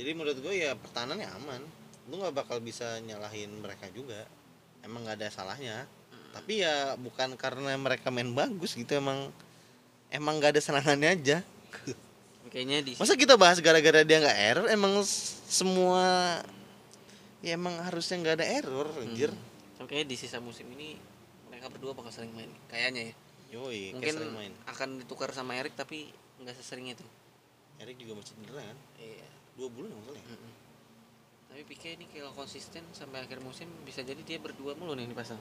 Jadi 0.00 0.16
menurut 0.16 0.40
gue 0.40 0.64
ya 0.64 0.72
pertahanannya 0.80 1.28
aman. 1.28 1.60
Lu 2.08 2.16
nggak 2.16 2.32
bakal 2.32 2.64
bisa 2.64 3.04
nyalahin 3.04 3.60
mereka 3.60 3.92
juga. 3.92 4.24
Emang 4.80 5.04
nggak 5.04 5.20
ada 5.20 5.28
salahnya. 5.28 5.84
Tapi 6.32 6.64
ya 6.64 6.96
bukan 6.96 7.36
karena 7.36 7.76
mereka 7.76 8.08
main 8.08 8.32
bagus 8.32 8.80
gitu 8.80 8.96
emang 8.96 9.28
emang 10.08 10.40
nggak 10.40 10.56
ada 10.56 10.60
serangannya 10.64 11.20
aja. 11.20 11.44
kayaknya 12.50 12.78
di 12.82 12.92
Masa 12.98 13.14
kita 13.14 13.38
bahas 13.38 13.62
gara-gara 13.62 14.02
dia 14.02 14.18
nggak 14.20 14.38
error? 14.52 14.66
Emang 14.68 15.00
semua 15.46 16.38
ya 17.40 17.56
emang 17.56 17.72
harusnya 17.80 18.20
nggak 18.20 18.36
ada 18.42 18.46
error, 18.46 18.88
anjir. 19.00 19.30
Hmm. 19.32 19.86
Kayaknya 19.88 20.06
di 20.12 20.16
sisa 20.20 20.38
musim 20.44 20.68
ini 20.76 21.00
mereka 21.48 21.72
berdua 21.72 21.92
bakal 21.96 22.12
sering 22.12 22.32
main 22.36 22.48
kayaknya 22.68 23.10
ya 23.10 23.14
Yoi, 23.58 23.92
mungkin 23.92 24.14
sering 24.14 24.32
main. 24.32 24.52
akan 24.64 25.02
ditukar 25.02 25.28
sama 25.34 25.56
Erik 25.58 25.74
tapi 25.74 26.08
nggak 26.40 26.54
sesering 26.56 26.92
itu 26.94 27.02
Erik 27.76 27.96
juga 27.96 28.16
masih 28.16 28.32
cedera 28.36 28.60
kan? 28.60 28.78
iya 28.96 29.28
Dua 29.58 29.68
bulan 29.68 29.92
nggak 29.92 30.04
salah 30.08 30.20
ya? 30.20 30.26
Mm-mm. 30.30 30.52
Tapi 31.50 31.62
Pique 31.66 31.88
ini 31.98 32.06
kalau 32.08 32.32
konsisten 32.32 32.86
sampai 32.94 33.26
akhir 33.26 33.42
musim 33.42 33.66
bisa 33.82 34.00
jadi 34.00 34.20
dia 34.22 34.38
berdua 34.38 34.78
mulu 34.78 34.94
nih 34.94 35.10
dipasang. 35.10 35.40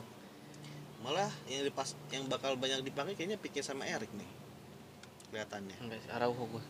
Malah 0.99 1.30
yang 1.47 1.64
dipas 1.64 1.93
yang 2.10 2.26
bakal 2.28 2.57
banyak 2.60 2.82
dipakai 2.82 3.14
kayaknya 3.16 3.38
Pique 3.39 3.62
sama 3.62 3.86
Erik 3.86 4.10
nih. 4.12 4.28
Kelihatannya. 5.30 5.78
Enggak 5.80 5.99
Araujo 6.10 6.43
gua. 6.49 6.64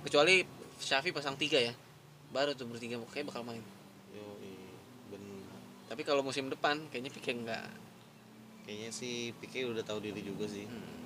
Kecuali 0.00 0.42
Xavi 0.78 1.10
pasang 1.10 1.34
tiga 1.34 1.58
ya. 1.58 1.74
Baru 2.28 2.52
tuh 2.52 2.68
bertiga 2.68 3.00
kayak 3.08 3.26
bakal 3.28 3.42
main. 3.42 3.64
Yoi, 4.12 4.54
bener. 5.08 5.42
Tapi 5.88 6.02
kalau 6.02 6.20
musim 6.20 6.46
depan 6.46 6.78
kayaknya 6.88 7.10
Pique 7.10 7.32
enggak. 7.32 7.64
Kayaknya 8.62 8.90
sih 8.92 9.32
Pique 9.34 9.64
udah 9.64 9.80
tahu 9.80 9.98
diri 10.00 10.20
juga 10.20 10.44
sih. 10.44 10.64
Hmm. 10.64 10.96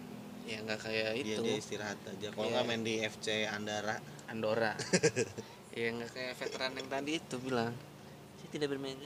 ya 0.42 0.58
nggak 0.58 0.74
kayak 0.74 1.22
dia 1.22 1.38
itu 1.38 1.42
dia 1.46 1.54
istirahat 1.54 1.94
aja 2.02 2.34
kalau 2.34 2.50
Iya. 2.50 2.58
nggak 2.58 2.64
main 2.66 2.82
di 2.82 2.98
FC 2.98 3.46
Andara 3.46 3.94
Andorra 4.26 4.74
ya 5.78 5.86
nggak 5.94 6.10
kayak 6.10 6.34
veteran 6.34 6.74
yang 6.74 6.88
tadi 6.90 7.12
itu 7.14 7.36
bilang 7.38 7.70
saya 8.34 8.48
tidak 8.50 8.74
bermain 8.74 8.98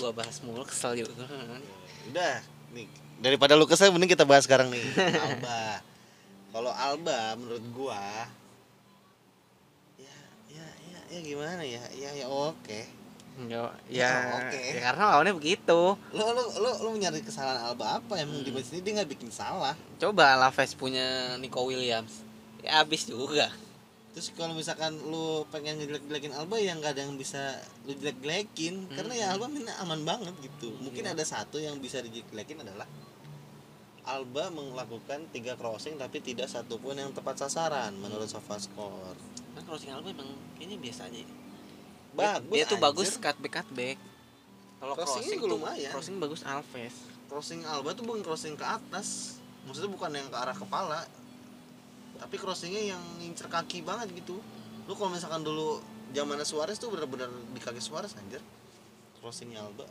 gua 0.00 0.16
bahas 0.16 0.40
mulu 0.40 0.64
kesel 0.64 0.96
juga 0.96 1.28
udah 2.08 2.40
nih 2.72 2.88
daripada 3.20 3.60
lu 3.60 3.68
kesel 3.68 3.92
mending 3.92 4.16
kita 4.16 4.24
bahas 4.24 4.48
sekarang 4.48 4.72
nih 4.72 4.80
Alba 5.28 5.84
kalau 6.48 6.72
Alba 6.72 7.36
menurut 7.36 7.64
gua 7.76 8.00
ya 11.08 11.20
gimana 11.20 11.62
ya? 11.62 11.82
Ya 11.92 12.10
ya 12.14 12.26
oke. 12.26 12.80
Enggak, 13.34 13.74
Ya, 13.90 14.06
ya, 14.06 14.46
oke. 14.46 14.62
ya 14.62 14.80
karena 14.84 15.04
lawannya 15.10 15.34
begitu. 15.34 15.80
Lu 16.14 16.24
lu 16.30 16.44
lu 16.54 16.70
lu 16.80 16.90
nyari 16.94 17.18
kesalahan 17.18 17.66
Alba 17.66 17.98
apa? 17.98 18.14
Emang 18.16 18.40
di 18.40 18.48
Hmm. 18.48 18.56
match 18.56 18.70
ini 18.70 18.80
dia 18.80 18.92
nggak 18.94 19.10
bikin 19.10 19.28
salah. 19.28 19.74
Coba 19.98 20.38
Laves 20.38 20.72
punya 20.74 21.04
Nico 21.36 21.58
Williams. 21.60 22.22
Ya 22.62 22.78
abis 22.78 23.04
juga. 23.04 23.50
Terus 24.14 24.30
kalau 24.30 24.54
misalkan 24.54 24.94
lu 25.04 25.42
pengen 25.50 25.74
ngejelek-jelekin 25.76 26.30
Alba 26.30 26.56
ya 26.56 26.72
nggak 26.72 26.94
ada 26.94 27.02
yang 27.02 27.18
bisa 27.18 27.58
lu 27.82 27.92
jelek-jelekin. 27.92 28.86
Karena 28.88 29.12
ya 29.12 29.26
Hmm. 29.26 29.34
Alba 29.34 29.46
mainnya 29.50 29.74
aman 29.78 30.00
banget 30.04 30.34
gitu. 30.38 30.70
Mungkin 30.78 31.02
Iya. 31.02 31.18
ada 31.18 31.24
satu 31.26 31.58
yang 31.58 31.82
bisa 31.82 31.98
dijelekin 31.98 32.62
adalah 32.62 32.86
Alba 34.04 34.46
melakukan 34.48 35.26
tiga 35.32 35.56
crossing 35.56 35.96
tapi 35.96 36.20
tidak 36.20 36.46
satupun 36.46 36.94
yang 36.94 37.10
tepat 37.10 37.40
sasaran 37.40 37.96
menurut 37.96 38.28
SofaScore 38.28 39.16
kan 39.54 39.62
crossing 39.64 39.90
Alba 39.90 40.08
emang 40.10 40.28
kayaknya 40.54 40.76
biasa 40.78 41.00
aja 41.06 41.18
Dia- 41.18 41.32
bagus 42.14 42.50
dia, 42.50 42.64
tuh 42.64 42.76
anjir. 42.76 42.84
bagus 42.84 43.10
cutback 43.16 43.52
cutback 43.54 43.98
kalau 44.74 44.94
Crossingnya 44.94 45.16
crossing 45.16 45.32
juga 45.32 45.46
tuh 45.46 45.56
lumayan. 45.56 45.90
crossing 45.96 46.16
bagus 46.20 46.40
Alves. 46.44 46.94
Crossing 47.24 47.60
Alba 47.64 47.90
tuh 47.90 48.04
bukan 48.04 48.20
crossing 48.20 48.52
ke 48.52 48.66
atas. 48.68 49.40
Maksudnya 49.64 49.88
bukan 49.88 50.12
yang 50.12 50.28
ke 50.28 50.36
arah 50.36 50.52
kepala. 50.52 51.00
Tapi 52.14 52.36
crossingnya 52.36 52.92
yang 52.92 53.00
ngincer 53.16 53.48
kaki 53.48 53.80
banget 53.80 54.12
gitu. 54.12 54.36
Lu 54.84 54.92
kalau 54.92 55.08
misalkan 55.08 55.40
dulu 55.40 55.80
zaman 56.12 56.36
Suarez 56.44 56.76
tuh 56.76 56.92
bener-bener 56.92 57.32
di 57.50 57.64
kaki 57.64 57.80
Suarez 57.80 58.12
anjir. 58.12 58.44
Crossingnya 59.16 59.64
Alba. 59.64 59.88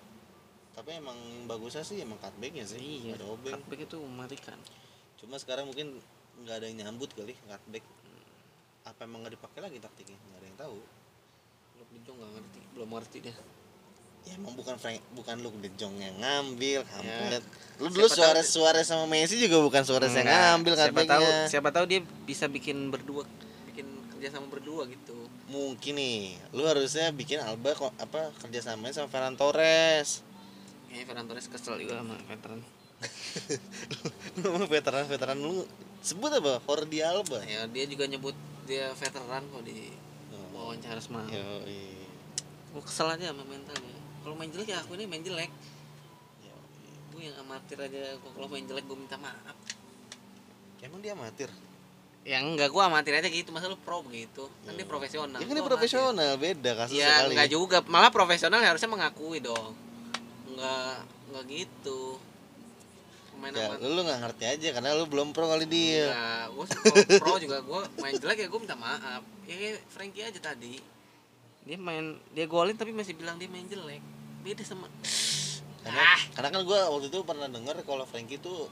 Tapi 0.74 0.94
emang 0.94 1.18
bagusnya 1.46 1.82
sih 1.82 1.98
emang 1.98 2.22
cutbacknya 2.22 2.62
sih. 2.64 2.78
Iya 2.78 3.18
ada 3.18 3.26
obeng. 3.28 3.50
cutback 3.58 3.90
itu 3.90 3.98
mematikan 3.98 4.62
cuma 5.18 5.40
sekarang 5.40 5.66
mungkin 5.66 6.04
nggak 6.44 6.56
ada 6.60 6.66
yang 6.68 6.78
nyambut 6.84 7.08
kali 7.16 7.32
cutback 7.48 7.82
apa 8.84 9.00
emang 9.04 9.24
nggak 9.24 9.36
dipakai 9.36 9.60
lagi 9.60 9.78
taktiknya? 9.80 10.18
Nggak 10.20 10.40
ada 10.40 10.48
yang 10.48 10.60
tahu. 10.60 10.78
Luke 11.76 11.92
de 11.92 12.00
Jong 12.04 12.18
nggak 12.20 12.32
ngerti. 12.36 12.60
Belum 12.74 12.90
ngerti 12.92 13.18
dia. 13.20 13.36
Ya 14.24 14.40
emang 14.40 14.56
bukan 14.56 14.80
Frank 14.80 15.04
bukan 15.12 15.36
Luke 15.44 15.60
De 15.60 15.68
Jong 15.76 16.00
yang 16.00 16.16
ngambil 16.16 16.88
kampret. 16.88 17.44
Lu 17.76 17.88
Siapa 17.88 17.92
dulu 17.92 18.08
tahu- 18.08 18.16
Suarez 18.16 18.48
Suarez 18.48 18.86
sama 18.88 19.04
Messi 19.04 19.36
juga 19.36 19.60
bukan 19.60 19.84
Suarez 19.84 20.16
yang 20.16 20.24
ngambil 20.24 20.74
siapa 20.74 20.88
tahu 21.04 21.24
cutbacknya 21.28 21.52
siapa 21.52 21.70
tahu 21.76 21.86
dia 21.92 22.00
bisa 22.24 22.48
bikin 22.48 22.88
berdua 22.88 23.28
bikin 23.68 23.84
kerja 24.16 24.32
sama 24.32 24.48
berdua 24.48 24.88
gitu. 24.88 25.28
Mungkin 25.52 26.00
nih 26.00 26.40
lu 26.56 26.64
harusnya 26.64 27.12
bikin 27.12 27.44
Alba 27.44 27.76
kok 27.76 27.92
apa 28.00 28.32
kerjasamanya 28.40 28.96
sama 28.96 29.12
Ferran 29.12 29.36
Torres. 29.36 30.24
Kayaknya 30.88 31.04
Ferran 31.04 31.26
Torres 31.28 31.48
kesel 31.52 31.76
juga 31.84 32.00
sama 32.00 32.16
veteran. 32.24 32.60
Lu 34.40 34.64
veteran 34.66 35.04
veteran 35.04 35.36
lu 35.36 35.68
sebut 36.00 36.32
apa? 36.32 36.64
Jordi 36.64 37.04
Alba. 37.04 37.44
Ya 37.44 37.68
dia 37.68 37.84
juga 37.84 38.08
nyebut 38.08 38.32
dia 38.64 38.92
veteran 38.96 39.44
kok 39.52 39.64
di 39.66 39.92
wawancara 40.54 41.02
semalam 41.02 41.30
Yo, 41.30 41.66
iya. 41.66 42.08
gue 42.74 42.84
kesel 42.86 43.10
aja 43.10 43.34
sama 43.34 43.44
mentalnya 43.46 43.94
kalau 44.24 44.36
main 44.40 44.50
jelek 44.50 44.72
ya 44.72 44.80
aku 44.80 44.96
ini 44.96 45.04
main 45.04 45.20
jelek. 45.20 45.52
Yo, 46.48 46.56
gue 47.12 47.22
yang 47.28 47.36
amatir 47.44 47.76
aja. 47.76 48.16
Gua 48.24 48.32
kalau 48.32 48.48
main 48.48 48.64
jelek 48.64 48.88
gue 48.88 48.96
minta 48.96 49.20
maaf. 49.20 49.58
Emang 50.80 51.04
dia 51.04 51.12
amatir? 51.12 51.52
Ya 52.24 52.40
enggak 52.40 52.72
gue 52.72 52.80
amatir 52.80 53.20
aja 53.20 53.28
gitu. 53.28 53.52
Masa 53.52 53.68
lu 53.68 53.76
pro 53.76 54.00
begitu? 54.00 54.48
Kan 54.64 54.80
dia 54.80 54.88
profesional. 54.88 55.44
Ya 55.44 55.46
kan 55.48 55.56
dia 55.60 55.64
Gua 55.64 55.72
profesional 55.76 56.32
beda 56.40 56.72
kasus 56.72 56.96
amatir. 56.96 57.04
ya 57.04 57.12
sekali. 57.20 57.32
enggak 57.36 57.50
juga. 57.52 57.78
Malah 57.84 58.12
profesional 58.16 58.64
harusnya 58.64 58.88
mengakui 58.88 59.44
dong. 59.44 59.76
Enggak 60.48 61.04
enggak 61.28 61.44
gitu 61.52 62.16
pemain 63.44 63.52
ya, 63.54 63.68
amat 63.68 63.80
lu 63.84 64.02
nggak 64.02 64.20
ngerti 64.22 64.44
aja 64.48 64.68
karena 64.72 64.90
lu 64.94 65.06
belum 65.06 65.28
pro 65.30 65.46
kali 65.46 65.66
dia. 65.66 66.08
Enggak, 66.08 66.46
gue 66.48 66.66
pro, 66.66 66.96
pro 67.20 67.36
juga 67.38 67.58
gue 67.60 67.82
main 67.98 68.16
jelek 68.16 68.38
ya 68.38 68.48
gue 68.48 68.60
minta 68.60 68.76
maaf. 68.76 69.20
Ya 69.44 69.54
kayak 69.54 69.84
Frankie 69.88 70.24
aja 70.24 70.40
tadi. 70.42 70.80
Dia 71.64 71.76
main 71.78 72.06
dia 72.32 72.46
golin 72.46 72.74
tapi 72.74 72.90
masih 72.90 73.12
bilang 73.14 73.36
dia 73.36 73.46
main 73.46 73.64
jelek. 73.66 74.00
Beda 74.40 74.60
sama 74.62 74.88
karena, 75.84 76.00
Ah. 76.00 76.20
karena 76.32 76.50
kan 76.50 76.62
gua 76.64 76.88
waktu 76.90 77.08
itu 77.08 77.20
pernah 77.22 77.44
denger 77.46 77.84
kalau 77.84 78.04
Frankie 78.04 78.40
tuh 78.40 78.72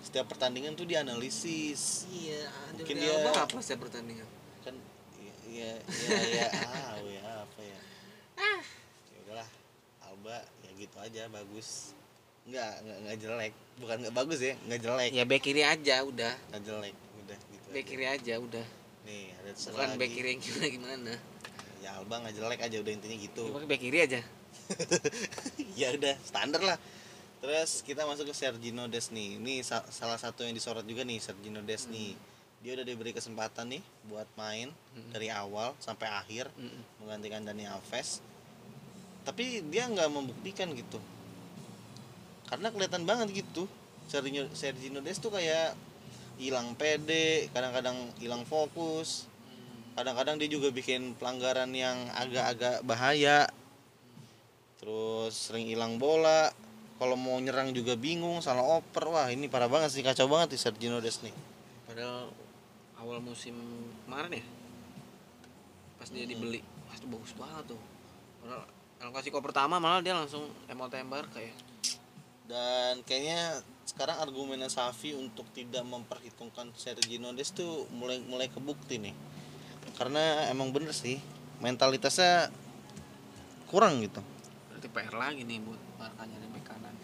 setiap 0.00 0.26
pertandingan 0.28 0.72
tuh 0.72 0.86
dianalisis. 0.86 2.06
Iya 2.06 2.46
Mungkin 2.72 2.96
dia- 2.96 3.18
Alba 3.18 3.46
apa 3.46 3.58
sih 3.58 3.74
pertandingan? 3.74 4.26
kan 4.60 4.74
ya 5.10 5.34
ya 5.44 5.70
ya, 5.74 6.18
ya 6.22 6.46
ah 6.70 6.98
ya 7.00 7.22
apa 7.42 7.60
ya. 7.60 7.78
Ya 9.04 9.18
udahlah 9.20 9.48
Alba 10.02 10.36
ya 10.62 10.70
gitu 10.76 10.96
aja 10.96 11.26
bagus 11.28 11.98
nggak 12.44 12.72
nggak 12.80 12.98
nggak 13.02 13.16
jelek. 13.18 13.52
Bukan 13.78 13.96
nggak 14.02 14.14
bagus 14.14 14.38
ya 14.38 14.54
nggak 14.60 14.80
jelek. 14.80 15.10
Ya 15.10 15.24
back 15.24 15.42
kiri 15.42 15.62
aja 15.62 15.96
udah. 16.02 16.32
Nggak 16.50 16.62
jelek 16.62 16.94
udah 17.18 17.36
gitu 17.38 17.66
back 17.68 17.78
aja. 17.78 17.88
kiri 17.88 18.06
aja 18.06 18.34
udah. 18.38 18.66
Nih 19.02 19.24
ada 19.34 19.50
bukan 19.52 19.88
back 19.96 20.10
kiri 20.10 20.28
yang 20.28 20.40
gimana 20.40 20.66
gimana. 20.68 21.12
Ya 21.80 21.90
Alba 21.96 22.14
nggak 22.20 22.34
jelek 22.34 22.60
aja 22.60 22.76
udah 22.78 22.92
intinya 22.92 23.16
gitu. 23.16 23.42
Cuma 23.46 23.62
back 23.62 23.80
kiri 23.80 23.98
aja. 24.00 24.20
Ya 25.72 25.88
udah 25.90 26.14
standar 26.20 26.60
lah. 26.60 26.78
Terus 27.40 27.82
kita 27.82 28.04
masuk 28.04 28.28
ke 28.28 28.34
Sergino 28.36 28.86
Des 28.86 29.10
nih. 29.10 29.40
Ini 29.40 29.64
sa- 29.64 29.82
salah 29.88 30.14
satu 30.14 30.44
yang 30.44 30.52
disorot 30.52 30.84
juga 30.84 31.02
nih 31.02 31.18
Sergino 31.18 31.58
Des 31.60 31.88
nih. 31.88 32.14
Dia 32.62 32.78
udah 32.78 32.86
diberi 32.86 33.10
kesempatan 33.10 33.66
nih 33.68 33.82
buat 34.06 34.28
main 34.36 34.70
Hmm. 34.92 35.10
dari 35.10 35.26
awal 35.26 35.74
sampai 35.78 36.06
akhir 36.06 36.46
Mm-mm. 36.54 36.82
menggantikan 37.00 37.42
Dani 37.42 37.66
Alves. 37.66 38.22
Tapi 39.22 39.64
dia 39.66 39.88
nggak 39.88 40.06
membuktikan 40.06 40.70
gitu 40.70 41.00
karena 42.52 42.68
kelihatan 42.68 43.08
banget 43.08 43.32
gitu. 43.32 43.64
Sergio 44.12 44.44
Sergino 44.52 45.00
Des 45.00 45.16
tuh 45.16 45.32
kayak 45.32 45.72
hilang 46.36 46.76
pede 46.76 47.48
kadang-kadang 47.56 47.96
hilang 48.20 48.44
fokus. 48.44 49.24
Kadang-kadang 49.96 50.36
dia 50.36 50.52
juga 50.52 50.68
bikin 50.68 51.16
pelanggaran 51.16 51.72
yang 51.72 51.96
agak-agak 52.12 52.84
bahaya. 52.84 53.48
Terus 54.76 55.32
sering 55.32 55.64
hilang 55.64 55.96
bola. 55.96 56.52
Kalau 57.00 57.16
mau 57.16 57.40
nyerang 57.40 57.72
juga 57.72 57.96
bingung 57.96 58.44
salah 58.44 58.62
oper. 58.78 59.08
Wah 59.08 59.32
ini 59.32 59.48
parah 59.48 59.72
banget 59.72 59.96
sih 59.96 60.04
kacau 60.04 60.28
banget 60.28 60.52
nih 60.52 60.60
Sergino 60.60 61.00
Des 61.00 61.24
nih. 61.24 61.32
Padahal 61.88 62.28
awal 63.00 63.18
musim 63.18 63.56
kemarin 64.04 64.38
ya 64.38 64.44
pas 65.98 66.10
dia 66.10 66.26
Hmm. 66.26 66.34
dibeli 66.34 66.60
pas 66.90 66.98
itu 66.98 67.06
bagus 67.06 67.32
banget 67.34 67.64
tuh. 67.72 67.82
Padahal 68.42 68.62
El 69.02 69.10
Clasico 69.10 69.38
pertama 69.42 69.82
malah 69.82 70.02
dia 70.02 70.14
langsung 70.14 70.46
emo 70.70 70.86
tembak 70.86 71.26
kayak 71.34 71.54
dan 72.52 73.00
kayaknya 73.08 73.64
sekarang 73.88 74.20
argumennya 74.20 74.68
Safi 74.68 75.16
untuk 75.16 75.48
tidak 75.56 75.88
memperhitungkan 75.88 76.68
Sergino 76.76 77.32
Des 77.32 77.48
tuh 77.48 77.88
mulai 77.96 78.20
mulai 78.28 78.52
kebukti 78.52 79.00
nih. 79.00 79.16
Karena 79.96 80.52
emang 80.52 80.68
bener 80.68 80.92
sih 80.92 81.16
mentalitasnya 81.64 82.52
kurang 83.72 84.04
gitu. 84.04 84.20
Berarti 84.68 84.88
PR 84.92 85.16
lagi 85.16 85.48
nih 85.48 85.64
buat 85.64 85.80
dan 85.96 86.28
bek 86.52 86.64
kanan. 86.68 86.94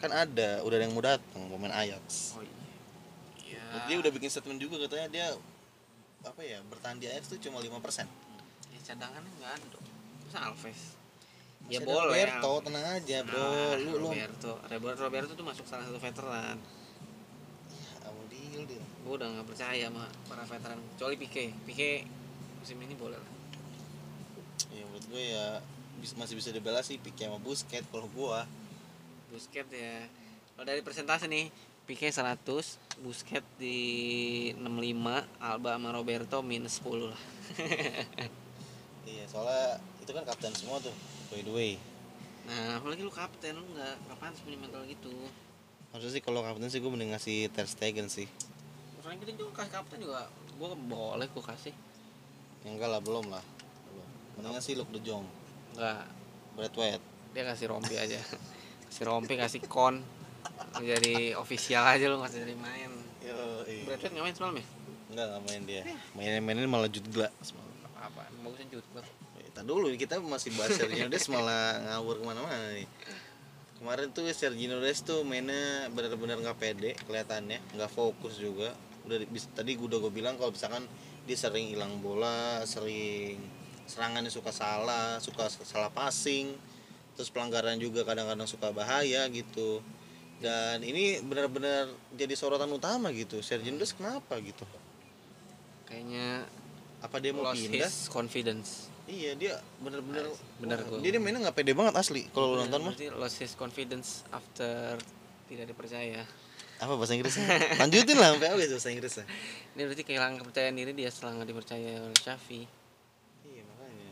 Kan 0.00 0.10
ada 0.16 0.64
udah 0.64 0.76
ada 0.80 0.84
yang 0.88 0.96
mau 0.96 1.04
datang 1.04 1.44
pemain 1.44 1.76
Ajax. 1.76 2.32
Oh 2.32 2.40
iya. 2.40 3.60
Ya, 3.60 3.60
dia 3.84 3.96
udah 4.00 4.08
bikin 4.08 4.32
statement 4.32 4.64
juga 4.64 4.80
katanya 4.88 5.12
dia 5.12 5.26
apa 6.24 6.40
ya 6.40 6.64
bertahan 6.72 6.96
di 6.96 7.04
Ajax 7.04 7.36
tuh 7.36 7.38
cuma 7.38 7.60
5% 7.60 7.68
ya 8.72 8.78
cadangannya 8.80 9.28
nggak 9.44 9.52
ada 9.60 9.66
dong. 9.76 9.84
Masa 10.24 10.38
Alves 10.48 10.95
ya 11.66 11.82
Masih 11.82 11.88
boleh. 11.88 12.22
Roberto 12.22 12.52
tenang 12.62 12.86
aja 12.86 13.16
bro. 13.26 13.42
Ah, 13.42 13.74
lu 13.74 13.92
lu 13.98 14.08
Roberto. 14.10 14.52
Roberto 14.70 15.00
Roberto 15.02 15.32
tuh 15.34 15.46
masuk 15.46 15.64
salah 15.66 15.84
satu 15.86 15.98
veteran. 15.98 16.56
Awal 18.06 18.24
deal 18.30 18.62
dia 18.66 18.82
gue 18.82 19.14
udah 19.14 19.28
nggak 19.38 19.46
percaya 19.46 19.86
sama 19.86 20.04
para 20.26 20.42
veteran 20.46 20.78
kecuali 20.94 21.14
Pique. 21.18 21.54
Pique 21.66 21.90
musim 22.58 22.78
ini 22.82 22.94
boleh 22.98 23.18
lah. 23.18 23.32
Ya 24.74 24.82
menurut 24.86 25.06
gue 25.10 25.22
ya 25.22 25.46
masih 26.18 26.34
bisa 26.38 26.50
dibela 26.54 26.82
sih 26.82 26.98
Pique 27.02 27.26
sama 27.26 27.38
Busquets 27.42 27.86
kalau 27.90 28.06
gua. 28.14 28.46
Busquets 29.30 29.70
ya. 29.70 30.06
Kalau 30.54 30.66
dari 30.66 30.82
persentase 30.82 31.26
nih 31.26 31.50
Pique 31.86 32.10
100 32.10 32.42
Busquets 33.02 33.46
di 33.62 33.78
65 34.58 35.38
Alba 35.38 35.78
sama 35.78 35.94
Roberto 35.94 36.42
minus 36.42 36.82
10 36.82 37.10
lah. 37.10 37.20
Iya 39.06 39.22
soalnya 39.30 39.78
itu 40.02 40.10
kan 40.10 40.26
kapten 40.26 40.50
semua 40.50 40.82
tuh 40.82 40.90
by 41.30 41.40
the 41.42 41.52
way. 41.52 41.72
Nah 42.46 42.78
apalagi 42.78 43.02
lu 43.02 43.10
kapten 43.10 43.58
lu 43.58 43.66
nggak 43.74 43.94
nggak 44.06 44.18
pantas 44.22 44.40
punya 44.42 44.58
mental 44.58 44.82
gitu. 44.86 45.10
Harusnya 45.90 46.12
sih 46.18 46.22
kalau 46.22 46.40
kapten 46.46 46.70
sih 46.70 46.78
gue 46.78 46.90
mending 46.90 47.10
ngasih 47.14 47.50
Ter 47.50 47.66
Stegen 47.66 48.06
sih. 48.06 48.30
Frankie 49.02 49.26
De 49.26 49.34
Jong 49.34 49.54
kasih 49.54 49.72
kapten 49.74 49.98
juga 50.02 50.30
gue 50.30 50.68
boleh 50.86 51.26
gue 51.26 51.44
kasih. 51.44 51.74
Ya 52.62 52.68
enggak 52.70 52.90
lah 52.90 53.00
belum 53.02 53.30
lah. 53.30 53.42
Belum. 53.90 54.08
Mendingan 54.38 54.62
sih 54.62 54.74
Luke 54.78 54.90
De 54.94 55.00
Jong. 55.02 55.26
Nggak. 55.74 56.04
Brad 56.56 56.74
White. 56.78 57.04
Dia 57.34 57.42
kasih 57.44 57.66
rompi 57.68 57.94
aja. 57.98 58.18
Kasih 58.86 59.04
rompi 59.04 59.34
kasih 59.34 59.60
kon 59.66 60.00
jadi 60.78 61.36
official 61.36 61.84
aja 61.84 62.06
lu 62.06 62.22
nggak 62.22 62.30
usah 62.30 62.40
jadi 62.46 62.56
main. 62.56 62.90
Yo, 63.20 63.36
Brad 63.84 63.98
Pitt 63.98 64.12
ngapain 64.14 64.34
semalam 64.38 64.56
ya? 64.62 64.66
Enggak 65.10 65.24
nggak 65.28 65.42
main 65.50 65.62
dia. 65.66 65.82
Mainin 66.14 66.42
mainin 66.46 66.70
malah 66.70 66.86
Jude 66.86 67.10
Gla 67.10 67.28
semalam. 67.42 67.66
apa 67.96 68.28
bagusnya 68.44 68.78
Jude. 68.78 69.25
Kita 69.56 69.64
dulu 69.64 69.88
kita 69.90 70.20
masih 70.20 70.52
bahas 70.52 70.76
Sergio 70.76 71.08
Des 71.08 71.24
malah 71.32 71.80
ngawur 71.80 72.20
ke 72.20 72.24
mana-mana 72.28 72.76
nih. 72.76 72.84
Kemarin 73.80 74.12
tuh 74.12 74.28
Sergio 74.30 74.76
Des 74.76 75.00
tuh 75.00 75.24
mainnya 75.24 75.88
benar-benar 75.88 76.36
nggak 76.36 76.60
pede 76.60 76.92
kelihatannya, 77.08 77.64
nggak 77.72 77.88
fokus 77.88 78.36
juga. 78.36 78.76
Udah 79.08 79.16
di- 79.16 79.28
bis- 79.28 79.48
tadi 79.50 79.72
udah 79.74 79.96
gue 79.96 80.12
bilang 80.12 80.36
kalau 80.36 80.52
misalkan 80.52 80.84
dia 81.24 81.34
sering 81.34 81.72
hilang 81.72 82.04
bola, 82.04 82.60
sering 82.64 83.40
serangannya 83.88 84.28
suka 84.28 84.52
salah, 84.52 85.16
suka 85.18 85.48
salah 85.48 85.88
passing, 85.88 86.52
terus 87.16 87.32
pelanggaran 87.32 87.80
juga 87.80 88.04
kadang-kadang 88.04 88.44
suka 88.44 88.76
bahaya 88.76 89.24
gitu. 89.32 89.80
Dan 90.36 90.84
ini 90.84 91.24
benar-benar 91.24 91.88
jadi 92.12 92.36
sorotan 92.36 92.68
utama 92.68 93.08
gitu. 93.08 93.40
Sergio 93.40 93.72
Des 93.72 93.96
kenapa 93.96 94.36
gitu? 94.36 94.68
kayaknya 95.86 96.44
Apa 96.98 97.22
dia 97.22 97.30
mau 97.30 97.46
pindah? 97.48 97.86
confidence 98.10 98.90
Iya 99.06 99.38
dia 99.38 99.54
bener-bener 99.78 100.26
Bener 100.58 100.78
gua. 100.82 100.98
Dia, 100.98 101.14
dia 101.14 101.20
mainnya 101.22 101.46
nggak 101.46 101.56
pede 101.56 101.72
banget 101.78 101.94
asli 101.94 102.26
kalau 102.34 102.58
lu 102.58 102.66
nonton 102.66 102.90
mah. 102.90 102.94
Lost 103.16 103.38
his 103.38 103.54
confidence 103.54 104.26
after 104.34 104.98
tidak 105.46 105.70
dipercaya 105.70 106.26
Apa 106.82 106.92
bahasa 106.98 107.14
Inggrisnya? 107.14 107.46
Lanjutin 107.80 108.18
lah 108.18 108.34
sampai 108.34 108.48
habis 108.50 108.68
bahasa 108.68 108.90
Inggrisnya. 108.90 109.24
ini 109.78 109.82
berarti 109.86 110.02
kehilangan 110.02 110.36
kepercayaan 110.42 110.74
diri 110.74 110.92
dia 110.92 111.08
setelah 111.08 111.38
nggak 111.40 111.48
dipercaya 111.54 111.92
oleh 112.02 112.18
Shafi 112.18 112.62
Iya 113.46 113.62
makanya. 113.62 114.10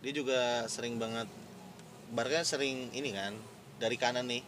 Dia 0.00 0.12
juga 0.14 0.40
sering 0.70 0.96
banget 0.96 1.26
Barca 2.14 2.42
sering 2.46 2.90
ini 2.94 3.10
kan 3.14 3.34
dari 3.82 3.98
kanan 3.98 4.30
nih 4.30 4.42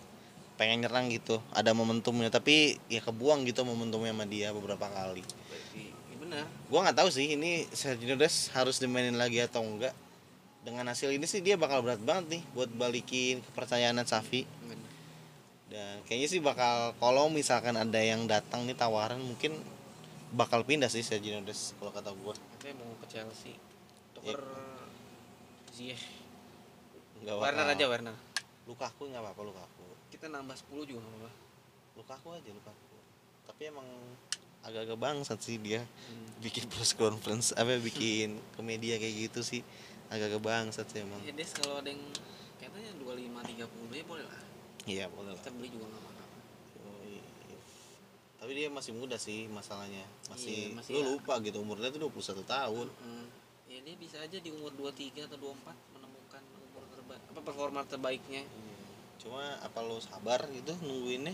pengen 0.58 0.84
nyerang 0.84 1.10
gitu 1.10 1.40
ada 1.56 1.72
momentumnya 1.74 2.28
tapi 2.30 2.78
ya 2.86 3.00
kebuang 3.02 3.48
gitu 3.48 3.64
momentumnya 3.66 4.14
sama 4.14 4.26
dia 4.28 4.52
beberapa 4.52 4.86
kali 4.86 5.24
benar 6.32 6.48
gua 6.72 6.88
nggak 6.88 6.96
tahu 7.04 7.08
sih 7.12 7.36
ini 7.36 7.68
Sergio 7.76 8.16
Des 8.16 8.48
harus 8.56 8.80
dimainin 8.80 9.20
lagi 9.20 9.36
atau 9.44 9.60
enggak. 9.60 9.92
Dengan 10.62 10.88
hasil 10.88 11.10
ini 11.10 11.26
sih 11.26 11.42
dia 11.42 11.58
bakal 11.58 11.82
berat 11.82 11.98
banget 12.00 12.38
nih 12.38 12.42
buat 12.54 12.70
balikin 12.70 13.42
kepercayaan 13.42 13.98
Safi 14.06 14.46
dan 15.72 16.04
kayaknya 16.04 16.28
sih 16.28 16.40
bakal 16.44 16.92
kalau 17.00 17.32
misalkan 17.32 17.72
ada 17.80 17.96
yang 17.96 18.28
datang 18.28 18.68
nih 18.68 18.76
tawaran 18.76 19.16
mungkin 19.16 19.56
bakal 20.36 20.60
pindah 20.68 20.92
sih 20.92 21.00
Sergio 21.00 21.40
Des 21.44 21.72
kalau 21.80 21.92
kata 21.92 22.12
gua. 22.12 22.36
Katanya 22.56 22.84
mau 22.84 22.92
ke 23.00 23.06
Chelsea. 23.08 23.56
Tuker 24.12 24.40
Ziyech. 25.72 26.04
Nggak 27.24 27.36
Werner 27.40 27.66
aja 27.72 27.84
Werner. 27.88 28.16
Lukaku 28.68 29.08
nggak 29.08 29.24
apa-apa 29.24 29.40
Lukaku. 29.48 29.86
Kita 30.12 30.28
nambah 30.28 30.56
10 30.56 30.88
juga 30.92 31.00
nggak 31.00 31.12
apa-apa. 31.24 31.32
Lukaku 31.96 32.28
aja 32.36 32.50
Lukaku. 32.52 32.96
Tapi 33.48 33.62
emang 33.72 33.88
agak-agak 34.62 34.98
bangsat 34.98 35.38
sih 35.38 35.58
dia. 35.58 35.82
Hmm. 35.82 36.28
bikin 36.42 36.66
press 36.66 36.90
conference 36.92 37.54
apa 37.54 37.78
bikin 37.78 38.34
komedia 38.58 38.98
kayak 38.98 39.30
gitu 39.30 39.40
sih. 39.42 39.62
Agak-agak 40.08 40.42
bangsat 40.42 40.86
sih 40.88 41.02
emang. 41.02 41.22
Ya 41.22 41.30
Des 41.30 41.50
kalau 41.52 41.78
ada 41.78 41.86
yang 41.86 42.02
katanya 42.58 42.90
25 42.98 43.62
30 43.62 43.94
ya 43.94 44.04
boleh 44.04 44.24
lah. 44.24 44.42
Iya 44.82 45.04
boleh 45.08 45.30
lah. 45.30 45.38
kita 45.38 45.50
beli 45.54 45.68
juga 45.70 45.86
nggak 45.86 46.00
apa-apa. 46.00 46.20
Tapi 48.42 48.58
dia 48.58 48.66
masih 48.68 48.90
muda 48.90 49.14
sih 49.14 49.46
masalahnya. 49.46 50.02
Masih, 50.26 50.74
Iya, 50.74 50.74
masih 50.74 50.90
lu 50.92 50.98
ya. 50.98 51.06
lupa 51.14 51.38
gitu 51.38 51.62
umurnya 51.62 51.94
tuh 51.94 52.10
21 52.10 52.42
tahun. 52.42 52.88
Hmm. 52.98 53.26
ya 53.70 53.80
dia 53.80 53.96
bisa 53.96 54.20
aja 54.20 54.36
di 54.36 54.50
umur 54.52 54.68
23 54.74 55.24
atau 55.24 55.38
24 55.38 55.72
menemukan 55.96 56.42
umur 56.60 56.84
terbaik 56.90 57.22
apa 57.24 57.40
performa 57.40 57.80
terbaiknya. 57.86 58.42
Cuma 59.16 59.40
apa 59.62 59.78
lu 59.80 59.96
sabar 59.96 60.44
gitu 60.50 60.74
nungguinnya? 60.82 61.32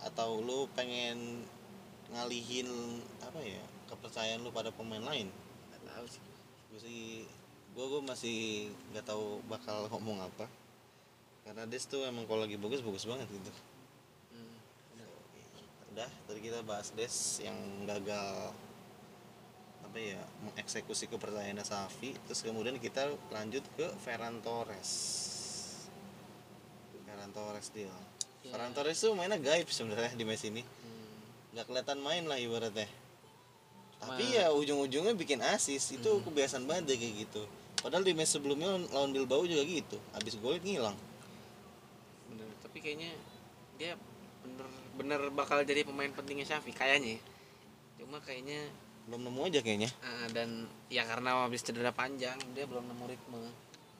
Atau 0.00 0.40
lu 0.40 0.70
pengen 0.72 1.42
ngalihin 2.12 2.68
apa 3.24 3.40
ya 3.40 3.62
kepercayaan 3.88 4.44
lu 4.44 4.50
pada 4.52 4.74
pemain 4.74 5.00
lain? 5.00 5.30
Nggak 5.70 5.82
tahu 5.88 6.06
sih. 6.08 6.22
Gue 6.72 6.80
sih 6.82 7.00
gue 7.74 7.84
gue 7.90 8.02
masih 8.04 8.38
nggak 8.92 9.06
tahu 9.06 9.40
bakal 9.48 9.88
ngomong 9.92 10.20
apa. 10.24 10.46
Karena 11.44 11.68
Des 11.68 11.84
tuh 11.84 12.04
emang 12.08 12.24
kalau 12.24 12.48
lagi 12.48 12.56
bagus 12.56 12.80
bagus 12.80 13.04
banget 13.04 13.28
gitu. 13.28 13.52
Hmm. 14.32 14.56
udah 15.94 16.10
tadi 16.26 16.40
kita 16.42 16.60
bahas 16.66 16.90
Des 16.96 17.44
yang 17.44 17.56
gagal 17.86 18.50
apa 19.84 19.98
ya 20.00 20.18
mengeksekusi 20.42 21.06
kepercayaannya 21.06 21.62
Safi. 21.62 22.16
Terus 22.26 22.40
kemudian 22.42 22.80
kita 22.82 23.12
lanjut 23.30 23.62
ke 23.78 23.86
Ferran 24.02 24.42
Torres. 24.42 24.90
Ferran 27.04 27.30
Torres 27.30 27.68
dia. 27.70 27.86
Ya. 27.86 27.94
Ferran 28.50 28.74
Torres 28.74 28.98
tuh 28.98 29.14
mainnya 29.14 29.38
gaib 29.38 29.70
sebenarnya 29.70 30.18
di 30.18 30.24
match 30.26 30.50
ini. 30.50 30.66
Nggak 31.54 31.70
kelihatan 31.70 31.98
main 32.02 32.26
lah 32.26 32.34
ibaratnya. 32.34 32.90
Tapi 34.02 34.36
ya 34.36 34.50
ujung-ujungnya 34.52 35.14
bikin 35.14 35.40
asis 35.40 35.94
itu 35.94 36.10
kebiasaan 36.20 36.66
banget 36.66 36.92
deh 36.92 36.98
kayak 36.98 37.14
gitu. 37.24 37.42
Padahal 37.80 38.04
di 38.04 38.12
match 38.12 38.36
sebelumnya 38.36 38.74
lawan- 38.90 39.14
Bilbao 39.14 39.46
juga 39.46 39.62
gitu. 39.64 39.96
Habis 40.12 40.34
gol 40.42 40.58
ngilang. 40.58 40.98
Bener. 42.28 42.48
Tapi 42.60 42.78
kayaknya 42.82 43.14
dia 43.78 43.94
bener 44.44 44.68
bener 44.94 45.20
bakal 45.32 45.62
jadi 45.64 45.86
pemain 45.86 46.10
pentingnya 46.12 46.44
Shafi 46.44 46.74
kayaknya 46.74 47.16
ya. 47.16 47.22
cuma 47.94 48.20
kayaknya 48.20 48.68
belum 49.08 49.24
nemu 49.24 49.40
aja 49.48 49.60
kayaknya. 49.64 49.90
Eh, 50.04 50.26
dan 50.34 50.68
ya 50.92 51.06
karena 51.08 51.46
habis 51.46 51.64
cedera 51.64 51.94
panjang 51.94 52.36
dia 52.52 52.68
belum 52.68 52.84
nemu 52.84 53.04
ritme. 53.08 53.40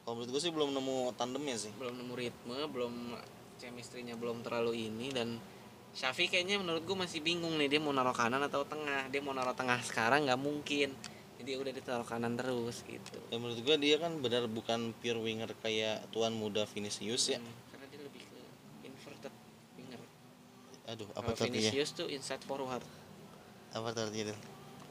Kalau 0.05 0.21
menurut 0.21 0.31
gue 0.37 0.43
sih 0.43 0.53
belum 0.53 0.77
nemu 0.77 1.17
tandemnya 1.17 1.57
sih. 1.57 1.73
Belum 1.81 1.97
nemu 1.97 2.13
ritme 2.13 2.59
belum 2.69 3.17
chemistry-nya 3.57 4.19
belum 4.21 4.45
terlalu 4.45 4.93
ini 4.93 5.09
dan 5.15 5.41
Shafi 5.95 6.27
kayaknya 6.27 6.59
menurut 6.59 6.83
gue 6.83 6.97
masih 6.99 7.23
bingung 7.23 7.55
nih 7.55 7.71
dia 7.71 7.81
mau 7.81 7.95
naruh 7.95 8.11
kanan 8.11 8.43
atau 8.43 8.67
tengah. 8.67 9.07
Dia 9.15 9.23
mau 9.23 9.31
naruh 9.31 9.55
tengah 9.55 9.79
sekarang 9.87 10.27
nggak 10.27 10.41
mungkin. 10.43 10.91
Jadi 11.39 11.51
udah 11.55 11.73
ditaruh 11.73 12.07
kanan 12.07 12.35
terus 12.35 12.83
gitu. 12.83 13.19
Dan 13.31 13.39
menurut 13.39 13.63
gue 13.63 13.77
dia 13.79 14.03
kan 14.03 14.19
benar 14.19 14.51
bukan 14.51 14.91
pure 14.99 15.23
winger 15.23 15.55
kayak 15.63 16.03
tuan 16.11 16.35
muda 16.35 16.67
Vinicius 16.67 17.31
ya. 17.31 17.39
Hmm, 17.39 17.55
karena 17.71 17.87
dia 17.95 18.01
lebih 18.03 18.23
ke 18.27 18.41
inverted 18.91 19.35
winger. 19.79 20.03
Aduh 20.91 21.09
apa 21.15 21.31
kalau 21.31 21.47
artinya? 21.47 21.71
Vinicius 21.71 21.91
tuh 21.95 22.07
inside 22.11 22.43
forward. 22.43 22.83
Apa 23.71 23.95
artinya 23.95 24.35
itu 24.35 24.37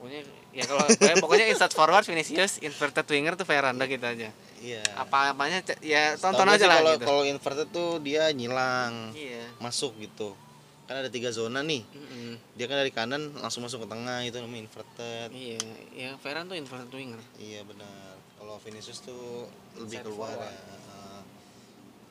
pokoknya 0.04 0.28
ya 0.52 0.64
kalau 0.68 0.84
pokoknya, 0.84 1.16
pokoknya 1.24 1.46
inside 1.48 1.72
forward 1.72 2.04
Vinicius 2.04 2.60
inverted 2.60 3.08
winger 3.08 3.40
tuh 3.40 3.48
Ferran 3.48 3.80
udah 3.80 3.88
gitu 3.88 4.04
aja. 4.04 4.30
Iya. 4.60 4.84
Apa 5.00 5.32
apanya 5.32 5.64
ya 5.80 6.20
tonton 6.20 6.44
aja 6.44 6.68
lah 6.68 6.84
kalau 6.84 6.94
gitu. 7.00 7.06
kalau 7.08 7.24
inverted 7.24 7.68
tuh 7.72 8.04
dia 8.04 8.28
nyilang 8.36 9.16
iya. 9.16 9.48
masuk 9.64 9.96
gitu 10.04 10.36
kan 10.84 10.96
ada 10.98 11.08
tiga 11.08 11.30
zona 11.30 11.62
nih 11.62 11.80
Mm-mm. 11.86 12.36
dia 12.54 12.66
kan 12.66 12.76
dari 12.76 12.90
kanan 12.90 13.32
langsung 13.36 13.62
masuk 13.62 13.84
ke 13.84 13.90
tengah 13.90 14.20
itu 14.22 14.36
namanya 14.36 14.64
inverted 14.64 15.30
iya 15.32 15.60
ya 15.90 16.10
Ferran 16.18 16.46
tuh 16.46 16.56
inverted 16.56 16.92
winger 16.92 17.22
Iya 17.36 17.64
benar. 17.64 18.20
Kalau 18.36 18.60
Vinicius 18.60 19.00
tuh 19.00 19.48
lebih 19.74 20.04
keluar 20.04 20.28
forward. 20.30 20.52
ya. 20.52 21.24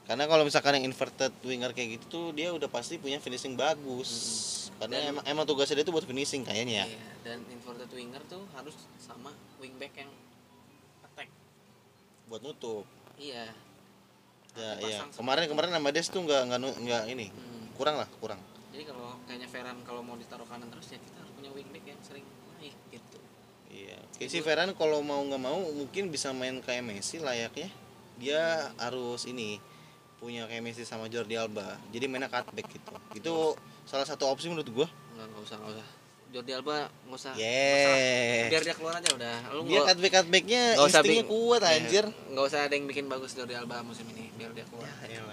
Karena 0.02 0.24
kalau 0.24 0.42
misalkan 0.42 0.74
yang 0.74 0.86
inverted 0.86 1.30
winger 1.42 1.70
kayak 1.70 1.88
gitu 1.94 2.04
tuh 2.08 2.26
dia 2.30 2.50
udah 2.50 2.66
pasti 2.66 2.96
punya 2.96 3.16
finishing 3.18 3.54
bagus. 3.54 4.10
Karena 4.74 4.98
Dan- 4.98 5.08
emang 5.12 5.24
emang 5.26 5.44
tugasnya 5.44 5.76
dia 5.76 5.84
tuh 5.84 5.92
buat 5.92 6.02
finishing 6.02 6.42
kayaknya 6.42 6.82
ya. 6.82 6.86
Iya, 6.88 7.04
dan 7.22 7.38
inverted 7.46 7.86
winger 7.88 8.18
tuh 8.26 8.42
harus 8.50 8.74
sama 8.98 9.30
wingback 9.58 9.92
yang 9.94 10.10
attack 11.02 11.28
Buat 12.26 12.40
nutup. 12.40 12.88
iya 13.14 13.52
Ya, 14.52 14.70
iya. 14.80 14.98
sama- 14.98 15.12
Kemarin 15.14 15.44
kemarin 15.46 15.70
nama 15.70 15.88
Des 15.88 16.04
tuh 16.06 16.18
nggak 16.18 16.40
nggak 16.46 16.60
nggak 16.78 17.02
ini. 17.08 17.26
Hmm. 17.28 17.68
Kurang 17.72 17.96
lah, 17.96 18.08
kurang. 18.18 18.40
Jadi 18.72 18.84
kalau 18.84 19.16
kayaknya 19.22 19.46
Ferran 19.46 19.76
kalau 19.82 20.00
mau 20.00 20.14
ditaruh 20.14 20.44
kanan 20.44 20.66
terus 20.66 20.88
ya 20.88 20.96
kita 20.96 21.18
harus 21.18 21.30
punya 21.32 21.50
wingback 21.50 21.86
yang 21.86 21.98
sering 22.00 22.22
naik 22.54 22.72
gitu 22.90 23.16
Iya. 23.68 23.96
Kayak 24.14 24.28
si 24.28 24.38
Ferran 24.40 24.70
kalau 24.72 25.00
mau 25.00 25.20
nggak 25.22 25.40
mau 25.40 25.58
mungkin 25.72 26.08
bisa 26.08 26.30
main 26.30 26.58
kayak 26.58 26.82
Messi 26.82 27.16
layaknya. 27.16 27.68
Dia 28.16 28.68
harus 28.76 29.24
ini 29.24 29.56
punya 30.18 30.44
kayak 30.44 30.60
Messi 30.60 30.84
sama 30.84 31.08
Jordi 31.08 31.34
Alba. 31.34 31.80
Jadi 31.88 32.04
mainnya 32.04 32.28
cutback 32.28 32.68
gitu. 32.68 32.90
Itu 33.12 33.32
salah 33.82 34.04
satu 34.04 34.28
opsi 34.28 34.46
menurut 34.46 34.68
gua. 34.68 34.86
nggak 35.12 35.24
nggak 35.26 35.42
usah 35.42 35.56
nggak 35.56 35.72
usah 35.72 35.86
Jordi 36.28 36.50
Alba 36.52 36.72
nggak 36.84 37.16
usah. 37.16 37.32
Yeah. 37.34 38.46
biar 38.48 38.62
dia 38.62 38.72
keluar 38.72 38.92
aja 38.94 39.08
udah 39.10 39.36
lu 39.52 39.60
Dia 39.64 39.80
cutback 39.84 40.12
cutbacknya 40.14 40.60
instingnya 40.76 41.24
bing- 41.24 41.28
kuat 41.28 41.60
Iya, 41.62 41.70
anjir. 41.74 42.04
nggak 42.28 42.44
usah 42.44 42.58
ada 42.62 42.72
yang 42.72 42.84
bikin 42.84 43.04
bagus 43.08 43.30
Jordi 43.32 43.52
Alba 43.52 43.80
musim 43.80 44.04
ini 44.10 44.28
biar 44.36 44.52
dia 44.52 44.64
keluar 44.64 44.88
Ya. 45.04 45.20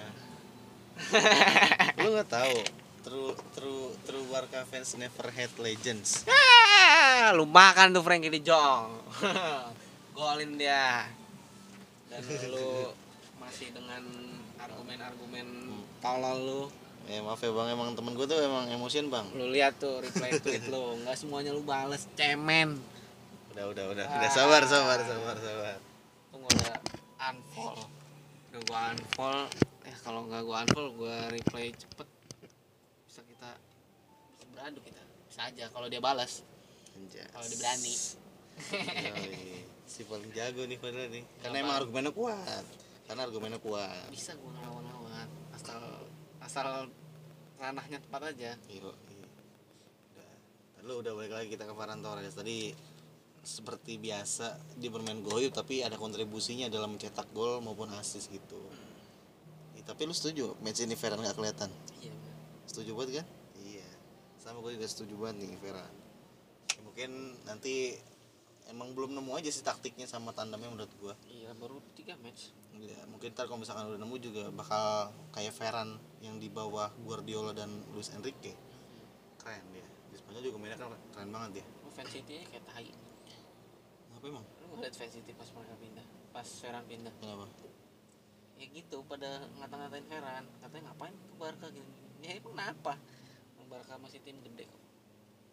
Lu 1.98 2.08
nggak 2.12 2.30
tahu 2.30 2.58
true 3.04 3.32
true 3.56 3.96
true 4.04 4.26
Barca 4.28 4.64
fans 4.68 4.96
never 5.00 5.28
hate 5.32 5.56
legends. 5.60 6.24
Ah, 6.28 7.32
lu 7.36 7.48
makan 7.48 7.96
tuh 7.96 8.04
Frankie 8.04 8.32
De 8.32 8.42
Jong. 8.44 9.00
Golin 10.18 10.60
dia. 10.60 11.08
Dan 12.12 12.24
lu 12.52 12.92
masih 13.40 13.72
dengan 13.72 14.04
argumen-argumen 14.60 15.48
tolol 16.04 16.38
lu. 16.44 16.64
Ya 17.10 17.26
maaf 17.26 17.42
ya 17.42 17.50
bang, 17.50 17.74
emang 17.74 17.98
temen 17.98 18.14
gue 18.14 18.28
tuh 18.30 18.38
emang 18.38 18.70
emosian 18.70 19.10
bang. 19.10 19.26
lu 19.34 19.50
lihat 19.50 19.82
tuh 19.82 20.04
reply 20.04 20.36
tweet 20.38 20.70
lu. 20.70 20.94
Nggak 21.02 21.18
semuanya 21.18 21.52
lu 21.56 21.66
bales 21.66 22.06
cemen. 22.14 22.78
Udah 23.56 23.66
udah 23.74 23.86
udah, 23.96 24.06
udah 24.06 24.30
sabar 24.30 24.62
sabar 24.70 25.02
sabar 25.02 25.36
sabar. 25.42 25.76
tunggu 26.30 26.48
udah 26.54 26.78
unfollow 27.20 27.88
udah 28.54 28.62
gua 28.70 28.80
unfollow 28.94 29.46
eh 29.84 29.96
kalau 30.06 30.22
nggak 30.30 30.42
gua 30.46 30.56
unfollow 30.64 30.92
gua 30.96 31.16
reply 31.34 31.74
cepet 31.74 32.08
beradu 34.60 34.80
kita 34.84 35.00
bisa 35.32 35.42
aja 35.48 35.66
kalau 35.72 35.88
dia 35.88 36.04
balas 36.04 36.44
kalau 37.32 37.48
dia 37.48 37.58
berani 37.58 37.96
Yoi. 39.08 39.64
si 39.88 40.04
paling 40.04 40.32
jago 40.36 40.68
nih 40.68 40.76
padahal 40.76 41.08
nih 41.08 41.24
karena 41.40 41.58
emang 41.64 41.78
argumennya 41.80 42.12
kuat 42.12 42.66
karena 43.08 43.22
argumennya 43.24 43.60
kuat 43.64 44.12
bisa 44.12 44.36
gue 44.36 44.52
ngelawan-lawan 44.52 45.28
asal 45.56 45.80
asal 46.44 46.68
ranahnya 47.56 48.04
tepat 48.04 48.36
aja 48.36 48.52
Iya. 48.68 48.92
iya. 49.12 49.28
Udah. 50.12 50.32
Lalu 50.84 50.94
udah 51.04 51.12
balik 51.16 51.34
lagi 51.36 51.48
kita 51.52 51.68
ke 51.68 51.76
Ferran 51.76 52.00
Torres. 52.00 52.32
Tadi 52.32 52.72
seperti 53.44 54.00
biasa 54.00 54.56
dia 54.80 54.88
bermain 54.88 55.20
goyub 55.20 55.52
tapi 55.52 55.84
ada 55.84 56.00
kontribusinya 56.00 56.72
dalam 56.72 56.96
mencetak 56.96 57.28
gol 57.36 57.60
maupun 57.60 57.92
assist 58.00 58.32
gitu. 58.32 58.60
Ih, 59.76 59.84
tapi 59.84 60.08
lu 60.08 60.16
setuju 60.16 60.56
match 60.64 60.80
ini 60.84 60.96
Ferran 60.96 61.20
gak 61.20 61.36
kelihatan? 61.36 61.68
iya 62.00 62.16
Setuju 62.68 62.96
banget 62.96 63.24
kan? 63.24 63.28
Sama 64.50 64.66
gue 64.66 64.74
juga 64.74 64.88
setuju 64.90 65.14
banget 65.16 65.46
nih 65.46 65.62
Ferran. 65.62 65.94
Ya, 66.68 66.82
mungkin 66.82 67.10
nanti 67.46 67.94
emang 68.66 68.98
belum 68.98 69.14
nemu 69.14 69.30
aja 69.32 69.46
sih 69.48 69.62
taktiknya 69.62 70.06
sama 70.06 70.34
tandemnya 70.34 70.70
menurut 70.70 70.90
gua. 70.98 71.14
iya 71.26 71.54
baru 71.54 71.78
tiga 71.94 72.18
match 72.18 72.50
Ya, 72.72 73.02
mungkin 73.06 73.30
ntar 73.30 73.46
kalau 73.46 73.60
misalkan 73.60 73.90
udah 73.90 74.00
nemu 74.00 74.16
juga 74.18 74.44
bakal 74.50 75.10
kayak 75.30 75.52
Ferran 75.52 75.90
yang 76.20 76.38
di 76.38 76.48
bawah 76.48 76.90
Guardiola 77.00 77.52
dan 77.52 77.68
Luis 77.92 78.10
Enrique. 78.10 78.56
Keren 79.38 79.62
dia. 79.70 79.86
Di 80.08 80.18
Spanyol 80.18 80.42
juga 80.44 80.58
mainnya 80.58 80.78
kan 80.78 80.98
keren 81.12 81.30
banget 81.30 81.50
dia. 81.60 81.66
lu 81.80 81.90
fan 81.92 82.08
City 82.08 82.34
nya 82.36 82.46
kayak 82.48 82.66
tai 82.66 82.90
Apa 84.12 84.26
emang? 84.26 84.46
lu 84.60 84.74
ngeliat 84.74 84.96
fan 84.96 85.10
City 85.10 85.30
pas 85.32 85.50
mereka 85.52 85.76
pindah 85.78 86.06
pas 86.32 86.48
Ferran 86.48 86.86
pindah 86.86 87.14
Kenapa? 87.20 87.46
ya 88.56 88.66
gitu 88.66 88.98
pada 89.06 89.30
ngata-ngatain 89.56 90.06
Ferran 90.06 90.44
katanya 90.58 90.84
ngapain 90.90 91.14
ke 91.16 91.34
Barca 91.36 91.68
gitu 91.70 91.92
ya 92.20 92.32
emang 92.34 92.52
kenapa 92.54 92.94
Barca 93.70 93.96
masih 93.98 94.20
tim 94.20 94.38
gede 94.40 94.66
kok 94.66 94.82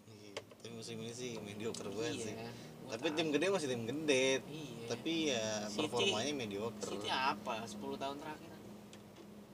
Iya, 0.09 0.33
tapi 0.39 0.69
musim 0.73 0.97
ini 0.99 1.13
sih 1.13 1.33
mediocre 1.39 1.89
banget 1.89 2.15
sih. 2.23 2.33
iya 2.33 2.49
gua 2.81 2.91
Tapi 2.93 3.07
tahu. 3.07 3.17
tim 3.17 3.29
gede 3.31 3.47
masih 3.49 3.69
tim 3.69 3.83
gede. 3.85 4.27
iya 4.47 4.87
Tapi 4.87 5.13
ya 5.29 5.45
City- 5.67 5.81
performanya 5.85 6.33
mediocre. 6.35 6.89
City 6.89 7.09
apa 7.09 7.53
10 7.63 7.77
tahun 7.97 8.17
terakhir 8.17 8.51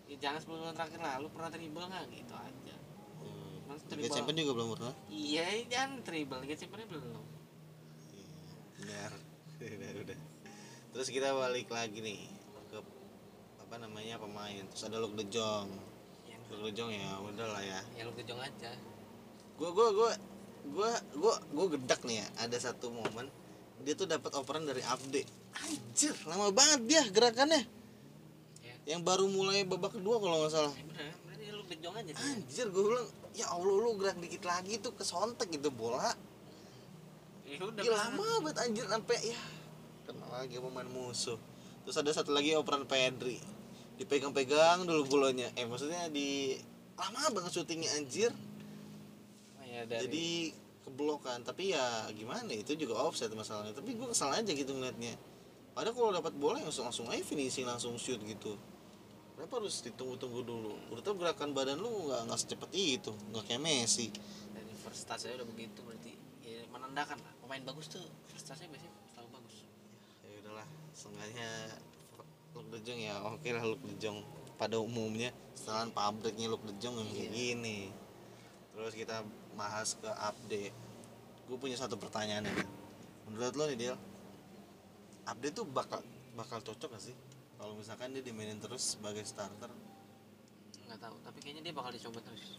ya, 0.04 0.16
jangan 0.20 0.38
10 0.38 0.62
tahun 0.62 0.74
terakhir 0.74 1.00
lah 1.00 1.14
lu 1.18 1.28
pernah 1.28 1.48
dribble 1.48 1.84
nggak 1.84 2.04
gitu 2.12 2.34
aja 2.34 2.76
Hmm. 3.18 3.78
Liga. 3.92 4.12
Champions 4.12 4.38
juga 4.38 4.52
belum 4.52 4.68
pernah. 4.72 4.92
iya 5.08 5.46
jangan 5.64 5.90
dribble 6.02 6.38
Liga 6.38 6.56
Champions 6.56 6.86
belum 6.86 7.02
Iya, 8.12 8.28
benar. 8.78 9.12
udah, 9.72 9.90
udah. 10.02 10.18
Terus 10.92 11.08
kita 11.08 11.32
balik 11.32 11.68
lagi 11.68 11.98
nih 11.98 12.20
ke 12.68 12.78
apa 13.58 13.74
namanya 13.78 14.18
pemain. 14.18 14.60
Terus 14.66 14.84
ada 14.84 14.98
Luke 14.98 15.14
De 15.14 15.24
Jong. 15.26 15.70
Ya, 16.52 16.60
Luke 16.60 16.68
De 16.68 16.72
Jong 16.76 16.90
ya 16.92 17.08
udah 17.24 17.46
lah 17.48 17.62
ya. 17.64 17.80
ya 17.96 18.02
lu 18.04 18.12
aja. 18.12 18.70
Gue 19.56 19.70
gue 19.72 19.88
gue 19.96 20.10
gue 20.62 20.90
gue 21.16 21.34
gue 21.34 21.66
gedak 21.78 22.00
nih 22.06 22.22
ya 22.22 22.26
ada 22.46 22.56
satu 22.60 22.92
momen 22.94 23.26
dia 23.82 23.98
tuh 23.98 24.06
dapat 24.06 24.30
operan 24.38 24.62
dari 24.62 24.78
update 24.78 25.26
anjir 25.58 26.14
lama 26.28 26.54
banget 26.54 26.80
dia 26.86 27.02
gerakannya. 27.10 27.66
Ya. 28.62 28.74
Yang 28.94 29.02
baru 29.02 29.26
mulai 29.26 29.66
babak 29.66 29.98
kedua 29.98 30.22
kalau 30.22 30.44
nggak 30.44 30.52
salah. 30.52 30.74
Ya 30.76 30.84
bener 31.26 31.52
lu 31.56 31.64
aja 31.66 32.12
sih. 32.14 32.24
Anjir 32.36 32.66
gue 32.70 32.82
bilang 32.84 33.08
ya 33.32 33.46
allah 33.50 33.74
lu 33.74 33.90
gerak 33.98 34.16
dikit 34.20 34.44
lagi 34.46 34.78
tuh 34.78 34.92
kesontek 34.94 35.50
gitu 35.50 35.72
bola. 35.72 36.14
Ya 37.42 37.60
udah 37.60 37.82
Gila, 37.84 37.96
lama 37.96 38.26
banget 38.44 38.56
anjir 38.64 38.86
sampai 38.88 39.18
ya 39.34 39.40
kenal 40.08 40.30
lagi 40.30 40.56
pemain 40.56 40.88
musuh. 40.88 41.38
Terus 41.82 41.96
ada 41.98 42.10
satu 42.14 42.30
lagi 42.30 42.54
operan 42.54 42.86
Pedri 42.86 43.42
dipegang-pegang 44.02 44.84
dulu 44.84 45.18
bolanya 45.18 45.48
eh 45.54 45.64
maksudnya 45.64 46.10
di 46.10 46.58
lama 46.98 47.20
banget 47.34 47.52
syutingnya 47.62 47.90
anjir. 47.98 48.30
Oh, 49.58 49.64
ya 49.64 49.86
dari 49.86 50.06
jadi 50.06 50.28
keblokan. 50.86 51.42
Tapi 51.46 51.72
ya 51.72 52.10
gimana? 52.12 52.50
Itu 52.52 52.76
juga 52.76 53.00
offset 53.00 53.32
masalahnya. 53.32 53.72
Tapi 53.72 53.96
gue 53.96 54.08
kesal 54.10 54.34
aja 54.34 54.50
gitu 54.52 54.74
ngeliatnya. 54.74 55.14
Padahal 55.72 55.96
kalau 55.96 56.10
dapat 56.12 56.32
bola 56.36 56.60
ya 56.60 56.68
langsung 56.68 56.84
langsung 56.84 57.06
aja 57.08 57.24
finishing 57.24 57.64
langsung 57.64 57.96
shoot 57.96 58.20
gitu. 58.20 58.60
Kenapa 59.32 59.58
harus 59.58 59.80
ditunggu-tunggu 59.80 60.40
dulu? 60.44 60.72
Tau 61.00 61.16
gerakan 61.16 61.56
badan 61.56 61.80
lu 61.80 62.12
nggak 62.12 62.28
nggak 62.28 62.38
secepat 62.38 62.70
itu. 62.76 63.10
Nggak 63.32 63.44
kayak 63.48 63.62
Messi. 63.64 64.12
Dari 64.52 64.72
first 64.84 65.08
touch 65.08 65.24
aja 65.24 65.34
udah 65.40 65.48
begitu 65.48 65.80
berarti 65.80 66.12
ya 66.44 66.62
menandakan 66.68 67.16
lah. 67.18 67.32
Pemain 67.40 67.62
bagus 67.64 67.88
tuh 67.88 68.04
first 68.28 68.44
touch 68.44 68.60
biasanya 68.68 68.92
selalu 69.16 69.28
bagus. 69.40 69.56
Ya 70.22 70.30
udahlah 70.44 70.68
seenggaknya 70.92 71.50
Luke 72.52 72.68
De 72.70 72.78
Jong 72.82 73.00
ya 73.00 73.14
oke 73.22 73.48
lah 73.48 73.62
Luke 73.62 73.84
De 73.84 73.94
Jong 73.98 74.18
pada 74.54 74.76
umumnya 74.76 75.32
setelah 75.52 75.88
pabriknya 75.88 76.46
Luke 76.46 76.62
De 76.62 76.74
Jong 76.76 76.94
yang 76.96 77.08
kayak 77.08 77.22
Iya. 77.24 77.32
gini. 77.32 77.78
Terus 78.72 78.94
kita 78.94 79.20
bahas 79.52 79.94
ke 79.94 80.08
update. 80.08 80.74
Gue 81.44 81.56
punya 81.56 81.74
satu 81.74 81.96
pertanyaan 81.96 82.44
nih 82.44 82.56
menurut 83.24 83.54
lo 83.54 83.64
nih 83.66 83.78
Del 83.78 83.96
update 85.24 85.54
tuh 85.54 85.66
bakal 85.66 86.00
bakal 86.32 86.58
cocok 86.60 86.90
gak 86.90 87.02
sih? 87.02 87.16
Kalau 87.54 87.74
misalkan 87.74 88.10
dia 88.10 88.20
dimainin 88.20 88.58
terus 88.58 88.96
sebagai 88.96 89.22
starter? 89.22 89.70
Nggak 90.82 90.98
tahu 90.98 91.16
tapi 91.20 91.38
kayaknya 91.38 91.62
dia 91.62 91.72
bakal 91.72 91.90
dicoba 91.90 92.18
terus. 92.20 92.58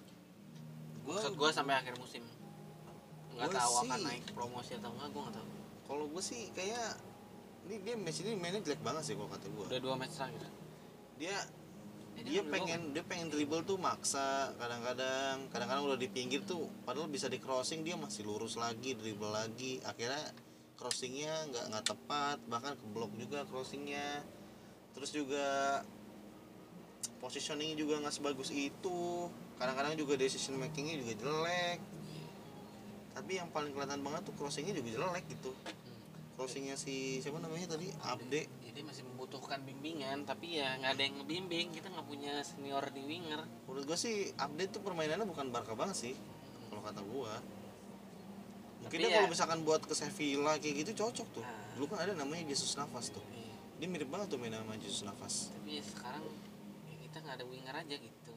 Gue 1.04 1.14
maksud 1.14 1.36
gue 1.36 1.50
sampai 1.52 1.76
akhir 1.76 1.96
musim. 1.98 2.24
Nggak 3.34 3.50
Gua 3.50 3.58
tahu 3.58 3.74
akan 3.82 3.98
sih- 3.98 4.06
naik 4.06 4.24
promosi 4.32 4.72
atau 4.74 4.89
enggak 4.91 5.10
gue 5.10 5.22
nggak 5.22 5.36
tahu. 5.36 5.48
Kalau 5.84 6.06
gue 6.08 6.24
sih 6.24 6.41
kayak 6.54 6.89
ini 7.70 7.76
dia 7.82 7.95
match 7.95 8.20
ini 8.24 8.36
mainnya 8.36 8.61
jelek 8.61 8.82
banget 8.84 9.03
sih 9.07 9.14
kalau 9.16 9.30
kata 9.32 9.45
gue 9.47 9.64
udah 9.72 9.80
dua 9.80 9.95
match 9.95 10.16
terakhir 10.20 10.43
dia 11.18 11.38
Eh, 12.14 12.22
dia 12.22 12.45
ngambil 12.45 12.53
pengen 12.53 12.82
dia 12.93 13.03
pengen 13.03 13.28
dribble 13.34 13.66
tuh 13.66 13.82
maksa 13.82 14.53
kadang-kadang 14.61 15.49
kadang-kadang 15.49 15.84
udah 15.89 15.97
di 15.97 16.05
pinggir 16.05 16.45
tuh 16.45 16.70
padahal 16.86 17.09
bisa 17.09 17.26
di 17.26 17.41
crossing 17.41 17.82
dia 17.82 17.97
masih 17.97 18.22
lurus 18.30 18.53
lagi 18.53 18.93
dribble 18.93 19.34
lagi 19.34 19.82
akhirnya 19.82 20.30
crossingnya 20.78 21.34
nggak 21.49 21.66
nggak 21.74 21.86
tepat 21.89 22.38
bahkan 22.49 22.78
keblok 22.78 23.09
juga 23.18 23.45
crossingnya. 23.49 24.22
Terus 24.93 25.09
juga 25.09 25.82
positioning 27.18 27.74
juga 27.74 27.97
nggak 27.97 28.14
sebagus 28.14 28.53
itu 28.53 29.32
kadang-kadang 29.57 29.97
juga 29.97 30.14
decision 30.14 30.61
makingnya 30.61 31.01
juga 31.01 31.14
jelek. 31.18 31.80
Tapi 33.14 33.32
yang 33.41 33.49
paling 33.49 33.74
kelihatan 33.74 34.05
banget 34.05 34.22
tuh 34.22 34.36
crossingnya 34.38 34.78
juga 34.78 35.01
jelek 35.01 35.26
gitu. 35.34 35.49
Crossingnya 36.34 36.75
si 36.75 37.19
siapa 37.19 37.38
namanya 37.38 37.73
tadi? 37.73 37.88
Abde. 38.03 38.49
jadi 38.63 38.81
masih 38.81 39.05
membutuhkan 39.05 39.61
bimbingan 39.61 40.25
tapi 40.25 40.57
ya 40.57 40.73
nggak 40.77 40.91
ada 40.97 41.03
yang 41.05 41.15
ngebimbing. 41.21 41.67
Kita 41.69 41.88
nggak 41.88 42.07
punya 42.09 42.41
senior 42.41 42.81
di 42.89 43.05
winger. 43.05 43.45
Menurut 43.69 43.86
gue 43.86 43.97
sih 43.97 44.34
update 44.34 44.71
tuh 44.73 44.81
permainannya 44.81 45.29
bukan 45.29 45.53
Barca 45.53 45.77
banget 45.77 45.93
sih 45.95 46.13
kalau 46.69 46.81
kata 46.81 47.01
gua. 47.05 47.38
Mungkin 48.81 48.97
Tapi 48.97 49.03
dia 49.05 49.13
ya- 49.13 49.17
kalau 49.21 49.29
misalkan 49.29 49.59
buat 49.61 49.86
ke 49.86 49.93
Sevilla 49.93 50.57
kayak 50.57 50.75
gitu 50.84 51.05
cocok 51.05 51.27
tuh. 51.31 51.45
Nah. 51.45 51.61
dulu 51.73 51.86
kan 51.89 51.99
ada 52.01 52.13
namanya 52.13 52.43
Jesus 52.45 52.73
Navas 52.75 53.09
tuh. 53.09 53.21
Iya. 53.29 53.53
dia 53.77 53.88
mirip 53.89 54.07
banget 54.07 54.29
tuh 54.29 54.38
main 54.38 54.53
sama 54.53 54.73
Jesus 54.77 55.01
Navas. 55.03 55.49
Tapi 55.51 55.69
ya 55.77 55.84
sekarang 55.84 56.23
ya 56.89 56.95
kita 57.03 57.17
nggak 57.21 57.36
ada 57.41 57.45
winger 57.45 57.75
aja 57.77 57.95
gitu. 57.95 58.34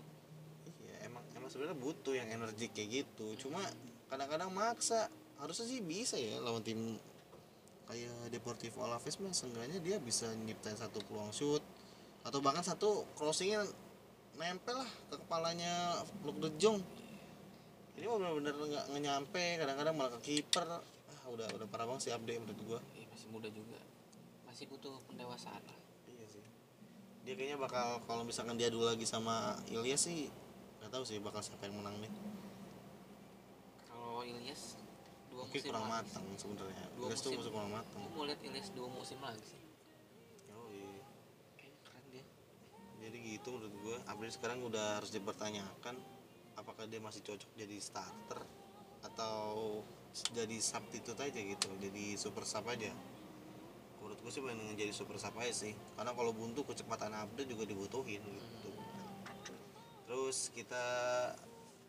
Iya 0.85 0.95
emang 1.09 1.25
emang 1.33 1.49
sebenarnya 1.49 1.79
butuh 1.79 2.13
yang 2.13 2.29
energik 2.29 2.73
kayak 2.73 3.05
gitu. 3.05 3.27
Cuma 3.41 3.65
kadang-kadang 4.07 4.53
maksa. 4.53 5.09
Harusnya 5.37 5.65
sih 5.67 5.81
bisa 5.81 6.17
ya 6.17 6.41
lawan 6.41 6.61
tim 6.61 6.97
kayak 7.87 8.35
Deportivo 8.35 8.83
Alaves 8.83 9.17
mah 9.23 9.31
seenggaknya 9.31 9.79
dia 9.79 9.97
bisa 10.03 10.27
nyiptain 10.35 10.75
satu 10.75 10.99
peluang 11.07 11.31
shoot 11.31 11.63
atau 12.27 12.43
bahkan 12.43 12.67
satu 12.67 13.07
crossingnya 13.15 13.63
nempel 14.37 14.77
lah 14.77 14.91
ke 15.09 15.17
kepalanya 15.17 16.03
Luke 16.27 16.43
De 16.43 16.51
Jong. 16.61 16.83
Ini 17.97 18.05
mah 18.05 18.19
bener-bener 18.19 18.53
nggak 18.53 18.87
nyampe 19.01 19.45
kadang-kadang 19.57 19.95
malah 19.97 20.13
ke 20.19 20.21
kiper. 20.21 20.67
Ah 20.69 20.83
udah 21.33 21.49
udah 21.57 21.67
parah 21.71 21.89
banget 21.89 22.11
sih 22.11 22.13
update 22.13 22.43
menurut 22.45 22.61
gua. 22.67 22.81
Ya, 22.93 23.07
masih 23.09 23.29
muda 23.33 23.49
juga. 23.49 23.81
Masih 24.45 24.69
butuh 24.69 25.01
pendewasaan 25.09 25.63
lah. 25.65 25.79
Iya 26.11 26.27
sih. 26.29 26.45
Dia 27.25 27.35
kayaknya 27.39 27.59
bakal 27.59 28.05
kalau 28.05 28.23
misalkan 28.27 28.61
diadu 28.61 28.85
lagi 28.85 29.09
sama 29.09 29.57
Ilyas 29.73 30.05
sih 30.05 30.29
nggak 30.83 30.91
tahu 30.93 31.05
sih 31.09 31.19
bakal 31.23 31.41
siapa 31.41 31.65
yang 31.65 31.81
menang 31.81 31.97
nih. 32.05 32.13
Kalau 33.89 34.21
Ilyas 34.23 34.76
dua 35.37 35.45
mungkin 35.45 35.61
musim 35.61 35.69
kurang 35.69 35.89
matang 35.93 36.25
sebenarnya. 36.41 36.85
Ilyas 36.97 37.21
tuh 37.21 37.29
musim. 37.29 37.39
masih 37.45 37.53
kurang 37.53 37.73
matang 37.77 38.01
Aku 38.01 38.15
mau 38.17 38.25
lihat 38.25 38.41
Ilyas 38.41 38.69
dua 38.73 38.89
musim 38.89 39.19
lagi 39.21 39.45
sih. 39.45 39.63
Oh 40.57 40.69
iya 40.73 41.05
kayaknya 41.61 41.81
keren 41.85 42.05
dia. 42.09 42.25
Jadi 43.05 43.17
gitu 43.37 43.49
menurut 43.53 43.75
gua. 43.85 43.97
Update 44.09 44.35
sekarang 44.41 44.59
udah 44.65 44.87
harus 44.97 45.13
dipertanyakan 45.13 45.95
apakah 46.57 46.89
dia 46.89 47.05
masih 47.05 47.21
cocok 47.21 47.51
jadi 47.53 47.77
starter 47.77 48.41
atau 49.05 49.85
jadi 50.33 50.57
substitute 50.57 51.21
aja 51.21 51.37
gitu 51.37 51.69
jadi 51.77 52.17
super 52.17 52.49
sub 52.49 52.65
aja. 52.73 52.89
Menurut 54.01 54.17
gue 54.23 54.33
sih 54.33 54.41
pengen 54.41 54.73
jadi 54.73 54.89
super 54.97 55.21
sub 55.21 55.37
aja 55.37 55.53
sih. 55.53 55.77
Karena 56.01 56.17
kalau 56.17 56.33
buntu 56.33 56.65
kecepatan 56.65 57.13
update 57.13 57.53
juga 57.53 57.69
dibutuhin 57.69 58.25
gitu. 58.25 58.71
Terus 60.09 60.49
kita 60.57 60.87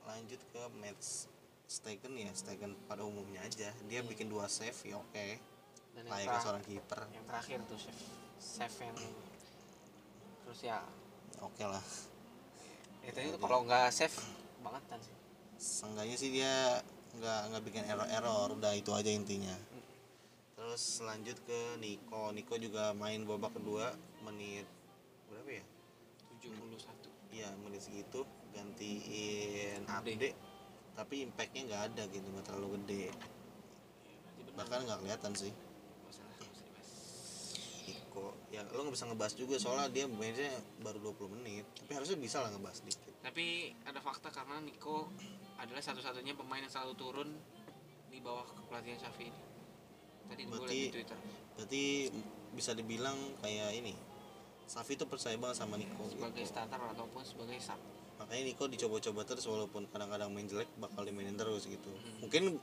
lanjut 0.03 0.41
ke 0.51 0.61
match 0.83 1.31
Stegen 1.68 2.15
ya 2.15 2.32
Stegen 2.32 2.80
pada 2.88 3.03
umumnya 3.03 3.43
aja. 3.43 3.76
Dia 3.91 3.99
bikin 3.99 4.32
dua 4.32 4.47
save 4.47 4.76
ya 4.88 4.95
oke. 4.95 5.28
Dan 5.93 6.07
yang, 6.07 6.13
layaknya 6.15 6.39
seorang 6.39 6.63
kiper. 6.63 6.99
yang 7.11 7.26
terakhir 7.28 7.59
tuh 7.68 7.78
chef 7.78 7.97
chef 8.38 8.74
yang 8.80 8.97
krusial 10.47 10.86
oke 11.43 11.63
lah. 11.68 11.84
Itu 13.03 13.20
itu 13.20 13.38
kalau 13.38 13.68
nggak 13.68 13.91
save 13.91 14.15
bangetan 14.63 14.99
sih. 15.03 15.15
Seenggaknya 15.59 16.15
sih 16.15 16.30
dia 16.32 16.80
nggak 17.18 17.41
nggak 17.51 17.63
bikin 17.68 17.84
error 17.89 18.07
error 18.07 18.47
udah 18.55 18.72
itu 18.72 18.95
aja 18.95 19.11
intinya. 19.11 19.57
Terus 20.55 21.03
lanjut 21.03 21.38
ke 21.43 21.59
Niko 21.84 22.32
Niko 22.32 22.55
juga 22.55 22.95
main 22.95 23.28
babak 23.28 23.59
kedua 23.59 23.91
menit 24.24 24.65
berapa 25.28 25.51
ya? 25.59 25.65
71 26.39 27.36
Iya 27.36 27.49
menit 27.59 27.84
segitu. 27.84 28.24
Gantiin 28.55 29.84
update 29.86 30.46
tapi 30.97 31.29
impactnya 31.29 31.61
nggak 31.69 31.83
ada 31.93 32.03
gitu 32.09 32.25
nggak 32.25 32.45
terlalu 32.49 32.81
gede. 32.81 33.13
Bahkan 34.57 34.79
nggak 34.89 34.99
kelihatan 35.05 35.31
sih. 35.37 35.53
Niko 37.85 38.33
ya 38.49 38.65
lo 38.73 38.81
nggak 38.81 38.95
bisa 38.97 39.05
ngebahas 39.05 39.33
juga 39.37 39.55
soalnya 39.61 39.93
dia 39.93 40.05
mainnya 40.09 40.49
baru 40.81 41.13
20 41.13 41.37
menit. 41.37 41.69
Tapi 41.77 41.91
harusnya 41.93 42.17
bisa 42.17 42.41
lah 42.41 42.49
ngebahas 42.49 42.81
dikit. 42.81 43.13
Tapi 43.21 43.77
ada 43.85 44.01
fakta 44.01 44.33
karena 44.33 44.57
Niko 44.65 45.13
adalah 45.61 45.85
satu-satunya 45.85 46.33
pemain 46.33 46.65
yang 46.65 46.73
selalu 46.73 46.93
turun 46.97 47.29
di 48.09 48.17
bawah 48.17 48.49
kepelatihan 48.49 48.97
Xavi 48.97 49.29
ini. 49.29 49.41
Tadi 50.27 50.41
gue 50.43 50.59
di 50.67 50.81
Twitter. 50.91 51.17
berarti 51.55 52.11
bisa 52.51 52.75
dibilang 52.75 53.15
kayak 53.39 53.71
ini 53.79 53.95
Safi 54.67 54.99
tuh 54.99 55.07
percaya 55.07 55.39
banget 55.39 55.63
sama 55.63 55.79
Niko 55.79 56.03
sebagai 56.11 56.43
gitu. 56.43 56.51
starter 56.51 56.81
ataupun 56.91 57.23
sebagai 57.23 57.55
sub 57.63 57.79
makanya 58.28 58.43
Niko 58.43 58.67
dicoba-coba 58.67 59.23
terus 59.23 59.47
walaupun 59.47 59.88
kadang-kadang 59.88 60.28
main 60.36 60.43
jelek 60.51 60.67
bakal 60.84 61.07
dimainin 61.07 61.39
terus 61.39 61.63
gitu. 61.63 61.88
Hmm. 61.88 62.28
mungkin 62.28 62.59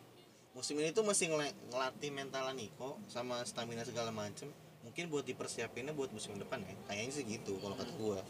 musim 0.53 0.77
ini 0.77 0.93
tuh 0.93 1.09
masih 1.09 1.33
ngela- 1.33 1.57
ngelatih 1.73 2.13
mental 2.13 2.53
Niko 2.53 3.01
sama 3.09 3.41
stamina 3.49 3.81
segala 3.81 4.13
macem. 4.13 4.53
Mungkin 4.85 5.09
buat 5.09 5.25
dipersiapinnya 5.25 5.97
buat 5.97 6.13
musim 6.13 6.37
depan 6.37 6.61
ya. 6.61 6.77
Kayaknya 6.85 7.13
sih 7.17 7.25
gitu 7.25 7.57
kalau 7.65 7.73
kata 7.81 7.97
gua. 7.97 8.21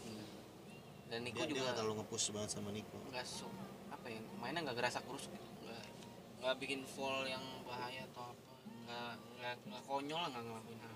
Dan 1.11 1.27
Niko 1.27 1.43
dia, 1.43 1.51
dia 1.51 1.59
juga 1.59 1.61
nggak 1.67 1.75
terlalu 1.75 1.93
nge-push 1.99 2.31
banget 2.31 2.49
sama 2.55 2.71
Niko. 2.71 2.97
nggak 3.11 3.27
so 3.27 3.51
apa 3.91 4.07
ya 4.07 4.23
mainnya 4.39 4.63
nggak 4.63 4.79
gerasa 4.79 5.03
kurus 5.03 5.27
gitu. 5.27 5.43
Nggak 5.67 5.83
nggak 6.39 6.55
bikin 6.63 6.87
fall 6.87 7.27
yang 7.27 7.43
bahaya 7.67 8.07
atau 8.15 8.31
apa. 8.31 8.51
Nggak 8.87 9.11
nggak 9.43 9.55
nggak 9.67 9.81
konyol 9.83 10.23
nggak 10.31 10.43
ngelakuin 10.47 10.79
hal 10.79 10.95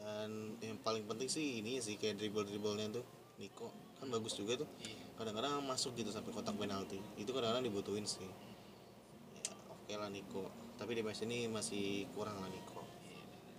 dan 0.00 0.56
yang 0.64 0.78
paling 0.80 1.04
penting 1.04 1.28
sih 1.28 1.60
ini 1.60 1.76
sih 1.82 1.98
kayak 2.00 2.16
dribble 2.16 2.46
dribblenya 2.46 2.88
tuh 3.00 3.04
Niko 3.36 3.68
kan 4.00 4.08
bagus 4.08 4.32
juga 4.34 4.64
tuh. 4.64 4.68
Iya. 4.80 4.96
Kadang-kadang 5.20 5.60
masuk 5.68 5.92
gitu 6.00 6.08
sampai 6.08 6.32
kotak 6.32 6.56
penalti. 6.56 6.96
Itu 7.20 7.36
kadang-kadang 7.36 7.68
dibutuhin 7.68 8.08
sih. 8.08 8.24
Ya 8.24 9.52
oke 9.68 9.92
lah 10.00 10.08
Niko. 10.08 10.48
Tapi 10.80 10.96
di 10.96 11.04
match 11.04 11.20
ini 11.28 11.44
masih 11.46 12.08
kurang 12.16 12.40
lah 12.40 12.48
Niko. 12.48 12.80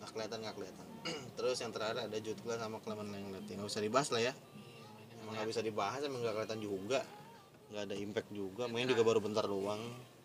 Nggak 0.02 0.10
kelihatan 0.18 0.38
nggak 0.42 0.56
kelihatan. 0.58 0.88
Terus 1.38 1.58
yang 1.62 1.70
terakhir 1.70 2.10
ada 2.10 2.18
Jutgla 2.18 2.58
sama 2.58 2.82
Clement 2.82 3.14
Lenglet 3.14 3.46
nggak 3.46 3.70
bisa 3.70 3.80
dibahas 3.80 4.10
lah 4.10 4.22
ya. 4.26 4.34
Iya 4.34 4.82
emang 5.22 5.34
nggak 5.38 5.50
bisa 5.54 5.62
dibahas 5.62 6.02
emang 6.02 6.20
nggak 6.26 6.36
kelihatan 6.36 6.60
juga. 6.60 7.00
Nggak 7.70 7.84
ada 7.88 7.96
impact 7.96 8.30
juga. 8.34 8.64
Main 8.66 8.90
juga 8.90 9.04
baru 9.06 9.20
bentar 9.22 9.46
doang. 9.46 9.80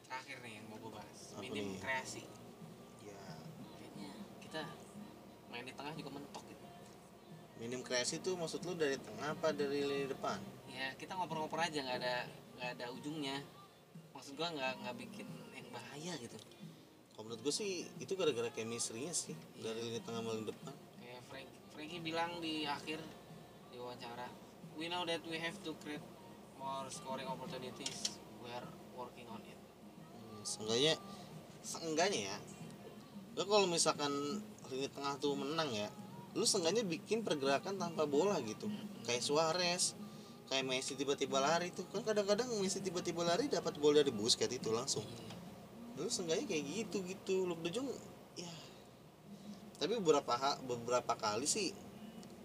Terakhir 0.08 0.36
nih 0.40 0.52
yang 0.56 0.66
mau 0.72 0.80
gue 0.80 0.92
bahas. 0.96 1.20
Apa 1.36 1.40
minim 1.44 1.76
kreasi. 1.78 2.24
Ya 3.04 3.20
kayaknya 3.76 4.10
kita 4.40 4.62
main 5.52 5.64
di 5.68 5.74
tengah 5.76 5.94
juga 5.94 6.10
mentok 6.16 6.35
minim 7.66 7.82
kreasi 7.82 8.22
tuh 8.22 8.38
maksud 8.38 8.62
lu 8.62 8.78
dari 8.78 8.94
tengah 8.94 9.34
apa 9.34 9.50
dari 9.50 9.82
lini 9.82 10.06
depan? 10.06 10.38
Ya 10.70 10.94
kita 10.94 11.18
ngoper-ngoper 11.18 11.58
aja 11.66 11.82
nggak 11.82 11.98
ada 11.98 12.14
nggak 12.54 12.70
ada 12.78 12.86
ujungnya. 12.94 13.42
Maksud 14.14 14.38
gua 14.38 14.54
nggak 14.54 14.86
nggak 14.86 14.94
bikin 15.02 15.26
yang 15.50 15.66
bahaya 15.74 16.14
gitu. 16.22 16.38
Kalau 17.10 17.26
menurut 17.26 17.42
gue 17.42 17.54
sih 17.58 17.90
itu 17.98 18.12
gara-gara 18.14 18.52
chemistry-nya 18.54 19.10
sih 19.10 19.34
dari 19.58 19.82
lini 19.82 19.98
tengah 19.98 20.22
sama 20.22 20.38
lini 20.38 20.46
depan. 20.46 20.72
Kayak 21.02 21.22
Frank 21.26 21.48
Frankie 21.74 21.98
bilang 21.98 22.38
di 22.38 22.62
akhir 22.70 23.02
di 23.74 23.76
wawancara 23.82 24.30
we 24.78 24.86
know 24.86 25.02
that 25.02 25.18
we 25.26 25.42
have 25.42 25.58
to 25.66 25.74
create 25.82 26.04
more 26.62 26.86
scoring 26.86 27.26
opportunities. 27.26 28.14
We 28.46 28.54
are 28.54 28.68
working 28.94 29.26
on 29.26 29.42
it. 29.42 29.58
Hmm, 30.14 30.40
seenggaknya 30.46 30.94
seenggaknya 31.66 32.30
ya 32.30 32.36
lo 33.36 33.42
kalau 33.44 33.66
misalkan 33.66 34.12
lini 34.70 34.86
tengah 34.86 35.18
tuh 35.18 35.34
menang 35.34 35.68
ya 35.74 35.90
lu 36.36 36.44
seenggaknya 36.44 36.84
bikin 36.84 37.24
pergerakan 37.24 37.80
tanpa 37.80 38.04
bola 38.04 38.36
gitu. 38.44 38.68
Kayak 39.08 39.24
Suarez 39.24 39.96
kayak 40.46 40.68
Messi 40.68 40.92
tiba-tiba 40.94 41.40
lari 41.40 41.72
tuh. 41.72 41.88
Kan 41.88 42.04
kadang-kadang 42.04 42.52
Messi 42.60 42.84
tiba-tiba 42.84 43.24
lari 43.24 43.48
dapat 43.48 43.80
gol 43.80 43.96
dari 43.96 44.12
Busquets 44.12 44.52
itu 44.52 44.68
langsung. 44.68 45.02
Lu 45.96 46.12
seenggaknya 46.12 46.44
kayak 46.44 46.64
gitu 46.68 47.00
gitu. 47.08 47.48
De 47.64 47.70
Jong 47.72 47.88
ya. 48.36 48.52
Tapi 49.80 49.96
beberapa 49.96 50.36
ha- 50.36 50.60
beberapa 50.60 51.12
kali 51.16 51.48
sih 51.48 51.72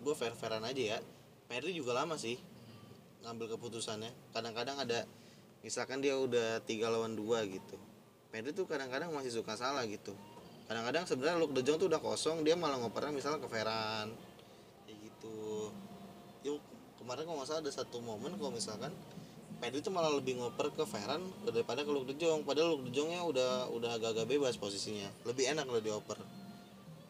gue 0.01 0.15
fair 0.15 0.33
fairan 0.39 0.63
aja 0.63 0.95
ya. 0.95 0.97
Pedri 1.51 1.75
juga 1.75 1.91
lama 1.91 2.15
sih 2.15 2.39
ngambil 3.27 3.59
keputusannya. 3.59 4.15
Kadang-kadang 4.31 4.79
ada 4.79 5.03
misalkan 5.67 5.99
dia 5.99 6.15
udah 6.15 6.63
tiga 6.63 6.87
lawan 6.87 7.19
dua 7.19 7.43
gitu. 7.43 7.75
Pedri 8.31 8.55
tuh 8.55 8.63
kadang-kadang 8.71 9.11
masih 9.11 9.43
suka 9.43 9.59
salah 9.59 9.83
gitu 9.83 10.15
kadang-kadang 10.71 11.03
sebenarnya 11.03 11.35
Luke 11.35 11.51
De 11.51 11.67
Jong 11.67 11.83
tuh 11.83 11.91
udah 11.91 11.99
kosong 11.99 12.47
dia 12.47 12.55
malah 12.55 12.79
ngopernya 12.79 13.11
misalnya 13.11 13.43
ke 13.43 13.51
Ferran. 13.51 14.07
Kayak 14.87 14.97
gitu. 15.03 15.67
Yuk 16.47 16.63
kemarin 16.95 17.27
kalau 17.27 17.43
nggak 17.43 17.49
salah 17.51 17.59
ada 17.59 17.71
satu 17.75 17.99
momen 17.99 18.39
kalau 18.39 18.55
misalkan 18.55 18.95
Pedri 19.59 19.83
tuh 19.83 19.91
malah 19.91 20.15
lebih 20.15 20.39
ngoper 20.39 20.71
ke 20.71 20.87
Ferran 20.87 21.27
daripada 21.43 21.83
ke 21.83 21.91
Luke 21.91 22.07
De 22.07 22.15
Jong. 22.15 22.47
Padahal 22.47 22.79
Luke 22.79 22.87
De 22.87 22.91
Jongnya 22.95 23.19
udah 23.19 23.67
udah 23.67 23.99
agak-agak 23.99 24.31
bebas 24.31 24.55
posisinya. 24.55 25.11
Lebih 25.27 25.51
enak 25.51 25.67
kalau 25.67 25.83
dioper. 25.83 26.23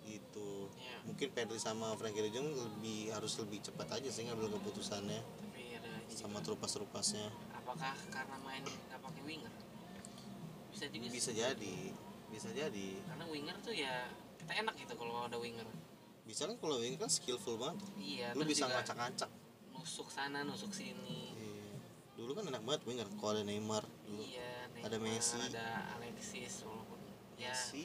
Gitu. 0.09 0.49
Ya 0.82 0.97
mungkin 1.05 1.30
Pedri 1.30 1.62
sama 1.62 1.93
Frankie 2.01 2.26
De 2.26 2.34
Jong 2.34 2.49
lebih 2.49 3.14
harus 3.14 3.38
lebih 3.38 3.62
cepat 3.62 3.93
aja 3.93 4.09
sih 4.09 4.26
ngambil 4.26 4.57
keputusannya. 4.57 5.22
Tapi 5.22 5.78
ada 5.78 6.01
sama 6.09 6.41
juga. 6.41 6.49
trupas-trupasnya 6.49 7.30
apakah 7.62 7.93
karena 8.09 8.38
main 8.41 8.66
nggak 8.66 8.99
pakai 9.05 9.22
winger? 9.22 9.53
Bisa 10.74 10.86
juga 10.89 11.07
sih. 11.07 11.14
bisa 11.14 11.32
jadi 11.32 11.78
bisa 12.32 12.47
jadi 12.49 12.88
karena 13.05 13.25
winger 13.27 13.57
tuh 13.59 13.71
ya 13.71 14.07
kita 14.39 14.51
enak 14.57 14.73
gitu 14.75 14.93
kalau 14.95 15.27
ada 15.27 15.38
winger. 15.38 15.67
Bisa 16.23 16.47
kan 16.47 16.55
kalau 16.57 16.79
wing 16.79 16.95
kan 16.95 17.07
skillful 17.07 17.55
banget. 17.55 17.84
Iya 17.93 18.32
lu 18.34 18.43
bisa 18.43 18.65
ngacak-ngacak. 18.65 19.29
Nusuk 19.71 20.07
sana 20.07 20.41
nusuk 20.41 20.71
sini. 20.71 21.36
Iya. 21.36 21.75
dulu 22.15 22.38
kan 22.38 22.45
enak 22.47 22.61
banget 22.61 22.82
winger 22.86 23.07
kalau 23.17 23.34
ada 23.34 23.43
Neymar 23.43 23.82
dulu. 24.05 24.21
Iya 24.21 24.69
Ada 24.82 24.97
Neymar, 24.97 25.17
Messi. 25.17 25.38
ada 25.41 25.65
Alexis 25.95 26.53
walaupun 26.61 26.99
ya. 27.36 27.49
Messi? 27.49 27.84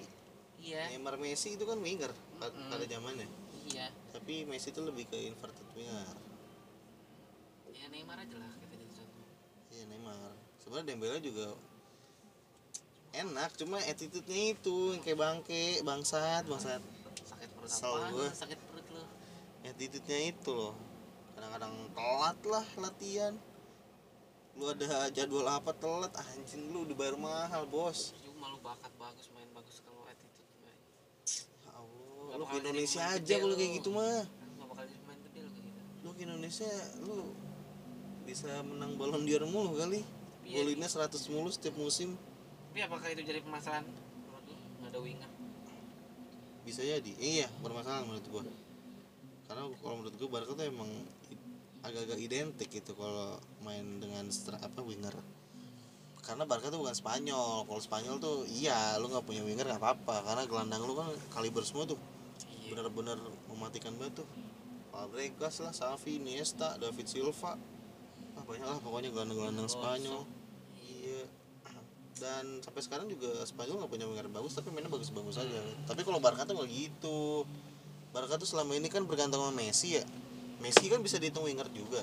Iya. 0.56 0.82
Neymar 0.92 1.16
Messi 1.16 1.56
itu 1.56 1.64
kan 1.64 1.78
winger 1.78 2.12
pa- 2.36 2.48
Mm-mm. 2.48 2.68
pada 2.68 2.84
zamannya. 2.84 3.28
Iya. 3.66 3.88
Tapi 4.12 4.44
Messi 4.44 4.70
itu 4.70 4.80
lebih 4.80 5.08
ke 5.08 5.18
inverted 5.18 5.66
winger. 5.72 6.16
Ya 7.70 7.86
Neymar 7.88 8.18
aja 8.18 8.36
lah 8.36 8.52
kita 8.56 8.74
jadi 8.74 8.92
contoh. 8.94 9.26
Iya 9.70 9.84
Neymar. 9.86 10.32
Sebenarnya 10.58 10.86
Dembele 10.88 11.18
juga 11.20 11.46
enak 13.14 13.50
cuma 13.54 13.78
attitude-nya 13.84 14.56
itu 14.56 14.96
yang 14.96 15.02
kayak 15.04 15.18
bangke 15.18 15.64
bangsat 15.86 16.44
bangsat. 16.48 16.82
Sakit 17.26 17.48
perut 17.54 17.70
lu? 18.12 18.26
sakit 18.30 18.58
perut 18.70 18.86
lu. 18.92 19.02
Attitude-nya 19.66 20.18
itu 20.30 20.50
loh. 20.54 20.74
Kadang-kadang 21.36 21.74
telat 21.92 22.38
lah 22.48 22.66
latihan. 22.80 23.34
Lu 24.56 24.72
ada 24.72 25.12
jadwal 25.12 25.46
apa 25.46 25.76
telat 25.76 26.12
anjing 26.16 26.72
lu 26.72 26.88
dibayar 26.88 27.14
mahal 27.18 27.68
bos. 27.68 28.16
Juga 28.18 28.40
malu 28.40 28.58
bakat 28.64 28.92
bagus 28.96 29.28
main 29.36 29.48
bagus 29.52 29.84
kalau 29.84 30.02
attitude 30.08 30.48
main 30.64 30.78
ya 31.64 31.72
Allah 31.76 32.34
lu 32.40 32.44
ke 32.48 32.56
Indonesia 32.64 33.02
aja 33.04 33.34
kalau 33.36 33.52
lu. 33.52 33.58
kayak 33.60 33.72
gitu 33.82 33.88
mah. 33.92 34.24
Nggak 34.24 34.66
bakal 34.72 34.84
jadi 34.88 35.04
main 35.04 35.20
gede 35.28 35.38
lo 35.44 35.50
kayak 35.52 35.66
gitu. 35.68 35.80
Lu 36.04 36.10
ke 36.16 36.20
Indonesia 36.24 36.70
lu 37.04 37.18
bisa 38.26 38.50
menang 38.66 38.98
Ballon 38.98 39.22
d'Or 39.22 39.44
mulu 39.46 39.76
kali. 39.78 40.02
Iya. 40.46 40.62
golinnya 40.62 40.86
100 40.86 41.10
mulu 41.34 41.50
setiap 41.50 41.74
musim 41.74 42.14
tapi 42.76 42.92
apakah 42.92 43.08
itu 43.08 43.24
jadi 43.24 43.40
permasalahan? 43.40 43.88
Menurut 43.88 44.44
lu 44.52 44.56
nggak 44.84 44.92
ada 44.92 45.00
winger 45.00 45.30
bisa 46.68 46.84
jadi. 46.84 47.12
Iya 47.16 47.48
bermasalah 47.64 48.04
menurut 48.04 48.26
gua. 48.28 48.44
Karena 49.48 49.64
kalau 49.80 49.96
menurut 49.96 50.12
gua 50.20 50.28
Barca 50.28 50.52
tuh 50.52 50.68
emang 50.68 50.92
agak-agak 51.80 52.20
identik 52.20 52.68
gitu 52.68 52.92
kalau 52.92 53.40
main 53.64 53.96
dengan 53.96 54.28
apa 54.60 54.80
winger. 54.84 55.16
Karena 56.20 56.44
Barca 56.44 56.68
tuh 56.68 56.84
bukan 56.84 56.92
Spanyol. 56.92 57.64
Kalau 57.64 57.80
Spanyol 57.80 58.20
tuh 58.20 58.44
iya 58.44 59.00
lu 59.00 59.08
nggak 59.08 59.24
punya 59.24 59.40
winger 59.40 59.64
nggak 59.72 59.80
apa-apa. 59.80 60.20
Karena 60.20 60.44
gelandang 60.44 60.84
lu 60.84 61.00
kan 61.00 61.08
kaliber 61.32 61.64
semua 61.64 61.88
tuh 61.88 61.96
iya. 62.60 62.76
benar-benar 62.76 63.16
mematikan 63.48 63.96
banget 63.96 64.20
tuh. 64.20 64.28
Fabregas 64.92 65.64
lah 65.64 65.72
Xavi 65.72 66.20
Iniesta 66.20 66.76
David 66.76 67.08
Silva. 67.08 67.56
Ah, 68.36 68.44
banyak 68.44 68.68
lah 68.68 68.84
pokoknya 68.84 69.16
gelandang-gelandang 69.16 69.64
Alonso. 69.64 69.80
Spanyol 69.80 70.35
dan 72.16 72.64
sampai 72.64 72.80
sekarang 72.80 73.06
juga 73.12 73.44
Spanyol 73.44 73.84
nggak 73.84 73.92
punya 73.92 74.06
winger 74.08 74.28
bagus 74.32 74.56
tapi 74.56 74.72
mainnya 74.72 74.88
bagus-bagus 74.88 75.36
aja. 75.36 75.60
Tapi 75.84 76.00
kalau 76.00 76.16
Barca 76.16 76.48
tuh 76.48 76.56
nggak 76.56 76.70
gitu. 76.72 77.44
Barca 78.16 78.40
tuh 78.40 78.48
selama 78.48 78.72
ini 78.72 78.88
kan 78.88 79.04
bergantung 79.04 79.44
sama 79.44 79.52
Messi 79.52 80.00
ya. 80.00 80.04
Messi 80.64 80.88
kan 80.88 81.04
bisa 81.04 81.20
dihitung 81.20 81.44
winger 81.44 81.68
juga. 81.76 82.00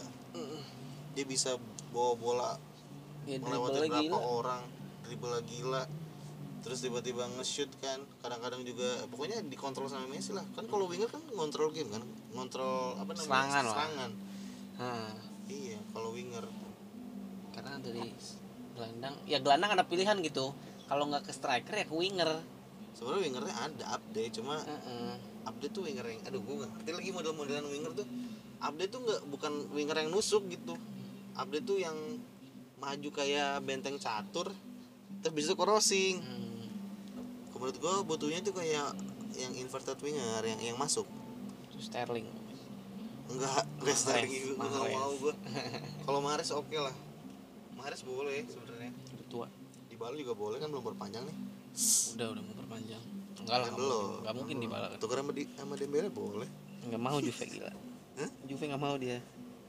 Dia 1.17 1.25
bisa 1.25 1.57
bawa 1.89 2.13
bola 2.17 2.51
ya 3.25 3.41
melewati 3.41 3.89
berapa 3.89 4.17
orang 4.21 4.61
dribble 5.05 5.33
gila. 5.49 5.83
Terus 6.63 6.79
tiba-tiba 6.79 7.27
nge-shoot 7.35 7.67
kan 7.83 7.99
kadang-kadang 8.23 8.63
juga 8.63 9.03
pokoknya 9.09 9.41
dikontrol 9.49 9.89
sama 9.89 10.05
Messi 10.13 10.37
lah. 10.37 10.45
Kan 10.53 10.69
kalau 10.69 10.85
winger 10.85 11.09
kan 11.09 11.25
ngontrol 11.33 11.73
game 11.73 11.89
kan 11.89 12.05
ngontrol 12.37 13.01
apa 13.01 13.17
namanya? 13.17 13.25
Serangan 13.25 13.63
lah. 13.65 13.73
serangan. 13.73 14.11
Nah, 14.77 15.13
iya 15.49 15.81
kalau 15.89 16.13
winger. 16.13 16.45
Karena 17.53 17.81
dari 17.81 18.09
gelandang 18.73 19.15
ya 19.29 19.37
gelandang 19.39 19.77
ada 19.77 19.85
pilihan 19.85 20.17
gitu. 20.25 20.51
Kalau 20.89 21.07
nggak 21.09 21.29
ke 21.29 21.31
striker 21.33 21.73
ya 21.73 21.85
ke 21.87 21.95
winger. 21.95 22.29
Sebenarnya 22.93 23.21
wingernya 23.25 23.55
ada 23.57 23.85
update 23.97 24.37
cuma 24.37 24.61
Heeh. 24.61 25.17
update 25.49 25.73
tuh 25.73 25.83
winger 25.85 26.05
yang 26.05 26.21
aduh 26.29 26.41
gue 26.41 26.55
ngerti 26.61 26.91
lagi 26.93 27.09
model-modelan 27.13 27.65
winger 27.69 27.91
tuh. 27.97 28.07
Update 28.61 28.91
tuh 28.93 29.01
nggak 29.01 29.21
bukan 29.29 29.53
winger 29.73 29.97
yang 29.97 30.09
nusuk 30.13 30.45
gitu. 30.49 30.77
Update 31.33 31.65
tuh 31.65 31.77
yang 31.81 31.97
maju 32.77 33.09
kayak 33.15 33.63
benteng 33.63 33.95
catur 33.97 34.51
terus 35.23 35.33
bisa 35.33 35.51
crossing. 35.55 36.19
Hmm. 36.19 36.51
menurut 37.63 37.79
gue 37.79 37.95
butuhnya 38.03 38.43
tuh 38.43 38.51
kayak 38.59 38.91
yang 39.39 39.53
inverted 39.55 39.95
winger 40.03 40.43
yang 40.43 40.59
yang 40.59 40.77
masuk. 40.77 41.07
Sterling. 41.79 42.27
Enggak 43.31 43.63
enggak 43.79 43.97
Sterling 43.97 44.43
gue 44.51 44.55
nggak 44.59 44.93
mau 44.99 45.11
gue 45.15 45.33
kalau 46.05 46.19
Mahrez 46.19 46.51
oke 46.51 46.75
lah 46.75 46.93
Mahrez 47.83 47.99
boleh 48.01 48.47
sebenarnya. 48.47 48.91
Udah 49.11 49.27
tua. 49.27 49.47
Di 49.85 49.95
Bali 49.95 50.15
juga 50.17 50.33
boleh 50.33 50.55
kan 50.55 50.71
belum 50.71 50.83
berpanjang 50.85 51.27
nih. 51.27 51.35
Udah 52.15 52.27
udah 52.31 52.41
mau 52.41 52.55
perpanjang. 52.55 53.03
Enggak 53.35 53.57
lah 53.59 53.67
Kan 53.67 53.75
belum 53.75 53.91
mungkin. 53.91 54.21
nggak 54.23 54.35
mungkin 54.39 54.55
di 54.55 54.67
bala 54.67 54.87
tukar 54.95 55.19
sama 55.19 55.31
di 55.31 55.43
sama 55.51 55.73
Dembele 55.75 56.07
boleh. 56.07 56.47
Nggak 56.87 57.01
mau 57.01 57.19
Juve 57.19 57.43
gila. 57.43 57.71
Hah? 58.19 58.29
Juve 58.47 58.63
nggak 58.63 58.79
mau 58.79 58.95
dia. 58.95 59.19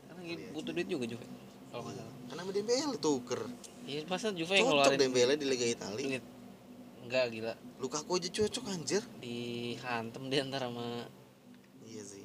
Karena 0.06 0.20
gi- 0.22 0.46
butuh 0.48 0.70
duit 0.70 0.86
juga 0.86 1.04
Juve 1.04 1.26
kalau 1.68 1.82
nggak 1.82 1.96
salah. 1.98 2.14
Kan 2.24 2.36
sama 2.38 2.50
Dembele 2.54 2.94
tuker. 2.96 3.40
Iya 3.82 4.00
masa 4.06 4.30
Juve 4.30 4.52
yang 4.52 4.62
cocok 4.62 4.78
ngeluarin 4.78 5.00
Dembele 5.00 5.34
di 5.34 5.44
Liga 5.44 5.66
Italia. 5.66 6.22
Enggak 7.02 7.24
gila. 7.34 7.52
Lukaku 7.76 8.10
aja 8.14 8.28
cocok 8.32 8.64
anjir. 8.70 9.02
Dihantem 9.18 10.22
dia 10.30 10.46
ntar 10.46 10.64
sama 10.64 11.10
iya 11.84 12.00
sih 12.00 12.24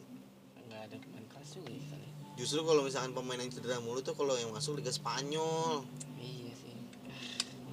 nggak 0.62 0.82
ada 0.82 0.96
pemain 0.98 1.26
keras 1.28 1.50
juga 1.52 1.68
ya 1.68 1.84
kali 1.84 2.08
justru 2.40 2.64
kalau 2.64 2.88
misalkan 2.88 3.12
pemain 3.12 3.36
yang 3.36 3.52
cedera 3.52 3.84
mulu 3.84 4.00
tuh 4.00 4.16
kalau 4.16 4.40
yang 4.40 4.48
masuk 4.56 4.80
Liga 4.80 4.96
Spanyol. 4.96 5.84
Iya 6.16 6.56
sih. 6.56 6.76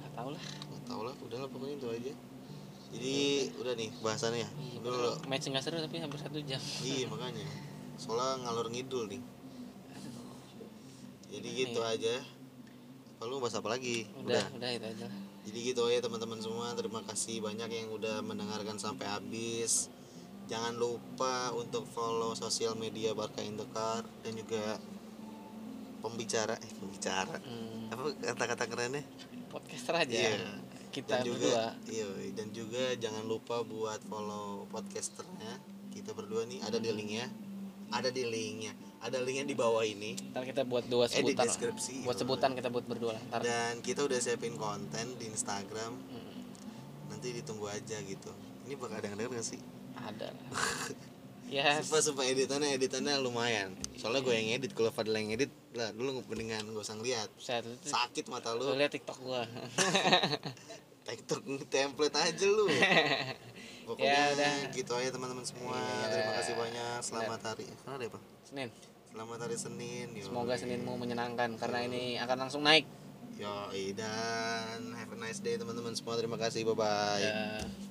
Nggak 0.03 0.11
tahu 0.11 0.29
lah. 0.35 0.43
Nggak 0.43 0.83
tau 0.83 1.01
lah 1.07 1.15
udahlah 1.23 1.47
pokoknya 1.47 1.75
itu 1.79 1.87
aja. 1.87 2.13
Jadi 2.91 3.15
udah. 3.63 3.73
nih 3.79 3.89
bahasannya. 4.03 4.47
Iya 4.59 4.75
udah 4.83 4.91
lo. 4.91 5.11
match 5.31 5.47
nggak 5.47 5.63
seru 5.63 5.79
tapi 5.79 6.03
hampir 6.03 6.19
satu 6.19 6.43
jam. 6.43 6.59
Iya 6.83 7.07
makanya. 7.15 7.47
Soalnya 7.95 8.43
ngalor 8.43 8.67
ngidul 8.67 9.07
nih. 9.07 9.23
Jadi 11.31 11.47
gitu 11.55 11.79
aja. 11.79 12.15
Apa 13.17 13.23
lu 13.23 13.39
bahas 13.39 13.55
apa 13.55 13.71
lagi? 13.71 14.03
Udah 14.19 14.43
udah. 14.51 14.69
itu 14.75 14.83
aja 14.83 15.07
jadi 15.47 15.71
gitu 15.71 15.87
aja 15.87 16.03
teman-teman 16.03 16.43
semua. 16.43 16.75
Terima 16.75 16.99
kasih 17.07 17.39
banyak 17.39 17.71
yang 17.71 17.87
udah 17.95 18.19
mendengarkan 18.19 18.75
sampai 18.75 19.07
habis 19.07 19.87
jangan 20.47 20.73
lupa 20.79 21.51
untuk 21.53 21.83
follow 21.91 22.31
sosial 22.33 22.73
media 22.79 23.11
Barca 23.11 23.43
in 23.43 23.59
the 23.59 23.67
Car 23.75 24.01
dan 24.23 24.33
juga 24.33 24.79
pembicara 25.99 26.55
eh 26.55 26.71
pembicara. 26.79 27.35
Hmm, 27.43 27.91
apa 27.91 28.15
kata-kata 28.15 28.63
kerennya? 28.71 29.03
Podcaster 29.51 29.95
aja. 29.95 30.15
Iya. 30.15 30.63
kita 30.87 31.19
dan 31.19 31.29
juga 31.29 31.35
berdua. 31.51 31.65
iya 31.93 32.07
dan 32.33 32.47
juga 32.55 32.83
jangan 32.97 33.23
lupa 33.27 33.61
buat 33.61 33.99
follow 34.07 34.65
podcasternya. 34.71 35.59
Kita 35.91 36.15
berdua 36.15 36.47
nih 36.47 36.63
ada 36.63 36.79
di 36.79 36.89
linknya. 36.95 37.27
Ada 37.91 38.09
di 38.09 38.23
linknya. 38.23 38.71
Ada 39.03 39.21
linknya 39.21 39.45
di 39.45 39.55
bawah 39.55 39.83
ini. 39.83 40.15
Ntar 40.31 40.47
kita 40.47 40.63
buat 40.63 40.87
dua 40.87 41.11
eh 41.11 41.21
di 41.21 41.35
sebutan. 41.35 41.43
lah. 41.43 41.45
deskripsi. 41.53 41.95
Buat 42.07 42.17
sebutan 42.23 42.51
kita 42.55 42.71
buat 42.71 42.87
berdua 42.87 43.19
lah 43.19 43.23
ntar. 43.29 43.43
Dan 43.43 43.83
kita 43.83 44.07
udah 44.07 44.17
siapin 44.17 44.55
konten 44.55 45.19
di 45.19 45.27
Instagram. 45.27 45.91
Hmm, 45.91 46.39
nanti 47.11 47.35
ditunggu 47.35 47.67
aja 47.67 47.99
gitu. 47.99 48.31
Ini 48.65 48.73
bakal 48.79 49.03
ada 49.03 49.11
yang 49.11 49.19
denger 49.19 49.43
gak 49.43 49.47
sih 49.53 49.76
ada. 50.05 50.29
Ya 51.47 51.79
Sumpah 51.79 52.03
sumpah 52.03 52.25
editannya 52.27 52.75
editannya 52.75 53.23
lumayan. 53.23 53.71
Soalnya 53.95 54.19
gue 54.19 54.35
yang 54.35 54.59
edit 54.59 54.75
Kalau 54.75 54.91
Fadil 54.91 55.15
yang 55.15 55.31
edit 55.31 55.47
lah 55.79 55.95
dulu 55.95 56.19
mendingan 56.27 56.67
ngeliat. 56.67 57.31
Saya 57.39 57.63
tuh 57.63 57.71
Sakit 57.87 58.27
mata 58.27 58.51
lu. 58.51 58.75
Lihat 58.75 58.91
tiktok 58.91 59.15
gua. 59.23 59.47
TikTok 61.07 61.47
template 61.71 62.15
aja 62.19 62.47
lu. 62.51 62.67
Pokoknya 63.87 64.11
Ya 64.11 64.23
udah. 64.35 64.53
gitu 64.75 64.91
aja 64.99 65.07
teman-teman 65.07 65.47
semua. 65.47 65.79
Iya. 65.79 66.05
Terima 66.11 66.31
kasih 66.35 66.53
banyak. 66.59 66.99
Selamat 66.99 67.39
hari. 67.39 67.65
Karena 67.71 67.93
ada 67.95 68.05
apa? 68.11 68.19
senin. 68.43 68.69
Selamat 69.07 69.39
hari 69.47 69.55
Senin 69.55 70.07
yoi. 70.19 70.27
semoga 70.27 70.53
seninmu 70.59 70.93
menyenangkan 70.99 71.55
karena 71.55 71.79
ini 71.87 72.19
akan 72.19 72.37
langsung 72.43 72.67
naik. 72.67 72.83
Yoi 73.39 73.95
dan 73.95 74.91
have 74.99 75.15
a 75.15 75.17
nice 75.17 75.39
day 75.39 75.55
teman-teman 75.55 75.95
semua. 75.95 76.19
Terima 76.19 76.35
kasih. 76.35 76.67
Bye-bye. 76.67 77.23
Ya 77.23 77.63